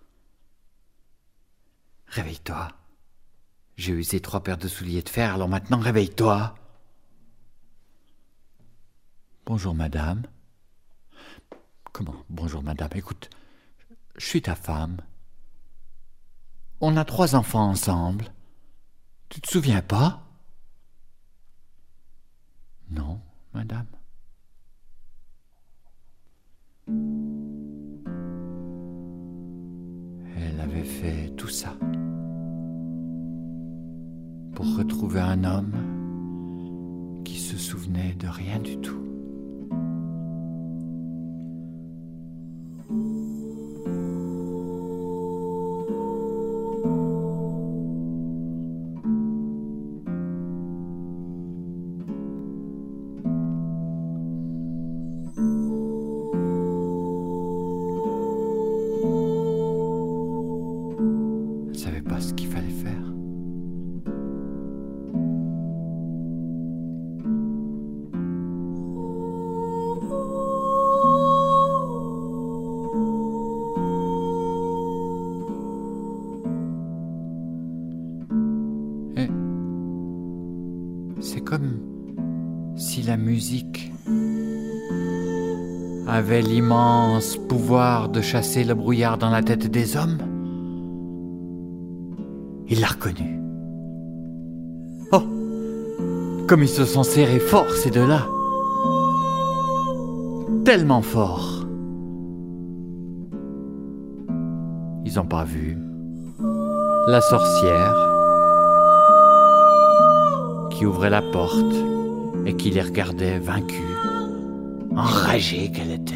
Réveille-toi. 2.08 2.70
J'ai 3.78 3.94
usé 3.94 4.22
trois 4.22 4.42
paires 4.42 4.58
de 4.58 4.68
souliers 4.68 5.02
de 5.02 5.10
fer, 5.10 5.34
alors 5.34 5.50
maintenant 5.50 5.80
réveille-toi. 5.80 6.56
Bonjour 9.46 9.76
madame. 9.76 10.24
Comment? 11.92 12.24
Bonjour 12.30 12.64
madame. 12.64 12.90
Écoute, 12.96 13.30
je 14.18 14.26
suis 14.26 14.42
ta 14.42 14.56
femme. 14.56 14.98
On 16.88 16.98
a 16.98 17.04
trois 17.04 17.34
enfants 17.34 17.68
ensemble. 17.68 18.26
Tu 19.30 19.42
te 19.42 19.50
souviens 19.50 19.82
pas? 19.82 20.22
Non, 22.92 23.20
madame. 23.56 23.88
Elle 30.38 30.62
avait 30.62 30.84
fait 30.84 31.30
tout 31.36 31.48
ça 31.48 31.76
pour 34.54 34.78
retrouver 34.78 35.22
un 35.22 35.44
homme 35.44 37.24
qui 37.26 37.40
se 37.40 37.58
souvenait 37.58 38.14
de 38.14 38.28
rien 38.28 38.60
du 38.60 38.78
tout. 38.78 39.15
Musique 83.18 83.92
avait 86.08 86.44
l'immense 86.44 87.38
pouvoir 87.50 88.10
de 88.10 88.22
chasser 88.22 88.64
le 88.64 88.76
brouillard 88.76 89.18
dans 89.18 89.32
la 89.32 89.42
tête 89.42 89.66
des 89.66 89.98
hommes, 89.98 90.20
il 92.68 92.80
l'a 92.80 92.88
reconnu. 92.88 93.40
Oh 95.12 95.24
Comme 96.48 96.62
ils 96.62 96.70
se 96.70 96.86
sont 96.86 97.04
serrés 97.04 97.40
fort, 97.40 97.72
ces 97.72 97.90
deux-là. 97.90 98.28
Tellement 100.64 101.02
fort. 101.02 101.66
Ils 105.06 105.16
n'ont 105.16 105.26
pas 105.26 105.44
vu 105.44 105.76
la 107.08 107.22
sorcière 107.22 108.15
qui 110.76 110.86
ouvrait 110.86 111.10
la 111.10 111.22
porte 111.22 111.76
et 112.46 112.54
qui 112.54 112.70
les 112.70 112.82
regardait 112.82 113.40
vaincus, 113.40 113.80
enragée 114.96 115.72
qu'elle 115.72 115.92
était. 115.92 116.16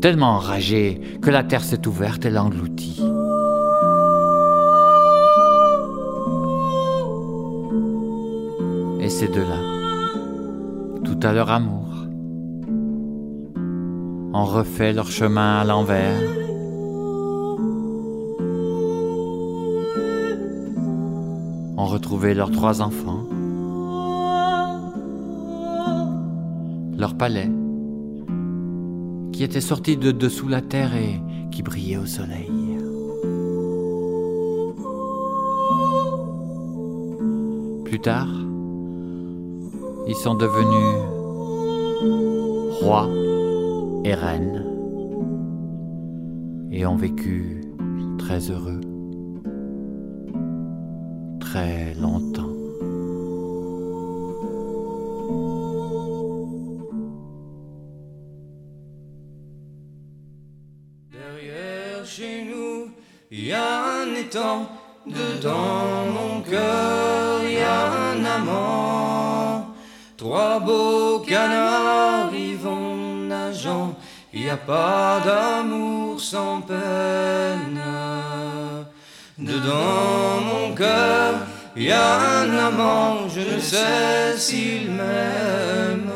Tellement 0.00 0.36
enragée 0.36 1.00
que 1.20 1.30
la 1.30 1.42
terre 1.42 1.64
s'est 1.64 1.88
ouverte 1.88 2.24
et 2.24 2.30
l'engloutit. 2.30 3.02
Et 9.00 9.08
ces 9.08 9.26
deux-là, 9.26 9.60
tout 11.02 11.18
à 11.22 11.32
leur 11.32 11.50
amour, 11.50 12.06
ont 14.34 14.44
refait 14.44 14.92
leur 14.92 15.10
chemin 15.10 15.58
à 15.58 15.64
l'envers 15.64 16.37
leurs 22.16 22.50
trois 22.50 22.82
enfants 22.82 23.24
leur 26.96 27.14
palais, 27.16 27.48
qui 29.32 29.44
était 29.44 29.60
sorti 29.60 29.96
de 29.96 30.10
dessous 30.10 30.48
la 30.48 30.60
terre 30.60 30.96
et 30.96 31.20
qui 31.52 31.62
brillait 31.62 31.96
au 31.96 32.06
soleil. 32.06 32.50
Plus 37.84 38.00
tard, 38.00 38.28
ils 40.08 40.16
sont 40.16 40.34
devenus 40.34 40.96
rois 42.80 43.08
et 44.04 44.14
reines 44.14 44.64
et 46.72 46.84
ont 46.84 46.96
vécu 46.96 47.60
très 48.18 48.50
heureux, 48.50 48.77
longtemps. 52.00 52.48
Dedans 65.06 66.04
mon 66.12 66.42
cœur, 66.42 67.42
y 67.42 67.60
a 67.62 67.90
un 68.12 68.24
amant. 68.24 69.74
Trois 70.16 70.60
beaux 70.60 71.20
canards 71.20 72.34
y 72.34 72.54
vont 72.54 72.96
nageant. 73.26 73.96
Y 74.34 74.50
a 74.50 74.56
pas 74.56 75.20
d'amour 75.24 76.20
sans 76.20 76.60
peine. 76.60 77.80
Dedans 79.38 80.40
mon 80.50 80.74
cœur, 80.74 81.34
y 81.78 81.90
a 81.90 82.40
un 82.40 82.58
amant. 82.58 83.28
Je 83.28 83.40
ne 83.40 83.60
sais 83.60 84.36
s'il 84.36 84.90
m'aime. 84.90 86.10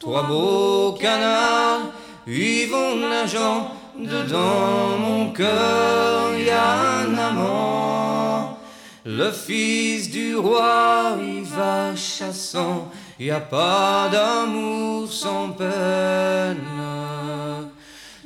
Trois 0.00 0.22
beaux 0.24 0.92
canards 1.00 1.92
y 2.26 2.66
vont 2.66 2.96
nageant. 2.96 3.76
Dedans 3.98 4.98
mon 4.98 5.30
cœur 5.30 6.38
y 6.38 6.50
a 6.50 7.00
un 7.00 7.16
amant, 7.16 8.58
le 9.06 9.30
fils 9.30 10.10
du 10.10 10.36
roi 10.36 11.16
y 11.18 11.40
va 11.40 11.96
chassant, 11.96 12.90
y 13.18 13.30
a 13.30 13.40
pas 13.40 14.10
d'amour 14.12 15.10
sans 15.10 15.48
peine. 15.48 16.56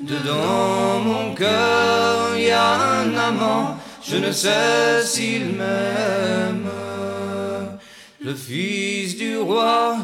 Dedans 0.03 0.99
mon 1.05 1.35
cœur 1.37 2.37
y 2.37 2.51
a 2.51 2.73
un 3.03 3.15
amant, 3.15 3.77
je 4.11 4.17
ne 4.17 4.33
sais 4.33 5.03
s'il 5.05 5.47
m'aime. 5.59 6.69
Le 8.21 8.35
fils 8.35 9.17
du 9.17 9.37
roi 9.39 9.97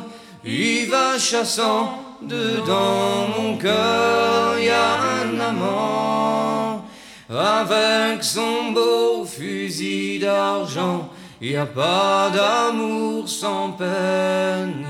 y 0.45 0.85
va 0.87 1.19
chassant, 1.19 1.99
dedans 2.23 3.29
mon 3.37 3.57
cœur 3.57 4.59
y 4.59 4.71
a 4.71 4.91
un 5.21 5.41
amant 5.41 6.85
avec 7.29 8.23
son 8.23 8.71
beau 8.73 9.25
fusil 9.25 10.21
d'argent 10.21 11.11
il 11.41 11.51
n'y 11.51 11.57
a 11.57 11.67
pas 11.67 12.31
d'amour 12.31 13.29
sans 13.29 13.73
peine. 13.73 14.87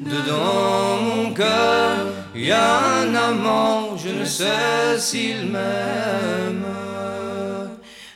Dedans 0.00 0.96
mon 1.04 1.32
cœur, 1.32 2.06
il 2.34 2.46
y 2.46 2.52
a 2.52 2.78
un 3.02 3.14
amant, 3.14 3.96
je 3.96 4.08
ne 4.08 4.24
sais 4.24 4.98
s'il 4.98 5.46
m'aime. 5.46 6.69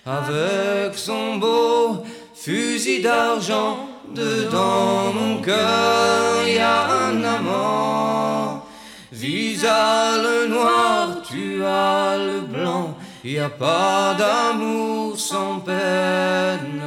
Avec 0.06 0.98
son 0.98 1.36
beau 1.36 2.04
fusil 2.34 3.00
d'argent, 3.00 3.88
dedans 4.14 5.14
mon 5.14 5.40
cœur, 5.40 6.46
y 6.46 6.58
a 6.58 6.90
un 7.08 7.24
amant. 7.24 8.66
Visage 9.10 10.48
noir, 10.50 11.22
tu 11.26 11.64
as 11.64 12.18
le 12.18 12.40
blanc, 12.42 12.94
il 13.24 13.40
a 13.40 13.48
pas 13.48 14.14
d'amour 14.18 15.18
sans 15.18 15.60
peine. 15.60 16.82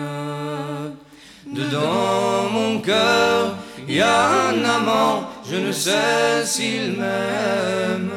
Dedans 1.48 2.52
mon 2.54 2.80
cœur, 2.82 3.56
y 3.90 4.00
a 4.00 4.28
un 4.50 4.64
amant, 4.64 5.24
je 5.44 5.56
ne 5.56 5.72
sais 5.72 6.46
s'il 6.46 6.92
m'aime. 7.00 8.12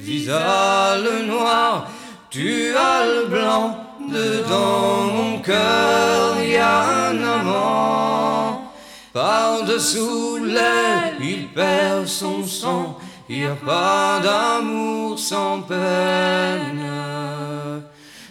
Visage 0.00 1.04
noir, 1.28 1.88
tu 2.34 2.74
as 2.76 3.06
le 3.06 3.26
blanc, 3.26 3.76
dedans 4.00 5.04
mon 5.16 5.38
cœur, 5.38 6.42
y 6.42 6.56
a 6.56 7.08
un 7.10 7.22
amant. 7.22 8.72
Par-dessous 9.12 10.38
l'air, 10.44 11.12
il 11.20 11.46
perd 11.50 12.08
son 12.08 12.44
sang, 12.44 12.98
n'y 13.30 13.44
a 13.44 13.54
pas 13.54 14.18
d'amour 14.20 15.16
sans 15.16 15.60
peine. 15.60 16.90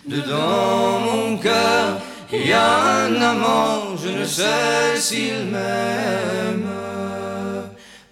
Dedans 0.06 1.00
mon 1.08 1.38
cœur, 1.38 2.02
y 2.34 2.52
a 2.52 3.06
un 3.06 3.22
amant, 3.22 3.96
je 4.04 4.10
ne 4.10 4.26
sais 4.26 4.98
s'il 4.98 5.46
m'aime. 5.46 6.68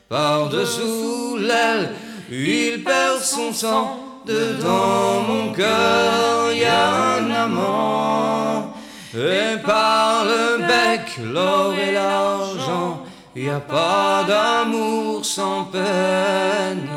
Par-dessous 0.07 1.35
l'aile, 1.35 1.95
il 2.31 2.81
perd 2.81 3.19
son 3.19 3.51
sang. 3.51 4.00
Dedans 4.25 5.21
mon 5.27 5.53
cœur, 5.53 6.51
y 6.53 6.65
a 6.65 7.15
un 7.17 7.31
amant. 7.31 8.73
Et 9.13 9.57
par 9.65 10.25
le 10.25 10.59
bec, 10.59 11.19
l'or 11.33 11.73
et 11.73 11.91
l'argent, 11.91 13.03
n'y 13.35 13.49
a 13.49 13.59
pas 13.59 14.23
d'amour 14.27 15.25
sans 15.25 15.65
peine. 15.65 16.89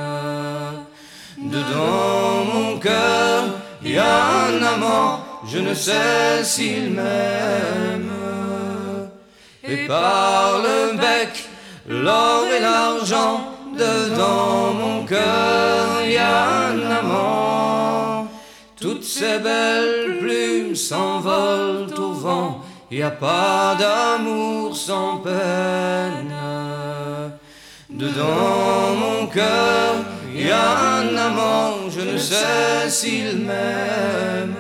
Dedans 1.38 2.44
mon 2.52 2.78
cœur, 2.78 3.44
y 3.82 3.98
a 3.98 4.46
un 4.48 4.62
amant 4.62 5.24
je 5.46 5.58
ne 5.58 5.74
sais 5.74 6.42
s'il 6.42 6.90
m'aime. 6.90 8.10
Et 9.62 9.86
par 9.86 10.58
le 10.58 10.96
bec, 10.96 11.48
l'or 11.88 12.44
et 12.46 12.60
l'argent, 12.60 13.53
dedans 13.76 14.72
mon 14.74 15.04
cœur, 15.04 16.02
il 16.04 16.12
y 16.12 16.16
a 16.16 16.68
un 16.68 16.90
amant. 16.90 18.28
Toutes 18.80 19.04
ces 19.04 19.38
belles 19.38 20.18
plumes 20.20 20.74
s'envolent 20.74 21.94
au 21.98 22.12
vent, 22.12 22.60
il 22.90 22.98
n'y 22.98 23.02
a 23.02 23.10
pas 23.10 23.76
d'amour 23.78 24.76
sans 24.76 25.18
peine. 25.18 26.34
Dedans 27.90 28.94
mon 28.98 29.26
cœur, 29.26 29.94
il 30.34 30.46
y 30.46 30.50
a 30.50 30.98
un 30.98 31.16
amant, 31.16 31.88
je 31.88 32.00
ne 32.00 32.18
sais 32.18 32.88
s'il 32.88 33.38
m'aime. 33.38 34.56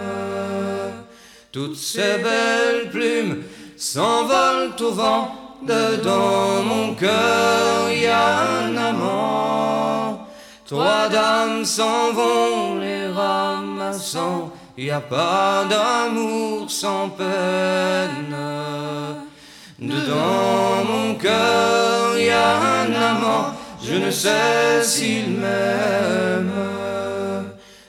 Toutes 1.52 1.76
ces 1.76 2.18
belles 2.18 2.90
plumes 2.90 3.42
s'envolent 3.76 4.74
au 4.80 4.90
vent, 4.90 5.43
dedans 5.66 6.62
mon 6.62 6.94
cœur 6.94 7.90
y 7.90 8.06
a 8.06 8.64
un 8.64 8.76
amant. 8.76 10.26
Trois 10.66 11.08
dames 11.08 11.64
s'en 11.64 12.12
vont 12.12 12.78
les 12.80 13.08
ramassant, 13.08 14.52
y 14.78 14.90
a 14.90 15.00
pas 15.00 15.64
d'amour 15.68 16.70
sans 16.70 17.08
peine. 17.10 18.36
Dedans 19.78 20.84
mon 20.90 21.14
cœur 21.14 22.18
y 22.18 22.30
a 22.30 22.56
un 22.82 22.92
amant, 22.92 23.46
je 23.82 23.94
ne 23.94 24.10
sais 24.10 24.82
s'il 24.82 25.30
m'aime. 25.30 26.52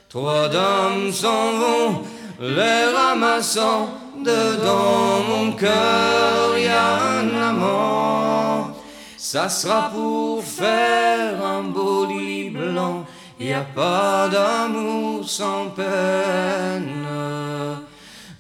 Trois 0.10 0.48
dames 0.50 1.12
s'en 1.12 1.52
vont 1.54 2.02
les 2.40 2.86
ramassant 2.96 3.90
dedans 4.26 5.24
mon 5.30 5.52
cœur 5.52 6.58
y 6.58 6.68
a 6.68 7.20
un 7.20 7.30
amant. 7.50 8.72
Ça 9.18 9.50
sera 9.50 9.90
pour 9.94 10.44
faire 10.44 11.44
un 11.44 11.64
beau 11.64 12.06
lit 12.06 12.50
blanc, 12.50 13.06
y 13.40 13.54
a 13.54 13.62
pas 13.62 14.28
d'amour 14.28 15.28
sans 15.28 15.70
peine. 15.70 17.06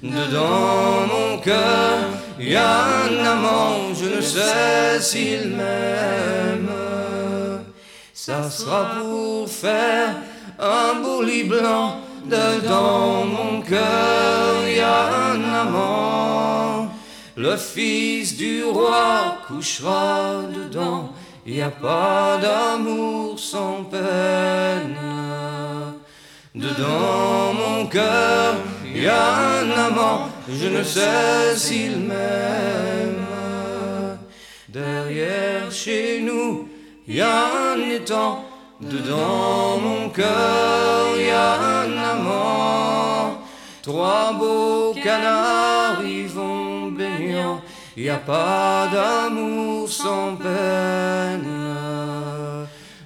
Dedans 0.01 1.07
mon 1.13 1.39
cœur 1.39 1.99
y 2.39 2.55
a 2.55 2.73
un 3.05 3.25
amant, 3.33 3.93
je 3.93 4.17
ne 4.17 4.21
sais 4.21 4.99
s'il 4.99 5.49
m'aime. 5.57 6.71
Ça 8.13 8.49
sera 8.49 8.81
pour 8.99 9.47
faire 9.49 10.15
un 10.59 11.01
beau 11.01 11.21
lit 11.21 11.43
blanc 11.43 12.04
dedans 12.27 13.25
mon 13.25 13.61
cœur 13.61 14.67
y 14.67 14.79
a 14.79 15.31
un 15.31 15.43
amant. 15.43 16.89
Le 17.37 17.55
fils 17.57 18.37
du 18.37 18.63
roi 18.63 19.37
couchera 19.47 20.43
dedans, 20.53 21.11
y 21.45 21.61
a 21.61 21.69
pas 21.69 22.37
d'amour 22.41 23.39
sans 23.39 23.83
peine. 23.83 24.97
Dedans 26.55 27.53
mon 27.53 27.85
cœur 27.87 28.55
y 28.85 29.05
a 29.05 29.59
un 29.59 29.69
amant, 29.71 30.29
je 30.49 30.67
ne 30.67 30.83
sais 30.83 31.55
s'il 31.55 31.97
m'aime. 31.99 33.25
Derrière 34.69 35.69
chez 35.71 36.21
nous 36.21 36.67
y 37.07 37.19
a 37.21 37.73
un 37.73 37.79
étang 37.89 38.45
Dedans 38.81 39.79
mon 39.79 40.09
cœur 40.09 41.17
y 41.17 41.29
a 41.29 41.53
un 41.61 41.97
amant, 41.97 43.37
trois 43.81 44.33
beaux 44.33 44.93
canards 45.01 46.03
y 46.03 46.23
vont 46.23 46.91
baignant, 46.91 47.61
y 47.95 48.09
a 48.09 48.17
pas 48.17 48.89
d'amour 48.91 49.87
sans 49.87 50.35
peine. 50.35 51.47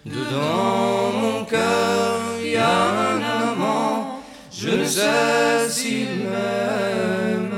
Dedans 0.08 1.12
mon 1.22 1.46
cœur 1.46 2.20
y 2.44 2.56
a 2.56 3.12
un 3.12 3.52
amant, 3.52 4.22
je 4.52 4.70
ne 4.70 4.84
sais 4.84 5.70
s'il 5.70 6.08
m'aime. 6.08 7.52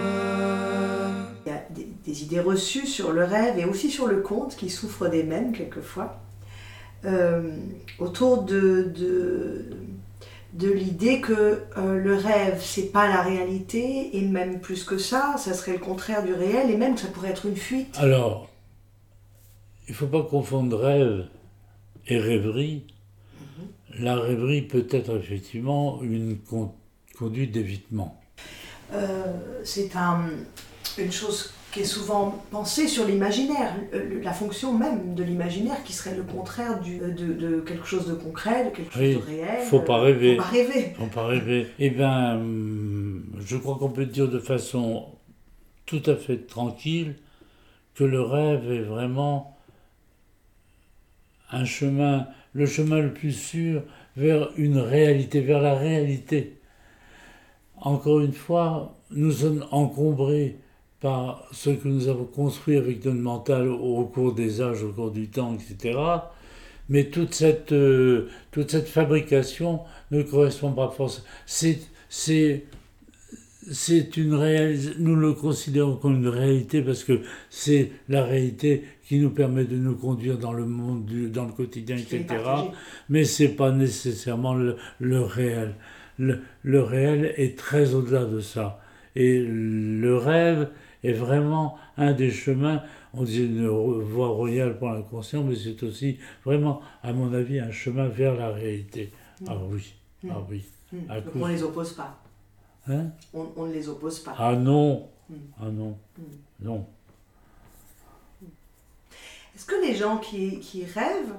Il 1.46 1.50
y 1.50 1.56
a 1.56 1.64
des, 1.70 1.88
des 2.04 2.24
idées 2.24 2.42
reçues 2.42 2.88
sur 2.88 3.14
le 3.14 3.24
rêve 3.24 3.58
et 3.58 3.64
aussi 3.64 3.90
sur 3.90 4.08
le 4.08 4.18
conte 4.18 4.58
qui 4.58 4.70
souffrent 4.70 5.08
des 5.08 5.24
mêmes 5.24 5.54
quelquefois. 5.54 6.20
Euh, 7.04 7.56
autour 7.98 8.44
de, 8.44 8.92
de, 8.96 9.66
de 10.54 10.72
l'idée 10.72 11.20
que 11.20 11.64
euh, 11.78 11.98
le 11.98 12.16
rêve, 12.16 12.62
c'est 12.64 12.92
pas 12.92 13.08
la 13.08 13.24
réalité, 13.24 14.16
et 14.16 14.22
même 14.22 14.60
plus 14.60 14.84
que 14.84 15.00
ça, 15.00 15.36
ça 15.38 15.54
serait 15.56 15.74
le 15.74 15.80
contraire 15.80 16.24
du 16.24 16.34
réel, 16.34 16.70
et 16.70 16.78
même 16.78 16.98
ça 16.98 17.08
pourrait 17.08 17.30
être 17.32 17.48
une 17.48 17.56
fuite. 17.56 17.96
Alors, 17.98 18.50
il 19.88 19.96
faut 19.96 20.06
pas 20.08 20.22
confondre 20.24 20.78
rêve 20.78 21.26
et 22.08 22.20
rêverie. 22.20 22.86
La 24.00 24.16
rêverie 24.16 24.62
peut 24.62 24.88
être 24.92 25.18
effectivement 25.18 26.02
une 26.04 26.38
con- 26.38 26.74
conduite 27.18 27.52
d'évitement. 27.52 28.22
Euh, 28.94 29.62
c'est 29.64 29.96
un, 29.96 30.22
une 30.98 31.12
chose 31.12 31.52
qui 31.72 31.82
est 31.82 31.86
souvent 31.86 32.44
pensée 32.52 32.88
sur 32.88 33.06
l'imaginaire, 33.06 33.74
la 34.22 34.34
fonction 34.34 34.78
même 34.78 35.16
de 35.16 35.24
l'imaginaire 35.24 35.84
qui 35.84 35.94
serait 35.94 36.16
le 36.16 36.24
contraire 36.24 36.80
du, 36.82 36.98
de, 36.98 37.34
de 37.34 37.62
quelque 37.62 37.86
chose 37.86 38.08
de 38.08 38.14
concret, 38.14 38.66
de 38.66 38.70
quelque 38.76 38.92
chose 38.92 39.26
de 39.26 39.32
réel. 39.32 39.62
faut 39.64 39.80
pas 39.80 40.00
rêver. 40.00 40.36
Faut 40.36 40.42
pas 40.42 40.50
rêver. 40.50 40.94
On 41.00 41.08
peut 41.08 41.20
rêver. 41.22 41.68
Eh 41.80 41.90
bien, 41.90 42.36
hum, 42.36 43.24
je 43.40 43.58
crois 43.58 43.78
qu'on 43.78 43.90
peut 43.90 44.06
dire 44.06 44.28
de 44.28 44.40
façon 44.40 45.06
tout 45.86 46.04
à 46.06 46.16
fait 46.16 46.48
tranquille 46.48 47.16
que 47.96 48.04
le 48.04 48.22
rêve 48.22 48.72
est 48.72 48.84
vraiment 48.84 49.58
un 51.52 51.66
chemin, 51.66 52.28
le 52.54 52.66
chemin 52.66 53.00
le 53.00 53.14
plus 53.14 53.34
sûr 53.34 53.84
vers 54.18 54.50
une 54.58 54.78
réalité, 54.78 55.42
vers 55.42 55.62
la 55.62 55.76
réalité. 55.76 56.58
Encore 57.78 58.22
une 58.22 58.34
fois, 58.34 58.98
nous 59.10 59.32
sommes 59.32 59.66
encombrés 59.72 60.58
par 61.02 61.48
ce 61.52 61.72
que 61.72 61.88
nous 61.88 62.08
avons 62.08 62.26
construit 62.26 62.78
avec 62.78 63.04
notre 63.06 63.18
mental 63.20 63.68
au 63.68 64.06
cours 64.06 64.34
des 64.34 64.62
âges, 64.62 64.84
au 64.84 64.92
cours 64.94 65.12
du 65.12 65.28
temps, 65.30 65.56
etc. 65.56 65.98
Mais 66.90 67.06
toute 67.06 67.34
cette, 67.34 67.72
euh, 67.72 68.28
toute 68.52 68.70
cette 68.72 68.88
fabrication 68.88 69.80
ne 70.12 70.22
correspond 70.24 70.72
pas 70.74 70.90
forcément. 70.90 71.26
C'est, 71.46 71.80
c'est, 72.10 72.66
c'est 73.72 74.18
une 74.18 74.34
réalité, 74.34 74.90
nous 75.00 75.16
le 75.16 75.34
considérons 75.34 75.96
comme 75.96 76.16
une 76.18 76.28
réalité 76.28 76.82
parce 76.82 77.04
que 77.04 77.22
c'est 77.50 77.92
la 78.10 78.24
réalité 78.24 78.84
qui 79.08 79.20
nous 79.20 79.30
permet 79.30 79.66
de 79.66 79.76
nous 79.78 79.96
conduire 79.96 80.38
dans 80.38 80.54
le 80.54 80.66
monde, 80.66 81.06
du- 81.06 81.30
dans 81.30 81.46
le 81.46 81.52
quotidien, 81.54 81.96
etc. 81.98 82.26
Mais 83.10 83.24
c'est 83.24 83.50
pas 83.56 83.72
nécessairement 83.72 84.54
le, 84.56 84.76
le 85.00 85.22
réel. 85.22 85.76
Le, 86.20 86.40
le 86.64 86.82
réel 86.82 87.34
est 87.38 87.58
très 87.58 87.94
au-delà 87.96 88.26
de 88.26 88.40
ça. 88.40 88.80
Et 89.16 89.40
le 89.40 90.16
rêve 90.18 90.70
est 91.04 91.14
vraiment 91.14 91.78
un 91.98 92.14
des 92.14 92.32
chemins. 92.32 92.84
On 93.14 93.24
dit 93.24 93.44
une 93.46 93.68
voie 93.68 94.30
royale 94.30 94.78
pour 94.78 94.90
l'inconscient, 94.90 95.44
mais 95.44 95.56
c'est 95.56 95.82
aussi 95.84 96.18
vraiment, 96.46 96.82
à 97.04 97.12
mon 97.14 97.34
avis, 97.34 97.60
un 97.60 97.72
chemin 97.72 98.08
vers 98.08 98.36
la 98.36 98.50
réalité. 98.52 99.12
Ah 99.48 99.58
oui, 99.70 99.94
ah 100.30 100.38
oui. 100.50 100.64
À 101.10 101.22
Donc 101.22 101.34
on 101.36 101.48
les 101.48 101.64
oppose 101.64 101.94
pas. 101.94 102.18
Hein? 102.88 103.08
On, 103.34 103.48
on 103.56 103.66
ne 103.68 103.74
les 103.74 103.88
oppose 103.90 104.20
pas. 104.20 104.36
Ah 104.38 104.56
non, 104.56 105.08
Mm. 105.30 105.36
ah 105.62 105.70
non, 105.70 105.98
Mm. 106.18 106.24
non. 106.66 106.86
Est-ce 109.56 109.66
que 109.66 109.76
les 109.86 109.96
gens 109.96 110.18
qui, 110.18 110.60
qui 110.60 110.86
rêvent, 110.86 111.36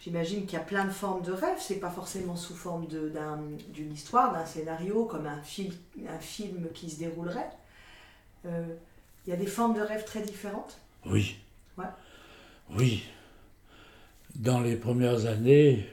j'imagine 0.00 0.46
qu'il 0.46 0.54
y 0.54 0.62
a 0.62 0.64
plein 0.64 0.84
de 0.84 0.90
formes 0.90 1.22
de 1.22 1.32
rêves, 1.32 1.58
c'est 1.60 1.78
pas 1.80 1.90
forcément 1.90 2.36
sous 2.36 2.54
forme 2.54 2.86
d'une 2.86 3.92
histoire, 3.92 4.32
d'un 4.32 4.46
scénario, 4.46 5.04
comme 5.04 5.26
un 5.26 5.40
film, 5.42 5.72
un 6.08 6.18
film 6.18 6.68
qui 6.74 6.90
se 6.90 6.98
déroulerait. 6.98 7.50
Euh, 8.46 8.64
Il 9.26 9.30
y 9.30 9.32
a 9.32 9.36
des 9.36 9.46
formes 9.46 9.74
de 9.74 9.80
rêves 9.80 10.04
très 10.04 10.22
différentes. 10.22 10.78
Oui. 11.04 11.36
Ouais. 11.76 11.84
Oui. 12.76 13.02
Dans 14.36 14.60
les 14.60 14.76
premières 14.76 15.26
années, 15.26 15.84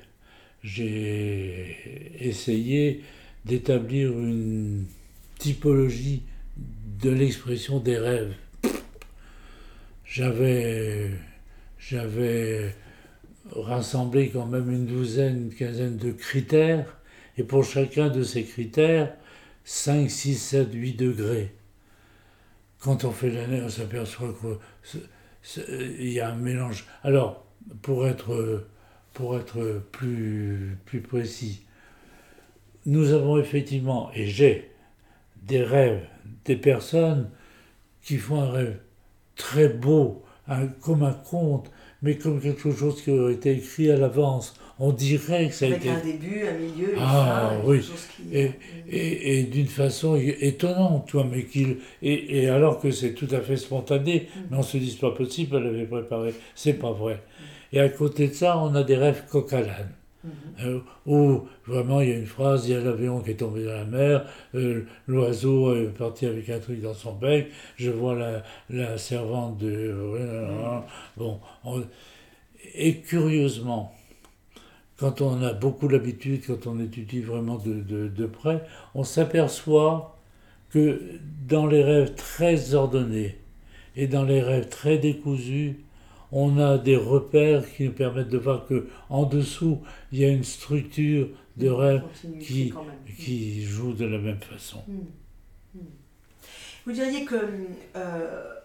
j'ai 0.64 2.16
essayé 2.20 3.04
d'établir 3.46 4.12
une 4.12 4.86
typologie 5.40 6.24
de 7.02 7.10
l'expression 7.10 7.80
des 7.80 7.98
rêves. 7.98 8.34
J'avais, 10.06 11.10
j'avais 11.80 12.76
rassemblé 13.52 14.30
quand 14.30 14.46
même 14.46 14.72
une 14.72 14.86
douzaine, 14.86 15.46
une 15.46 15.54
quinzaine 15.54 15.98
de 15.98 16.12
critères, 16.12 17.00
et 17.38 17.44
pour 17.44 17.64
chacun 17.64 18.10
de 18.10 18.22
ces 18.22 18.44
critères, 18.44 19.16
5, 19.66 20.10
6, 20.10 20.36
7, 20.36 20.74
8 20.74 20.94
degrés. 20.94 21.52
Quand 22.84 23.06
on 23.06 23.12
fait 23.12 23.30
l'année, 23.30 23.62
on 23.64 23.70
s'aperçoit 23.70 24.34
qu'il 25.42 26.12
y 26.12 26.20
a 26.20 26.30
un 26.30 26.36
mélange. 26.36 26.86
Alors, 27.04 27.46
pour 27.82 28.06
être, 28.06 28.68
pour 29.14 29.38
être 29.38 29.82
plus, 29.94 30.78
plus 30.84 31.00
précis, 31.00 31.66
nous 32.86 33.14
avons 33.14 33.38
effectivement, 33.38 34.12
et 34.14 34.26
j'ai, 34.28 34.70
des 35.44 35.64
rêves, 35.64 36.06
des 36.44 36.58
personnes 36.58 37.30
qui 38.02 38.18
font 38.18 38.42
un 38.42 38.52
rêve 38.52 38.80
très 39.38 39.70
beau, 39.70 40.26
comme 40.82 41.04
un 41.04 41.14
conte, 41.14 41.72
mais 42.04 42.18
comme 42.18 42.40
quelque 42.40 42.72
chose 42.72 43.02
qui 43.02 43.12
aurait 43.12 43.34
été 43.34 43.52
écrit 43.54 43.92
à 43.92 43.98
l'avance. 43.98 44.54
On 44.80 44.92
dirait 44.92 45.48
que 45.50 45.54
ça 45.56 45.66
a 45.66 45.70
Avec 45.70 45.82
été 45.82 45.90
un 45.90 46.00
début, 46.00 46.42
un 46.48 46.58
milieu, 46.58 46.94
une 46.94 47.00
Ah, 47.00 47.60
fin, 47.62 47.68
oui. 47.68 47.78
quelque 47.80 47.88
chose 47.88 48.08
qui... 48.16 48.38
et, 48.38 48.52
et, 48.90 49.40
et 49.40 49.44
d'une 49.44 49.68
façon 49.68 50.16
étonnante, 50.18 51.08
toi, 51.08 51.26
mais 51.30 51.46
qu'il 51.46 51.78
et, 52.02 52.44
et 52.44 52.50
alors 52.50 52.80
que 52.80 52.92
c'est 52.92 53.14
tout 53.14 53.28
à 53.32 53.42
fait 53.42 53.58
spontané, 53.58 54.28
mais 54.50 54.58
on 54.58 54.64
se 54.64 54.78
dit 54.78 54.92
c'est 54.92 55.00
pas 55.00 55.12
possible, 55.12 55.58
elle 55.58 55.68
avait 55.68 55.86
préparé, 55.86 56.34
c'est 56.56 56.74
pas 56.74 56.92
vrai. 56.92 57.22
Et 57.72 57.80
à 57.80 57.90
côté 57.90 58.28
de 58.28 58.34
ça, 58.34 58.58
on 58.60 58.76
a 58.76 58.84
des 58.84 58.96
rêves 58.98 59.24
coq. 59.30 59.54
Euh, 60.64 60.80
où 61.08 61.42
vraiment 61.66 62.00
il 62.02 62.10
y 62.10 62.12
a 62.14 62.16
une 62.18 62.28
phrase, 62.28 62.68
il 62.68 62.74
y 62.74 62.76
a 62.76 62.80
l'avion 62.80 63.22
qui 63.22 63.32
est 63.32 63.36
tombé 63.36 63.66
dans 63.66 63.74
la 63.74 63.86
mer, 63.86 64.26
euh, 64.56 64.86
l'oiseau 65.08 65.76
est 65.76 65.88
parti 65.88 66.28
avec 66.28 66.48
un 66.50 66.60
truc 66.60 66.80
dans 66.82 66.94
son 66.94 67.14
bec, 67.14 67.48
je 67.76 67.90
vois 67.90 68.14
la, 68.16 68.44
la 68.70 68.98
servante 69.00 69.58
de... 69.58 69.96
Bon, 71.18 71.40
on- 71.64 71.84
et 72.76 72.98
curieusement, 73.02 73.94
quand 74.98 75.22
on 75.22 75.42
a 75.44 75.54
beaucoup 75.54 75.88
l'habitude, 75.88 76.42
quand 76.46 76.68
on 76.68 76.80
étudie 76.80 77.22
vraiment 77.22 77.58
de, 77.58 77.74
de, 77.82 78.08
de 78.08 78.26
près, 78.26 78.64
on 78.96 79.04
s'aperçoit 79.04 80.18
que 80.72 81.02
dans 81.48 81.68
les 81.68 81.84
rêves 81.84 82.16
très 82.16 82.74
ordonnés 82.74 83.38
et 83.96 84.08
dans 84.08 84.24
les 84.24 84.42
rêves 84.42 84.70
très 84.70 84.98
décousus, 84.98 85.78
on 86.34 86.58
a 86.58 86.78
des 86.80 86.98
repères 86.98 87.64
qui 87.72 87.86
nous 87.86 87.92
permettent 87.92 88.30
de 88.30 88.40
voir 88.40 88.66
que 88.66 88.88
en 89.10 89.24
dessous, 89.24 89.82
il 90.12 90.20
y 90.20 90.26
a 90.26 90.30
une 90.30 90.44
structure 90.44 91.28
de 91.58 91.70
rêve 91.70 92.02
qui, 92.42 93.64
joue 93.64 93.94
de 93.94 94.06
la 94.06 94.18
même 94.18 94.42
façon. 94.42 94.82
Mm. 94.88 94.94
Mm. 95.76 95.80
Vous 96.86 96.92
diriez 96.92 97.24
que 97.24 97.36
euh, 97.96 98.56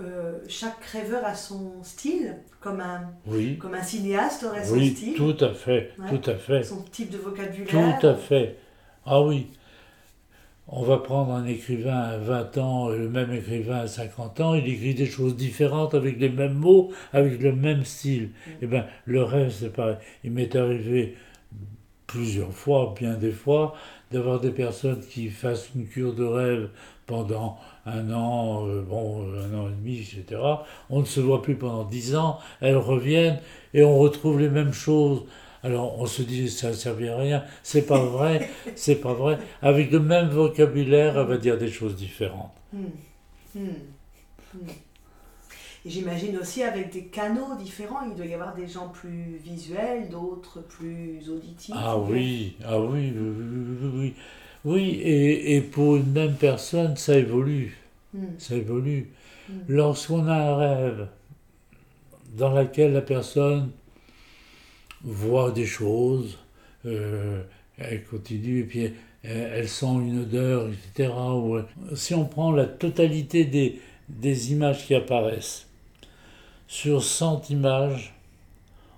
euh, 0.00 0.38
chaque 0.48 0.82
rêveur 0.84 1.22
a 1.24 1.34
son 1.34 1.82
style, 1.82 2.36
comme 2.60 2.80
un, 2.80 3.12
Oui, 3.26 3.58
comme 3.58 3.74
un 3.74 3.82
cinéaste 3.82 4.44
aurait 4.44 4.64
son 4.64 4.74
oui, 4.74 4.90
style, 4.96 5.14
tout 5.14 5.36
à 5.40 5.52
fait, 5.52 5.92
Ouais. 5.98 6.18
tout 6.18 6.30
à 6.30 6.34
fait. 6.34 6.62
son 6.62 6.82
type 6.82 7.10
de 7.10 7.18
vocabulaire. 7.18 7.98
Tout 8.00 8.06
à 8.06 8.14
fait. 8.14 8.56
Ah 9.04 9.20
oui. 9.20 9.48
On 10.70 10.82
va 10.82 10.98
prendre 10.98 11.32
un 11.32 11.46
écrivain 11.46 11.96
à 11.96 12.18
20 12.18 12.58
ans, 12.58 12.92
et 12.92 12.98
le 12.98 13.08
même 13.08 13.32
écrivain 13.32 13.78
à 13.78 13.86
50 13.86 14.40
ans, 14.40 14.54
il 14.54 14.68
écrit 14.68 14.94
des 14.94 15.06
choses 15.06 15.34
différentes 15.34 15.94
avec 15.94 16.20
les 16.20 16.28
mêmes 16.28 16.54
mots, 16.54 16.92
avec 17.14 17.40
le 17.40 17.52
même 17.52 17.84
style. 17.84 18.30
Eh 18.60 18.66
bien, 18.66 18.84
le 19.06 19.22
rêve, 19.22 19.50
c'est 19.50 19.72
pareil. 19.72 19.96
Il 20.24 20.32
m'est 20.32 20.54
arrivé 20.54 21.16
plusieurs 22.06 22.52
fois, 22.52 22.94
bien 22.98 23.14
des 23.14 23.32
fois, 23.32 23.74
d'avoir 24.10 24.40
des 24.40 24.50
personnes 24.50 25.00
qui 25.00 25.28
fassent 25.28 25.70
une 25.74 25.86
cure 25.86 26.14
de 26.14 26.24
rêve 26.24 26.68
pendant 27.06 27.58
un 27.86 28.12
an, 28.12 28.66
euh, 28.66 28.82
bon, 28.82 29.26
un 29.34 29.56
an 29.56 29.68
et 29.68 29.72
demi, 29.72 29.98
etc. 30.00 30.40
On 30.90 31.00
ne 31.00 31.06
se 31.06 31.20
voit 31.20 31.40
plus 31.40 31.54
pendant 31.54 31.84
dix 31.84 32.14
ans, 32.14 32.38
elles 32.60 32.76
reviennent 32.76 33.40
et 33.72 33.82
on 33.84 33.98
retrouve 33.98 34.38
les 34.38 34.50
mêmes 34.50 34.72
choses. 34.74 35.24
Alors 35.62 35.98
on 36.00 36.06
se 36.06 36.22
dit 36.22 36.48
ça 36.48 36.68
ne 36.68 36.74
servit 36.74 37.08
à 37.08 37.16
rien, 37.16 37.44
c'est 37.62 37.82
pas 37.82 38.04
vrai, 38.04 38.48
c'est 38.76 38.96
pas 38.96 39.12
vrai. 39.12 39.38
Avec 39.62 39.90
le 39.90 40.00
même 40.00 40.28
vocabulaire, 40.28 41.18
elle 41.18 41.26
va 41.26 41.36
dire 41.36 41.58
des 41.58 41.70
choses 41.70 41.96
différentes. 41.96 42.52
Mm. 42.72 42.78
Mm. 43.54 43.60
Mm. 44.54 44.58
Et 45.86 45.90
j'imagine 45.90 46.36
aussi 46.38 46.62
avec 46.62 46.92
des 46.92 47.04
canaux 47.04 47.56
différents, 47.58 48.02
il 48.08 48.16
doit 48.16 48.26
y 48.26 48.34
avoir 48.34 48.54
des 48.54 48.68
gens 48.68 48.88
plus 48.88 49.40
visuels, 49.42 50.08
d'autres 50.10 50.60
plus 50.60 51.28
auditifs. 51.30 51.74
Ah 51.76 51.96
oui, 51.96 52.56
ah 52.64 52.80
oui, 52.80 53.12
oui, 53.16 53.32
oui, 53.38 53.90
oui, 53.94 54.14
oui. 54.64 55.00
Et, 55.02 55.56
et 55.56 55.60
pour 55.60 55.96
une 55.96 56.12
même 56.12 56.34
personne, 56.34 56.96
ça 56.96 57.16
évolue. 57.16 57.78
Ça 58.38 58.54
évolue. 58.54 59.10
Lorsqu'on 59.68 60.26
a 60.26 60.34
un 60.34 60.56
rêve 60.56 61.08
dans 62.36 62.52
lequel 62.58 62.92
la 62.92 63.00
personne 63.00 63.70
voit 65.02 65.50
des 65.50 65.66
choses, 65.66 66.38
euh, 66.86 67.42
elle 67.76 68.04
continue 68.04 68.60
et 68.60 68.64
puis 68.64 68.80
elle, 68.80 68.94
elle 69.22 69.68
sent 69.68 69.86
une 69.86 70.20
odeur, 70.22 70.68
etc. 70.68 71.12
elle- 71.12 71.96
si 71.96 72.14
on 72.14 72.24
prend 72.24 72.52
la 72.52 72.66
totalité 72.66 73.44
des, 73.44 73.80
des 74.08 74.52
images 74.52 74.86
qui 74.86 74.94
apparaissent, 74.94 75.66
sur 76.66 77.02
100 77.02 77.50
images, 77.50 78.14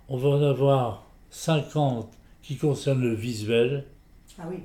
on 0.08 0.16
va 0.16 0.28
en 0.30 0.42
avoir 0.42 1.06
50 1.30 2.10
qui 2.42 2.56
concernent 2.56 3.02
le 3.02 3.14
visuel, 3.14 3.84
Ah 4.38 4.44
oui. 4.50 4.56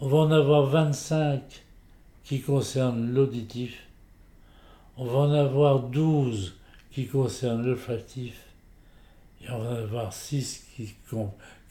on 0.00 0.08
va 0.08 0.18
en 0.18 0.30
avoir 0.30 0.64
25 0.66 1.42
qui 2.24 2.40
concernent 2.40 3.12
l'auditif. 3.12 3.78
On 4.96 5.04
va 5.04 5.18
en 5.18 5.32
avoir 5.32 5.80
12 5.80 6.54
qui 6.92 7.06
concernent 7.06 7.66
l'olfactif. 7.66 8.40
On 9.52 9.58
va 9.58 9.70
en 9.70 9.76
avoir 9.76 10.12
6 10.12 10.64
qui, 10.76 10.94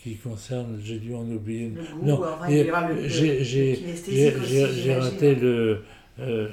qui 0.02 0.16
concernent, 0.16 0.80
j'ai 0.84 0.98
dû 1.00 1.14
en 1.14 1.24
oublier. 1.30 1.70
Le 1.76 1.82
goût, 1.82 2.06
Non, 2.06 2.22
enfin, 2.24 2.50
il 2.50 2.58
y 2.58 2.60
j'ai- 3.04 4.94
raté 4.94 5.36
le, 5.36 5.82
euh, 6.20 6.48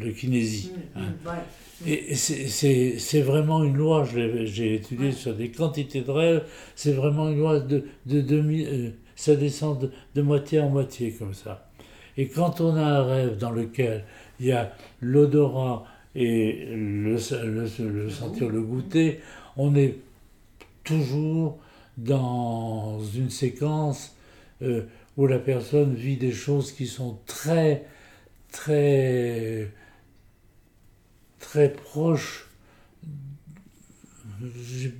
le 0.00 0.10
kinésie. 0.12 0.72
Mm, 0.94 0.98
hein. 0.98 1.02
mm, 1.24 1.28
ouais. 1.28 1.34
Et 1.86 2.12
et 2.12 2.14
c'est- 2.14 3.20
vraiment 3.22 3.64
une 3.64 3.76
loi, 3.76 4.04
j'ai 4.44 4.74
étudié 4.74 5.12
sur 5.12 5.34
des 5.34 5.50
quantités 5.50 6.00
de 6.02 6.10
rêves, 6.10 6.44
c'est 6.76 6.92
vraiment 6.92 7.28
une 7.28 7.38
loi 7.38 7.60
de, 7.60 7.84
de 8.06 8.20
demi, 8.20 8.64
euh, 8.64 8.90
ça 9.16 9.34
descend 9.34 9.80
de, 9.80 9.90
de 10.14 10.22
moitié 10.22 10.60
en 10.60 10.70
moitié 10.70 11.10
comme 11.12 11.34
ça. 11.34 11.68
Et 12.16 12.28
quand 12.28 12.60
on 12.60 12.76
a 12.76 12.82
un 12.84 13.02
rêve 13.04 13.36
dans 13.38 13.50
lequel 13.50 14.04
il 14.40 14.46
y 14.46 14.52
a 14.52 14.72
l'odorat 15.00 15.84
et 16.14 16.66
le, 16.70 17.16
le, 17.16 17.88
le 17.90 18.08
sentir, 18.10 18.48
le 18.48 18.62
goûter, 18.62 19.18
on 19.56 19.74
est 19.74 19.96
toujours 20.84 21.58
dans 21.96 23.00
une 23.14 23.30
séquence 23.30 24.14
euh, 24.62 24.82
où 25.16 25.26
la 25.26 25.38
personne 25.38 25.94
vit 25.94 26.16
des 26.16 26.32
choses 26.32 26.72
qui 26.72 26.86
sont 26.86 27.18
très, 27.26 27.86
très, 28.50 29.70
très 31.38 31.72
proches, 31.72 32.48
je 34.40 34.88
ne 34.88 34.92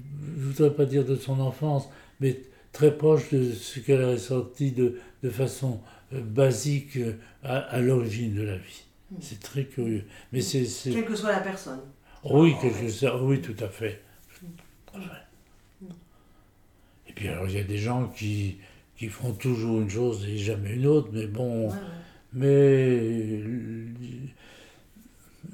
voudrais 0.42 0.74
pas 0.74 0.86
dire 0.86 1.04
de 1.04 1.16
son 1.16 1.40
enfance, 1.40 1.88
mais 2.20 2.40
très 2.72 2.96
proche 2.96 3.30
de 3.32 3.52
ce 3.52 3.80
qu'elle 3.80 4.02
a 4.02 4.10
ressenti 4.10 4.72
de, 4.72 5.00
de 5.22 5.30
façon 5.30 5.80
euh, 6.12 6.20
basiques 6.20 6.96
euh, 6.96 7.14
à, 7.42 7.58
à 7.58 7.80
l'origine 7.80 8.34
de 8.34 8.42
la 8.42 8.56
vie. 8.56 8.84
Mm. 9.10 9.16
C'est 9.20 9.40
très 9.40 9.64
curieux. 9.64 10.04
Mais 10.32 10.40
c'est. 10.40 10.66
Quelle 10.90 11.04
que 11.04 11.16
soit 11.16 11.32
la 11.32 11.40
personne. 11.40 11.80
Oui, 12.24 12.54
ouais. 12.62 12.88
chose, 12.88 13.22
oui, 13.22 13.40
tout 13.40 13.56
à 13.62 13.68
fait. 13.68 14.02
Et 14.94 14.98
puis 17.14 17.28
alors, 17.28 17.46
il 17.48 17.54
y 17.54 17.58
a 17.60 17.64
des 17.64 17.78
gens 17.78 18.08
qui, 18.16 18.56
qui 18.96 19.08
feront 19.08 19.32
toujours 19.32 19.80
une 19.80 19.90
chose 19.90 20.26
et 20.28 20.36
jamais 20.38 20.74
une 20.74 20.86
autre, 20.86 21.08
mais 21.12 21.26
bon. 21.26 21.66
Ouais, 21.68 21.72
ouais. 21.72 21.78
Mais 22.32 22.46
euh, 22.48 23.86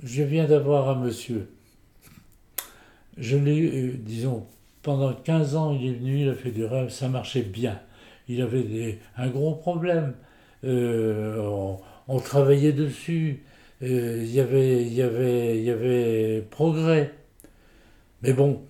je 0.02 0.22
viens 0.22 0.46
d'avoir 0.46 0.88
un 0.88 1.04
monsieur. 1.04 1.48
Je 3.18 3.36
l'ai 3.36 3.56
eu, 3.56 3.68
euh, 3.68 3.92
disons, 3.98 4.46
pendant 4.82 5.12
15 5.12 5.56
ans, 5.56 5.76
il 5.78 5.88
est 5.90 5.92
venu, 5.94 6.20
il 6.22 6.28
a 6.28 6.34
fait 6.34 6.50
du 6.52 6.64
rêve, 6.64 6.88
ça 6.90 7.08
marchait 7.08 7.42
bien. 7.42 7.78
Il 8.28 8.40
avait 8.40 8.62
des- 8.62 8.98
un 9.16 9.28
gros 9.28 9.54
problème. 9.54 10.14
Euh, 10.64 11.38
on, 11.42 11.78
on 12.08 12.18
travaillait 12.20 12.72
dessus. 12.72 13.42
Euh, 13.82 14.20
il 14.22 14.30
y 14.32 14.40
avait, 14.40 14.82
il 14.82 14.92
y 14.94 15.02
avait, 15.02 15.58
il 15.58 15.64
y 15.64 15.70
avait 15.70 16.42
progrès. 16.50 17.12
Mais 18.22 18.32
bon, 18.32 18.62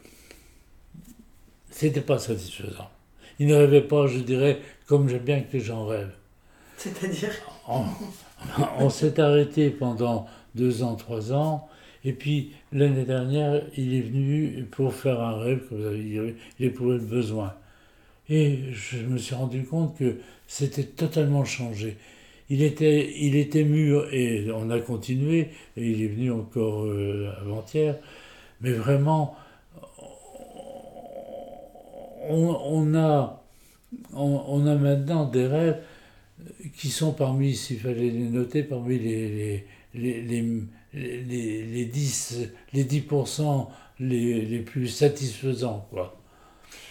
c'était 1.80 2.02
pas 2.02 2.18
satisfaisant. 2.18 2.90
Il 3.38 3.46
ne 3.46 3.54
rêvait 3.54 3.80
pas, 3.80 4.06
je 4.06 4.18
dirais, 4.18 4.58
comme 4.86 5.08
j'aime 5.08 5.24
bien 5.24 5.40
que 5.40 5.54
les 5.54 5.60
gens 5.60 5.86
rêvent. 5.86 6.12
C'est-à-dire? 6.76 7.32
On, 7.66 7.84
on 8.78 8.90
s'est 8.90 9.18
arrêté 9.18 9.70
pendant 9.70 10.26
deux 10.54 10.82
ans, 10.82 10.94
trois 10.94 11.32
ans, 11.32 11.70
et 12.04 12.12
puis 12.12 12.52
l'année 12.70 13.06
dernière, 13.06 13.62
il 13.78 13.94
est 13.94 14.02
venu 14.02 14.66
pour 14.70 14.92
faire 14.92 15.22
un 15.22 15.38
rêve 15.38 15.60
que 15.70 15.74
vous 15.74 15.86
avez 15.86 16.02
dit, 16.02 16.18
il 16.58 16.66
éprouvait 16.66 16.98
le 16.98 17.04
besoin. 17.04 17.54
Et 18.28 18.58
je 18.72 18.98
me 18.98 19.16
suis 19.16 19.34
rendu 19.34 19.64
compte 19.64 19.96
que 19.96 20.16
c'était 20.46 20.84
totalement 20.84 21.46
changé. 21.46 21.96
Il 22.50 22.62
était, 22.62 23.10
il 23.16 23.36
était 23.36 23.64
mûr 23.64 24.12
et 24.12 24.50
on 24.54 24.68
a 24.68 24.80
continué, 24.80 25.48
et 25.78 25.90
il 25.90 26.02
est 26.02 26.08
venu 26.08 26.30
encore 26.30 26.84
euh, 26.84 27.32
avant-hier, 27.40 27.96
mais 28.60 28.72
vraiment, 28.72 29.34
on, 32.28 32.56
on 32.64 32.94
a, 32.94 33.42
on, 34.12 34.66
a 34.66 34.74
maintenant 34.74 35.26
des 35.26 35.46
rêves 35.46 35.82
qui 36.76 36.90
sont 36.90 37.12
parmi, 37.12 37.54
s'il 37.54 37.80
fallait 37.80 38.10
les 38.10 38.28
noter, 38.28 38.62
parmi 38.62 38.98
les, 38.98 39.28
les, 39.28 39.66
les, 39.94 40.22
les, 40.22 41.22
les, 41.22 41.64
les 41.64 41.84
10, 41.84 42.38
les 42.72 42.84
10% 42.84 43.68
les, 44.00 44.60
plus 44.60 44.88
satisfaisants. 44.88 45.86
Quoi. 45.90 46.16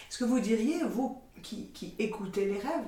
Est-ce 0.10 0.20
que 0.20 0.26
vous 0.26 0.40
diriez, 0.40 0.84
vous 0.84 1.22
qui, 1.42 1.68
qui 1.74 1.94
écoutez 2.00 2.46
les 2.46 2.58
rêves, 2.58 2.86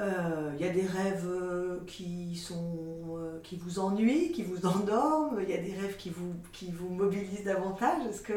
euh, 0.00 0.52
il 0.58 0.64
y 0.64 0.68
a 0.68 0.72
des 0.72 0.86
rêves 0.86 1.26
euh, 1.26 1.80
qui, 1.86 2.34
sont, 2.36 3.18
euh, 3.18 3.40
qui 3.42 3.56
vous 3.56 3.78
ennuient, 3.78 4.32
qui 4.32 4.42
vous 4.42 4.66
endorment, 4.66 5.38
il 5.42 5.50
y 5.50 5.54
a 5.54 5.58
des 5.58 5.74
rêves 5.74 5.96
qui 5.96 6.10
vous, 6.10 6.34
qui 6.52 6.70
vous 6.70 6.88
mobilisent 6.88 7.44
davantage. 7.44 8.06
Est-ce 8.08 8.22
que 8.22 8.32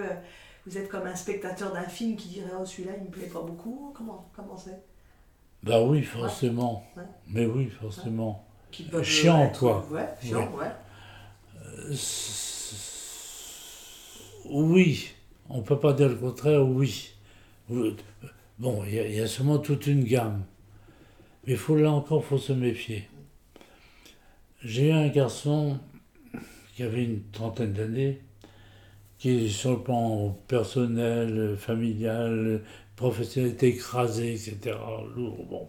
vous 0.65 0.77
êtes 0.77 0.87
comme 0.89 1.05
un 1.07 1.15
spectateur 1.15 1.73
d'un 1.73 1.83
film 1.87 2.15
qui 2.15 2.27
dirait 2.29 2.51
Oh, 2.59 2.65
celui-là, 2.65 2.93
il 2.97 3.03
me 3.05 3.09
plaît 3.09 3.27
pas 3.27 3.41
beaucoup 3.41 3.91
Comment 3.95 4.29
comment 4.35 4.57
c'est? 4.57 4.81
Bah 5.63 5.81
oui, 5.81 6.03
forcément. 6.03 6.83
Ouais. 6.97 7.03
Mais 7.27 7.45
oui, 7.45 7.69
forcément. 7.69 8.45
Qui 8.71 8.83
peuvent 8.83 9.03
Chiant, 9.03 9.45
être- 9.45 9.59
quoi. 9.59 9.87
Ouais, 9.91 10.07
chiant, 10.21 10.51
ouais. 10.55 10.71
Euh, 11.65 11.93
Oui, 14.45 15.11
on 15.49 15.61
peut 15.61 15.79
pas 15.79 15.93
dire 15.93 16.09
le 16.09 16.15
contraire, 16.15 16.65
oui. 16.67 17.11
Bon, 18.59 18.83
il 18.85 18.93
y, 18.93 18.99
a- 18.99 19.07
il 19.07 19.15
y 19.15 19.19
a 19.21 19.27
seulement 19.27 19.57
toute 19.57 19.87
une 19.87 20.03
gamme. 20.03 20.43
Mais 21.47 21.55
faut, 21.55 21.75
là 21.75 21.91
encore, 21.91 22.23
faut 22.23 22.37
se 22.37 22.53
méfier. 22.53 23.07
J'ai 24.63 24.89
eu 24.89 24.91
un 24.91 25.07
garçon 25.07 25.79
qui 26.75 26.83
avait 26.83 27.03
une 27.03 27.21
trentaine 27.31 27.73
d'années, 27.73 28.21
qui, 29.23 29.49
sur 29.49 29.71
le 29.71 29.79
plan 29.79 30.37
personnel, 30.49 31.55
familial, 31.57 32.61
professionnel, 32.97 33.51
était 33.51 33.69
écrasé, 33.69 34.33
etc. 34.33 34.75
Lourd, 35.15 35.45
bon. 35.45 35.67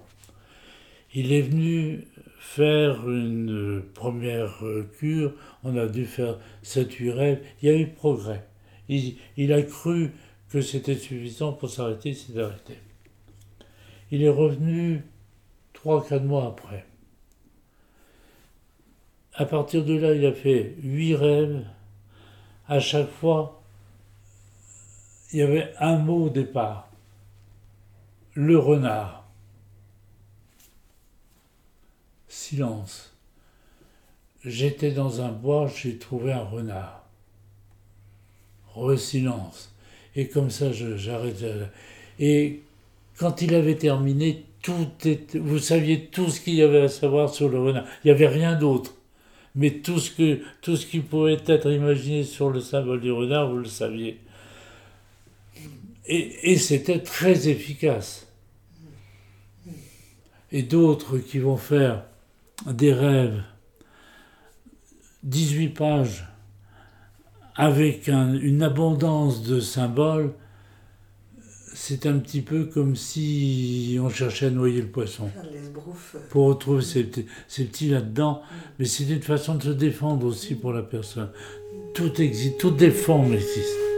Il 1.14 1.32
est 1.32 1.42
venu 1.42 2.08
faire 2.40 3.08
une 3.08 3.52
euh, 3.52 3.90
première 3.94 4.66
euh, 4.66 4.90
cure, 4.98 5.34
on 5.62 5.76
a 5.76 5.86
dû 5.86 6.04
faire 6.04 6.40
7-8 6.64 7.10
rêves, 7.12 7.42
il 7.62 7.68
y 7.68 7.72
a 7.72 7.76
eu 7.78 7.86
progrès. 7.86 8.44
Il, 8.88 9.18
il 9.36 9.52
a 9.52 9.62
cru 9.62 10.10
que 10.48 10.60
c'était 10.60 10.96
suffisant 10.96 11.52
pour 11.52 11.70
s'arrêter, 11.70 12.08
il 12.08 12.16
s'est 12.16 12.40
arrêté. 12.40 12.74
Il 14.10 14.24
est 14.24 14.28
revenu 14.28 15.04
3-4 15.76 16.24
mois 16.24 16.48
après. 16.48 16.84
À 19.34 19.44
partir 19.44 19.84
de 19.84 19.94
là, 19.94 20.12
il 20.12 20.26
a 20.26 20.32
fait 20.32 20.74
8 20.82 21.14
rêves. 21.14 21.64
À 22.68 22.80
chaque 22.80 23.10
fois, 23.10 23.62
il 25.32 25.40
y 25.40 25.42
avait 25.42 25.72
un 25.80 25.98
mot 25.98 26.26
au 26.26 26.30
départ. 26.30 26.88
Le 28.34 28.58
renard. 28.58 29.24
Silence. 32.28 33.12
J'étais 34.44 34.90
dans 34.90 35.20
un 35.20 35.30
bois, 35.30 35.68
j'ai 35.74 35.98
trouvé 35.98 36.32
un 36.32 36.44
renard. 36.44 37.04
Re-silence. 38.74 39.72
Et 40.16 40.28
comme 40.28 40.50
ça, 40.50 40.72
j'arrêtais. 40.72 41.54
là. 41.54 41.66
Et 42.18 42.62
quand 43.18 43.42
il 43.42 43.54
avait 43.54 43.76
terminé, 43.76 44.44
tout 44.62 44.88
était, 45.04 45.38
vous 45.38 45.58
saviez 45.58 46.06
tout 46.06 46.28
ce 46.28 46.40
qu'il 46.40 46.54
y 46.54 46.62
avait 46.62 46.82
à 46.82 46.88
savoir 46.88 47.32
sur 47.32 47.48
le 47.48 47.60
renard. 47.60 47.86
Il 48.04 48.08
n'y 48.08 48.10
avait 48.12 48.28
rien 48.28 48.54
d'autre. 48.54 48.94
Mais 49.54 49.70
tout 49.70 49.98
ce, 50.00 50.10
qui 50.10 51.00
pouvait 51.00 51.38
être 51.46 51.70
imaginé 51.70 52.24
sur 52.24 52.50
le 52.50 52.60
symbole 52.60 53.00
du 53.00 53.12
renard, 53.12 53.50
vous 53.50 53.58
le 53.58 53.64
saviez. 53.66 54.20
Et, 56.06 56.56
c'était 56.58 56.98
très 57.00 57.48
efficace. 57.48 58.26
Et 60.52 60.62
d'autres 60.62 61.18
qui 61.18 61.38
vont 61.38 61.56
faire 61.56 62.04
des 62.66 62.92
rêves, 62.92 63.42
18 65.22 65.68
pages, 65.68 66.26
avec 67.56 68.08
un- 68.08 68.34
une 68.34 68.62
abondance 68.62 69.42
de 69.42 69.60
symboles, 69.60 70.34
c'est 71.74 72.06
un 72.06 72.18
petit 72.18 72.40
peu 72.40 72.66
comme 72.66 72.94
si 72.94 73.98
on 74.00 74.08
cherchait 74.08 74.46
à 74.46 74.50
noyer 74.50 74.80
le 74.80 74.86
poisson 74.86 75.28
euh, 75.36 76.18
pour 76.30 76.46
retrouver 76.46 76.82
ces 76.82 77.02
petits, 77.02 77.26
ces 77.48 77.64
petits 77.64 77.88
là-dedans. 77.88 78.42
Mais 78.78 78.84
c'est 78.84 79.04
une 79.04 79.22
façon 79.22 79.56
de 79.56 79.64
se 79.64 79.70
défendre 79.70 80.24
aussi 80.26 80.54
pour 80.54 80.72
la 80.72 80.82
personne. 80.82 81.30
Tout 81.92 82.20
existe, 82.22 82.58
toutes 82.58 82.80
les 82.80 82.90
formes 82.90 83.34
existent. 83.34 83.93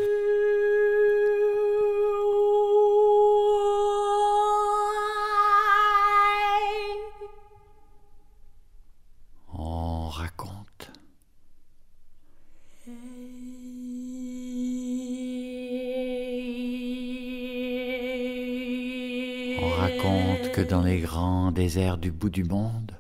Dans 20.61 20.82
les 20.82 21.00
grands 21.00 21.52
déserts 21.52 21.98
du 21.98 22.11
bout 22.11 22.30
du 22.30 22.44
monde, 22.44 22.96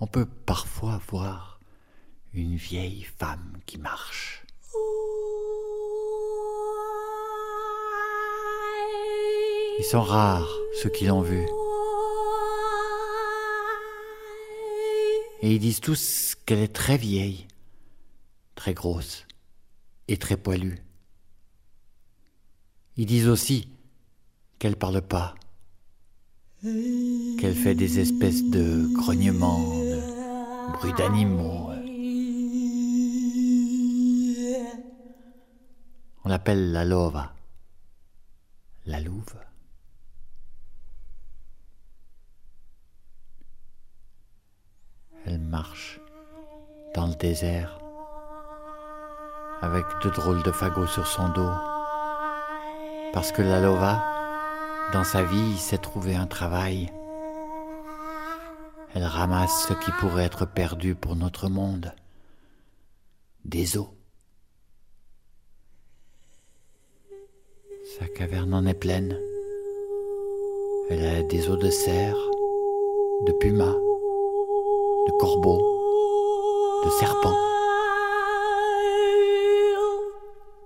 on 0.00 0.06
peut 0.06 0.26
parfois 0.26 1.00
voir 1.08 1.60
une 2.32 2.56
vieille 2.56 3.06
femme 3.18 3.58
qui 3.66 3.78
marche. 3.78 4.44
Ils 9.78 9.84
sont 9.84 10.02
rares 10.02 10.48
ceux 10.80 10.90
qui 10.90 11.06
l'ont 11.06 11.22
vue. 11.22 11.46
Et 15.42 15.54
ils 15.54 15.58
disent 15.58 15.80
tous 15.80 16.36
qu'elle 16.46 16.60
est 16.60 16.72
très 16.72 16.96
vieille, 16.96 17.46
très 18.54 18.74
grosse 18.74 19.26
et 20.06 20.18
très 20.18 20.36
poilue. 20.36 20.76
Ils 22.96 23.06
disent 23.06 23.28
aussi 23.28 23.68
qu'elle 24.58 24.76
parle 24.76 25.00
pas, 25.00 25.34
qu'elle 26.62 27.54
fait 27.54 27.74
des 27.74 28.00
espèces 28.00 28.44
de 28.44 28.86
grognements, 28.94 29.60
de 29.78 30.72
bruits 30.72 30.92
d'animaux. 30.92 31.70
On 36.24 36.28
l'appelle 36.28 36.72
la 36.72 36.84
lova, 36.84 37.32
la 38.84 39.00
louve. 39.00 39.34
Elle 45.24 45.38
marche 45.38 45.98
dans 46.94 47.06
le 47.06 47.14
désert 47.14 47.78
avec 49.62 49.84
de 50.02 50.10
drôles 50.10 50.42
de 50.42 50.50
fagots 50.50 50.86
sur 50.86 51.06
son 51.06 51.28
dos. 51.30 51.52
Parce 53.12 53.32
que 53.32 53.42
la 53.42 53.60
lova, 53.60 54.09
dans 54.92 55.04
sa 55.04 55.22
vie, 55.22 55.56
s'est 55.56 55.78
trouvé 55.78 56.16
un 56.16 56.26
travail. 56.26 56.92
Elle 58.94 59.04
ramasse 59.04 59.66
ce 59.68 59.74
qui 59.74 59.92
pourrait 60.00 60.24
être 60.24 60.46
perdu 60.46 60.94
pour 60.94 61.14
notre 61.14 61.48
monde. 61.48 61.94
Des 63.44 63.76
os. 63.76 63.88
Sa 67.98 68.08
caverne 68.08 68.52
en 68.54 68.66
est 68.66 68.74
pleine. 68.74 69.18
Elle 70.88 71.06
a 71.06 71.22
des 71.22 71.48
os 71.48 71.58
de 71.58 71.70
cerf, 71.70 72.16
de 73.26 73.32
pumas, 73.32 73.76
de 75.06 75.18
corbeaux, 75.18 75.62
de 76.84 76.90
serpents. 76.90 77.38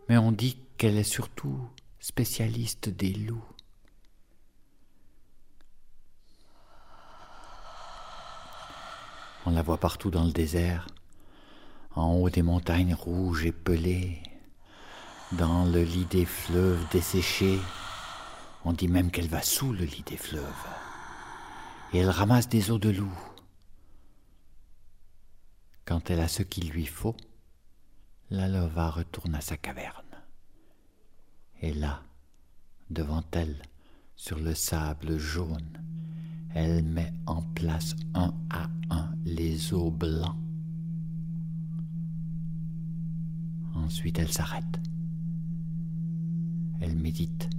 Mais 0.09 0.17
on 0.17 0.33
dit 0.33 0.59
qu'elle 0.79 0.97
est 0.97 1.03
surtout 1.03 1.59
spécialiste 1.99 2.89
des 2.89 3.13
loups. 3.13 3.54
On 9.47 9.51
la 9.51 9.63
voit 9.63 9.79
partout 9.79 10.11
dans 10.11 10.25
le 10.25 10.33
désert, 10.33 10.87
en 11.95 12.15
haut 12.15 12.31
des 12.31 12.43
montagnes 12.43 12.95
rouges 12.95 13.45
et 13.45 13.53
pelées, 13.53 14.23
dans 15.33 15.65
le 15.67 15.83
lit 15.83 16.07
des 16.07 16.25
fleuves 16.25 16.83
desséchés. 16.91 17.61
On 18.65 18.73
dit 18.73 18.89
même 18.89 19.11
qu'elle 19.11 19.29
va 19.29 19.43
sous 19.43 19.73
le 19.73 19.85
lit 19.85 20.05
des 20.07 20.17
fleuves. 20.17 20.67
Et 21.93 21.99
elle 21.99 22.11
ramasse 22.11 22.49
des 22.49 22.71
os 22.71 22.81
de 22.81 22.89
loup. 22.89 23.19
Quand 25.85 26.11
elle 26.11 26.21
a 26.21 26.29
ce 26.29 26.43
qu'il 26.43 26.71
lui 26.71 26.87
faut, 26.87 27.17
la 28.31 28.49
lova 28.49 28.89
retourne 28.91 29.35
à 29.35 29.43
sa 29.43 29.59
caverne. 29.59 30.03
Et 31.61 31.75
là, 31.75 32.03
devant 32.89 33.23
elle, 33.33 33.61
sur 34.17 34.39
le 34.39 34.55
sable 34.55 35.19
jaune, 35.19 35.83
elle 36.55 36.85
met 36.85 37.13
en 37.27 37.43
place 37.43 37.97
un 38.15 38.33
à 38.49 38.71
un 38.91 39.13
les 39.25 39.75
os 39.75 39.93
blancs. 39.93 40.37
Ensuite, 43.75 44.21
elle 44.21 44.31
s'arrête. 44.31 44.81
Elle 46.81 46.97
médite. 46.97 47.51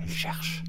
Elle 0.00 0.08
cherche. 0.08 0.64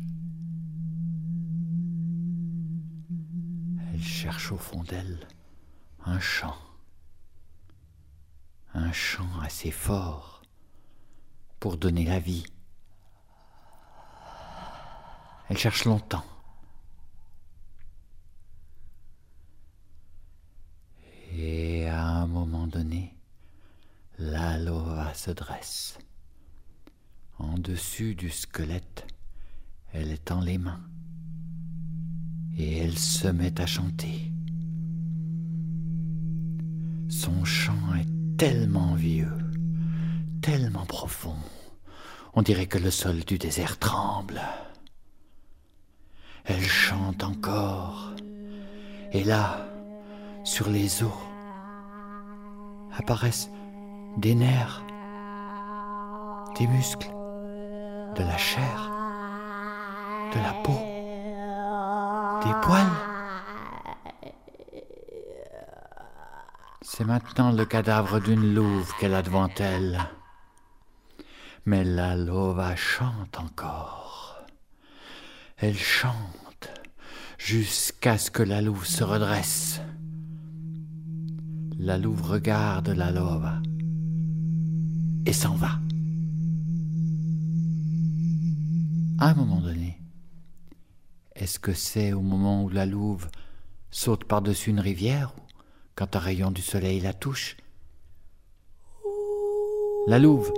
Elle 3.91 4.03
cherche 4.03 4.51
au 4.51 4.57
fond 4.57 4.83
d'elle 4.83 5.27
un 6.05 6.19
chant. 6.19 6.57
Un 8.75 8.91
chant 8.91 9.39
assez 9.41 9.71
fort 9.71 10.43
pour 11.59 11.77
donner 11.77 12.05
la 12.05 12.19
vie. 12.19 12.45
Elle 15.49 15.57
cherche 15.57 15.85
longtemps. 15.85 16.23
Et 21.35 21.87
à 21.87 22.05
un 22.05 22.27
moment 22.27 22.67
donné, 22.67 23.17
la 24.19 24.57
lova 24.57 25.13
se 25.13 25.31
dresse. 25.31 25.97
En 27.39 27.57
dessus 27.57 28.13
du 28.13 28.29
squelette, 28.29 29.07
elle 29.91 30.11
étend 30.11 30.41
les 30.41 30.57
mains 30.57 30.81
et 32.57 32.77
elle 32.77 32.97
se 32.97 33.27
met 33.27 33.59
à 33.59 33.65
chanter. 33.65 34.31
Son 37.09 37.43
chant 37.43 37.95
est 37.95 38.37
tellement 38.37 38.93
vieux, 38.93 39.37
tellement 40.41 40.85
profond, 40.85 41.37
on 42.35 42.41
dirait 42.41 42.67
que 42.67 42.79
le 42.79 42.91
sol 42.91 43.23
du 43.23 43.37
désert 43.37 43.77
tremble. 43.77 44.41
Elle 46.45 46.63
chante 46.63 47.23
encore, 47.23 48.13
et 49.11 49.23
là, 49.23 49.72
sur 50.43 50.69
les 50.69 51.03
os, 51.03 51.11
apparaissent 52.97 53.49
des 54.17 54.35
nerfs, 54.35 54.83
des 56.57 56.67
muscles, 56.67 57.09
de 58.15 58.23
la 58.23 58.37
chair, 58.37 58.91
de 60.33 60.39
la 60.39 60.53
peau, 60.63 60.79
des 62.43 62.53
poils. 62.61 63.13
C'est 66.81 67.05
maintenant 67.05 67.51
le 67.51 67.65
cadavre 67.65 68.19
d'une 68.19 68.53
louve 68.53 68.93
qu'elle 68.99 69.15
a 69.15 69.23
devant 69.23 69.49
elle. 69.57 69.99
Mais 71.65 71.83
la 71.83 72.15
lova 72.15 72.75
chante 72.75 73.39
encore. 73.39 74.43
Elle 75.57 75.77
chante 75.77 76.69
jusqu'à 77.37 78.17
ce 78.17 78.29
que 78.29 78.43
la 78.43 78.61
louve 78.61 78.85
se 78.85 79.03
redresse. 79.03 79.81
La 81.85 81.97
louve 81.97 82.21
regarde 82.21 82.87
la 82.87 83.11
lova 83.11 83.55
et 85.25 85.33
s'en 85.33 85.53
va. 85.55 85.71
À 89.19 89.31
un 89.31 89.33
moment 89.33 89.59
donné, 89.59 89.99
est-ce 91.35 91.59
que 91.59 91.73
c'est 91.73 92.13
au 92.13 92.21
moment 92.21 92.63
où 92.63 92.69
la 92.69 92.85
louve 92.85 93.27
saute 93.91 94.23
par-dessus 94.23 94.69
une 94.69 94.79
rivière 94.79 95.33
ou 95.37 95.41
quand 95.95 96.15
un 96.15 96.19
rayon 96.19 96.51
du 96.51 96.61
soleil 96.61 97.01
la 97.01 97.13
touche? 97.13 97.57
La 100.07 100.19
louve 100.19 100.53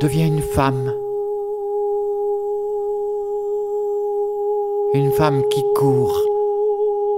devient 0.00 0.28
une 0.28 0.42
femme. 0.42 0.92
Une 4.94 5.10
femme 5.10 5.42
qui 5.50 5.64
court 5.74 6.16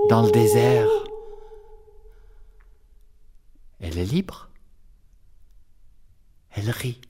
dans 0.08 0.22
le 0.22 0.30
désert. 0.30 1.09
Elle 3.80 3.98
est 3.98 4.04
libre. 4.04 4.50
Elle 6.50 6.70
rit. 6.70 7.00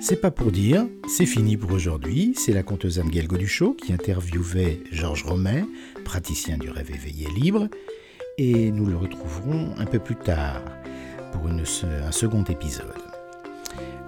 C'est 0.00 0.20
pas 0.20 0.30
pour 0.30 0.52
dire, 0.52 0.86
c'est 1.06 1.26
fini 1.26 1.56
pour 1.56 1.70
aujourd'hui. 1.72 2.34
C'est 2.36 2.52
la 2.52 2.62
conteuse 2.62 2.98
Anne 2.98 3.08
Goduchot 3.08 3.74
qui 3.74 3.92
interviewait 3.92 4.80
Georges 4.90 5.24
Romain, 5.24 5.66
praticien 6.04 6.58
du 6.58 6.70
rêve 6.70 6.90
éveillé 6.90 7.28
libre, 7.30 7.68
et 8.42 8.72
nous 8.72 8.86
le 8.86 8.96
retrouverons 8.96 9.72
un 9.78 9.84
peu 9.84 10.00
plus 10.00 10.16
tard 10.16 10.62
pour 11.30 11.46
un 11.46 12.10
second 12.10 12.42
épisode. 12.42 12.86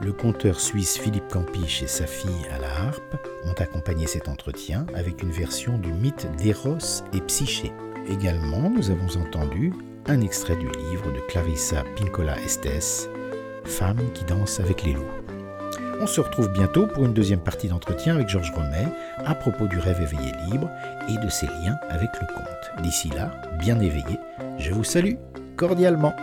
Le 0.02 0.12
conteur 0.12 0.58
suisse 0.58 0.98
Philippe 0.98 1.28
Campiche 1.28 1.84
et 1.84 1.86
sa 1.86 2.06
fille 2.06 2.46
à 2.52 2.58
la 2.58 2.88
harpe 2.88 3.16
ont 3.44 3.62
accompagné 3.62 4.08
cet 4.08 4.28
entretien 4.28 4.86
avec 4.94 5.22
une 5.22 5.30
version 5.30 5.78
du 5.78 5.92
mythe 5.92 6.26
d'Eros 6.36 7.04
et 7.12 7.20
Psyché. 7.20 7.72
Également, 8.08 8.70
nous 8.70 8.90
avons 8.90 9.20
entendu 9.20 9.72
un 10.06 10.20
extrait 10.20 10.56
du 10.56 10.66
livre 10.66 11.12
de 11.12 11.20
Clarissa 11.28 11.84
Pincola 11.96 12.36
Estes, 12.44 13.08
Femme 13.64 14.00
qui 14.14 14.24
danse 14.24 14.58
avec 14.58 14.82
les 14.82 14.94
loups. 14.94 15.24
On 16.00 16.06
se 16.08 16.20
retrouve 16.20 16.52
bientôt 16.52 16.88
pour 16.88 17.04
une 17.04 17.14
deuxième 17.14 17.40
partie 17.40 17.68
d'entretien 17.68 18.16
avec 18.16 18.28
Georges 18.28 18.52
Romet 18.52 18.88
à 19.24 19.34
propos 19.34 19.68
du 19.68 19.78
rêve 19.78 20.02
éveillé 20.02 20.32
libre 20.50 20.68
et 21.08 21.24
de 21.24 21.30
ses 21.30 21.46
liens 21.46 21.78
avec 21.88 22.10
le 22.20 22.26
conte. 22.26 22.82
D'ici 22.82 23.08
là, 23.10 23.30
bien 23.58 23.78
éveillé, 23.80 24.18
je 24.64 24.72
vous 24.72 24.82
salue 24.82 25.16
cordialement. 25.56 26.14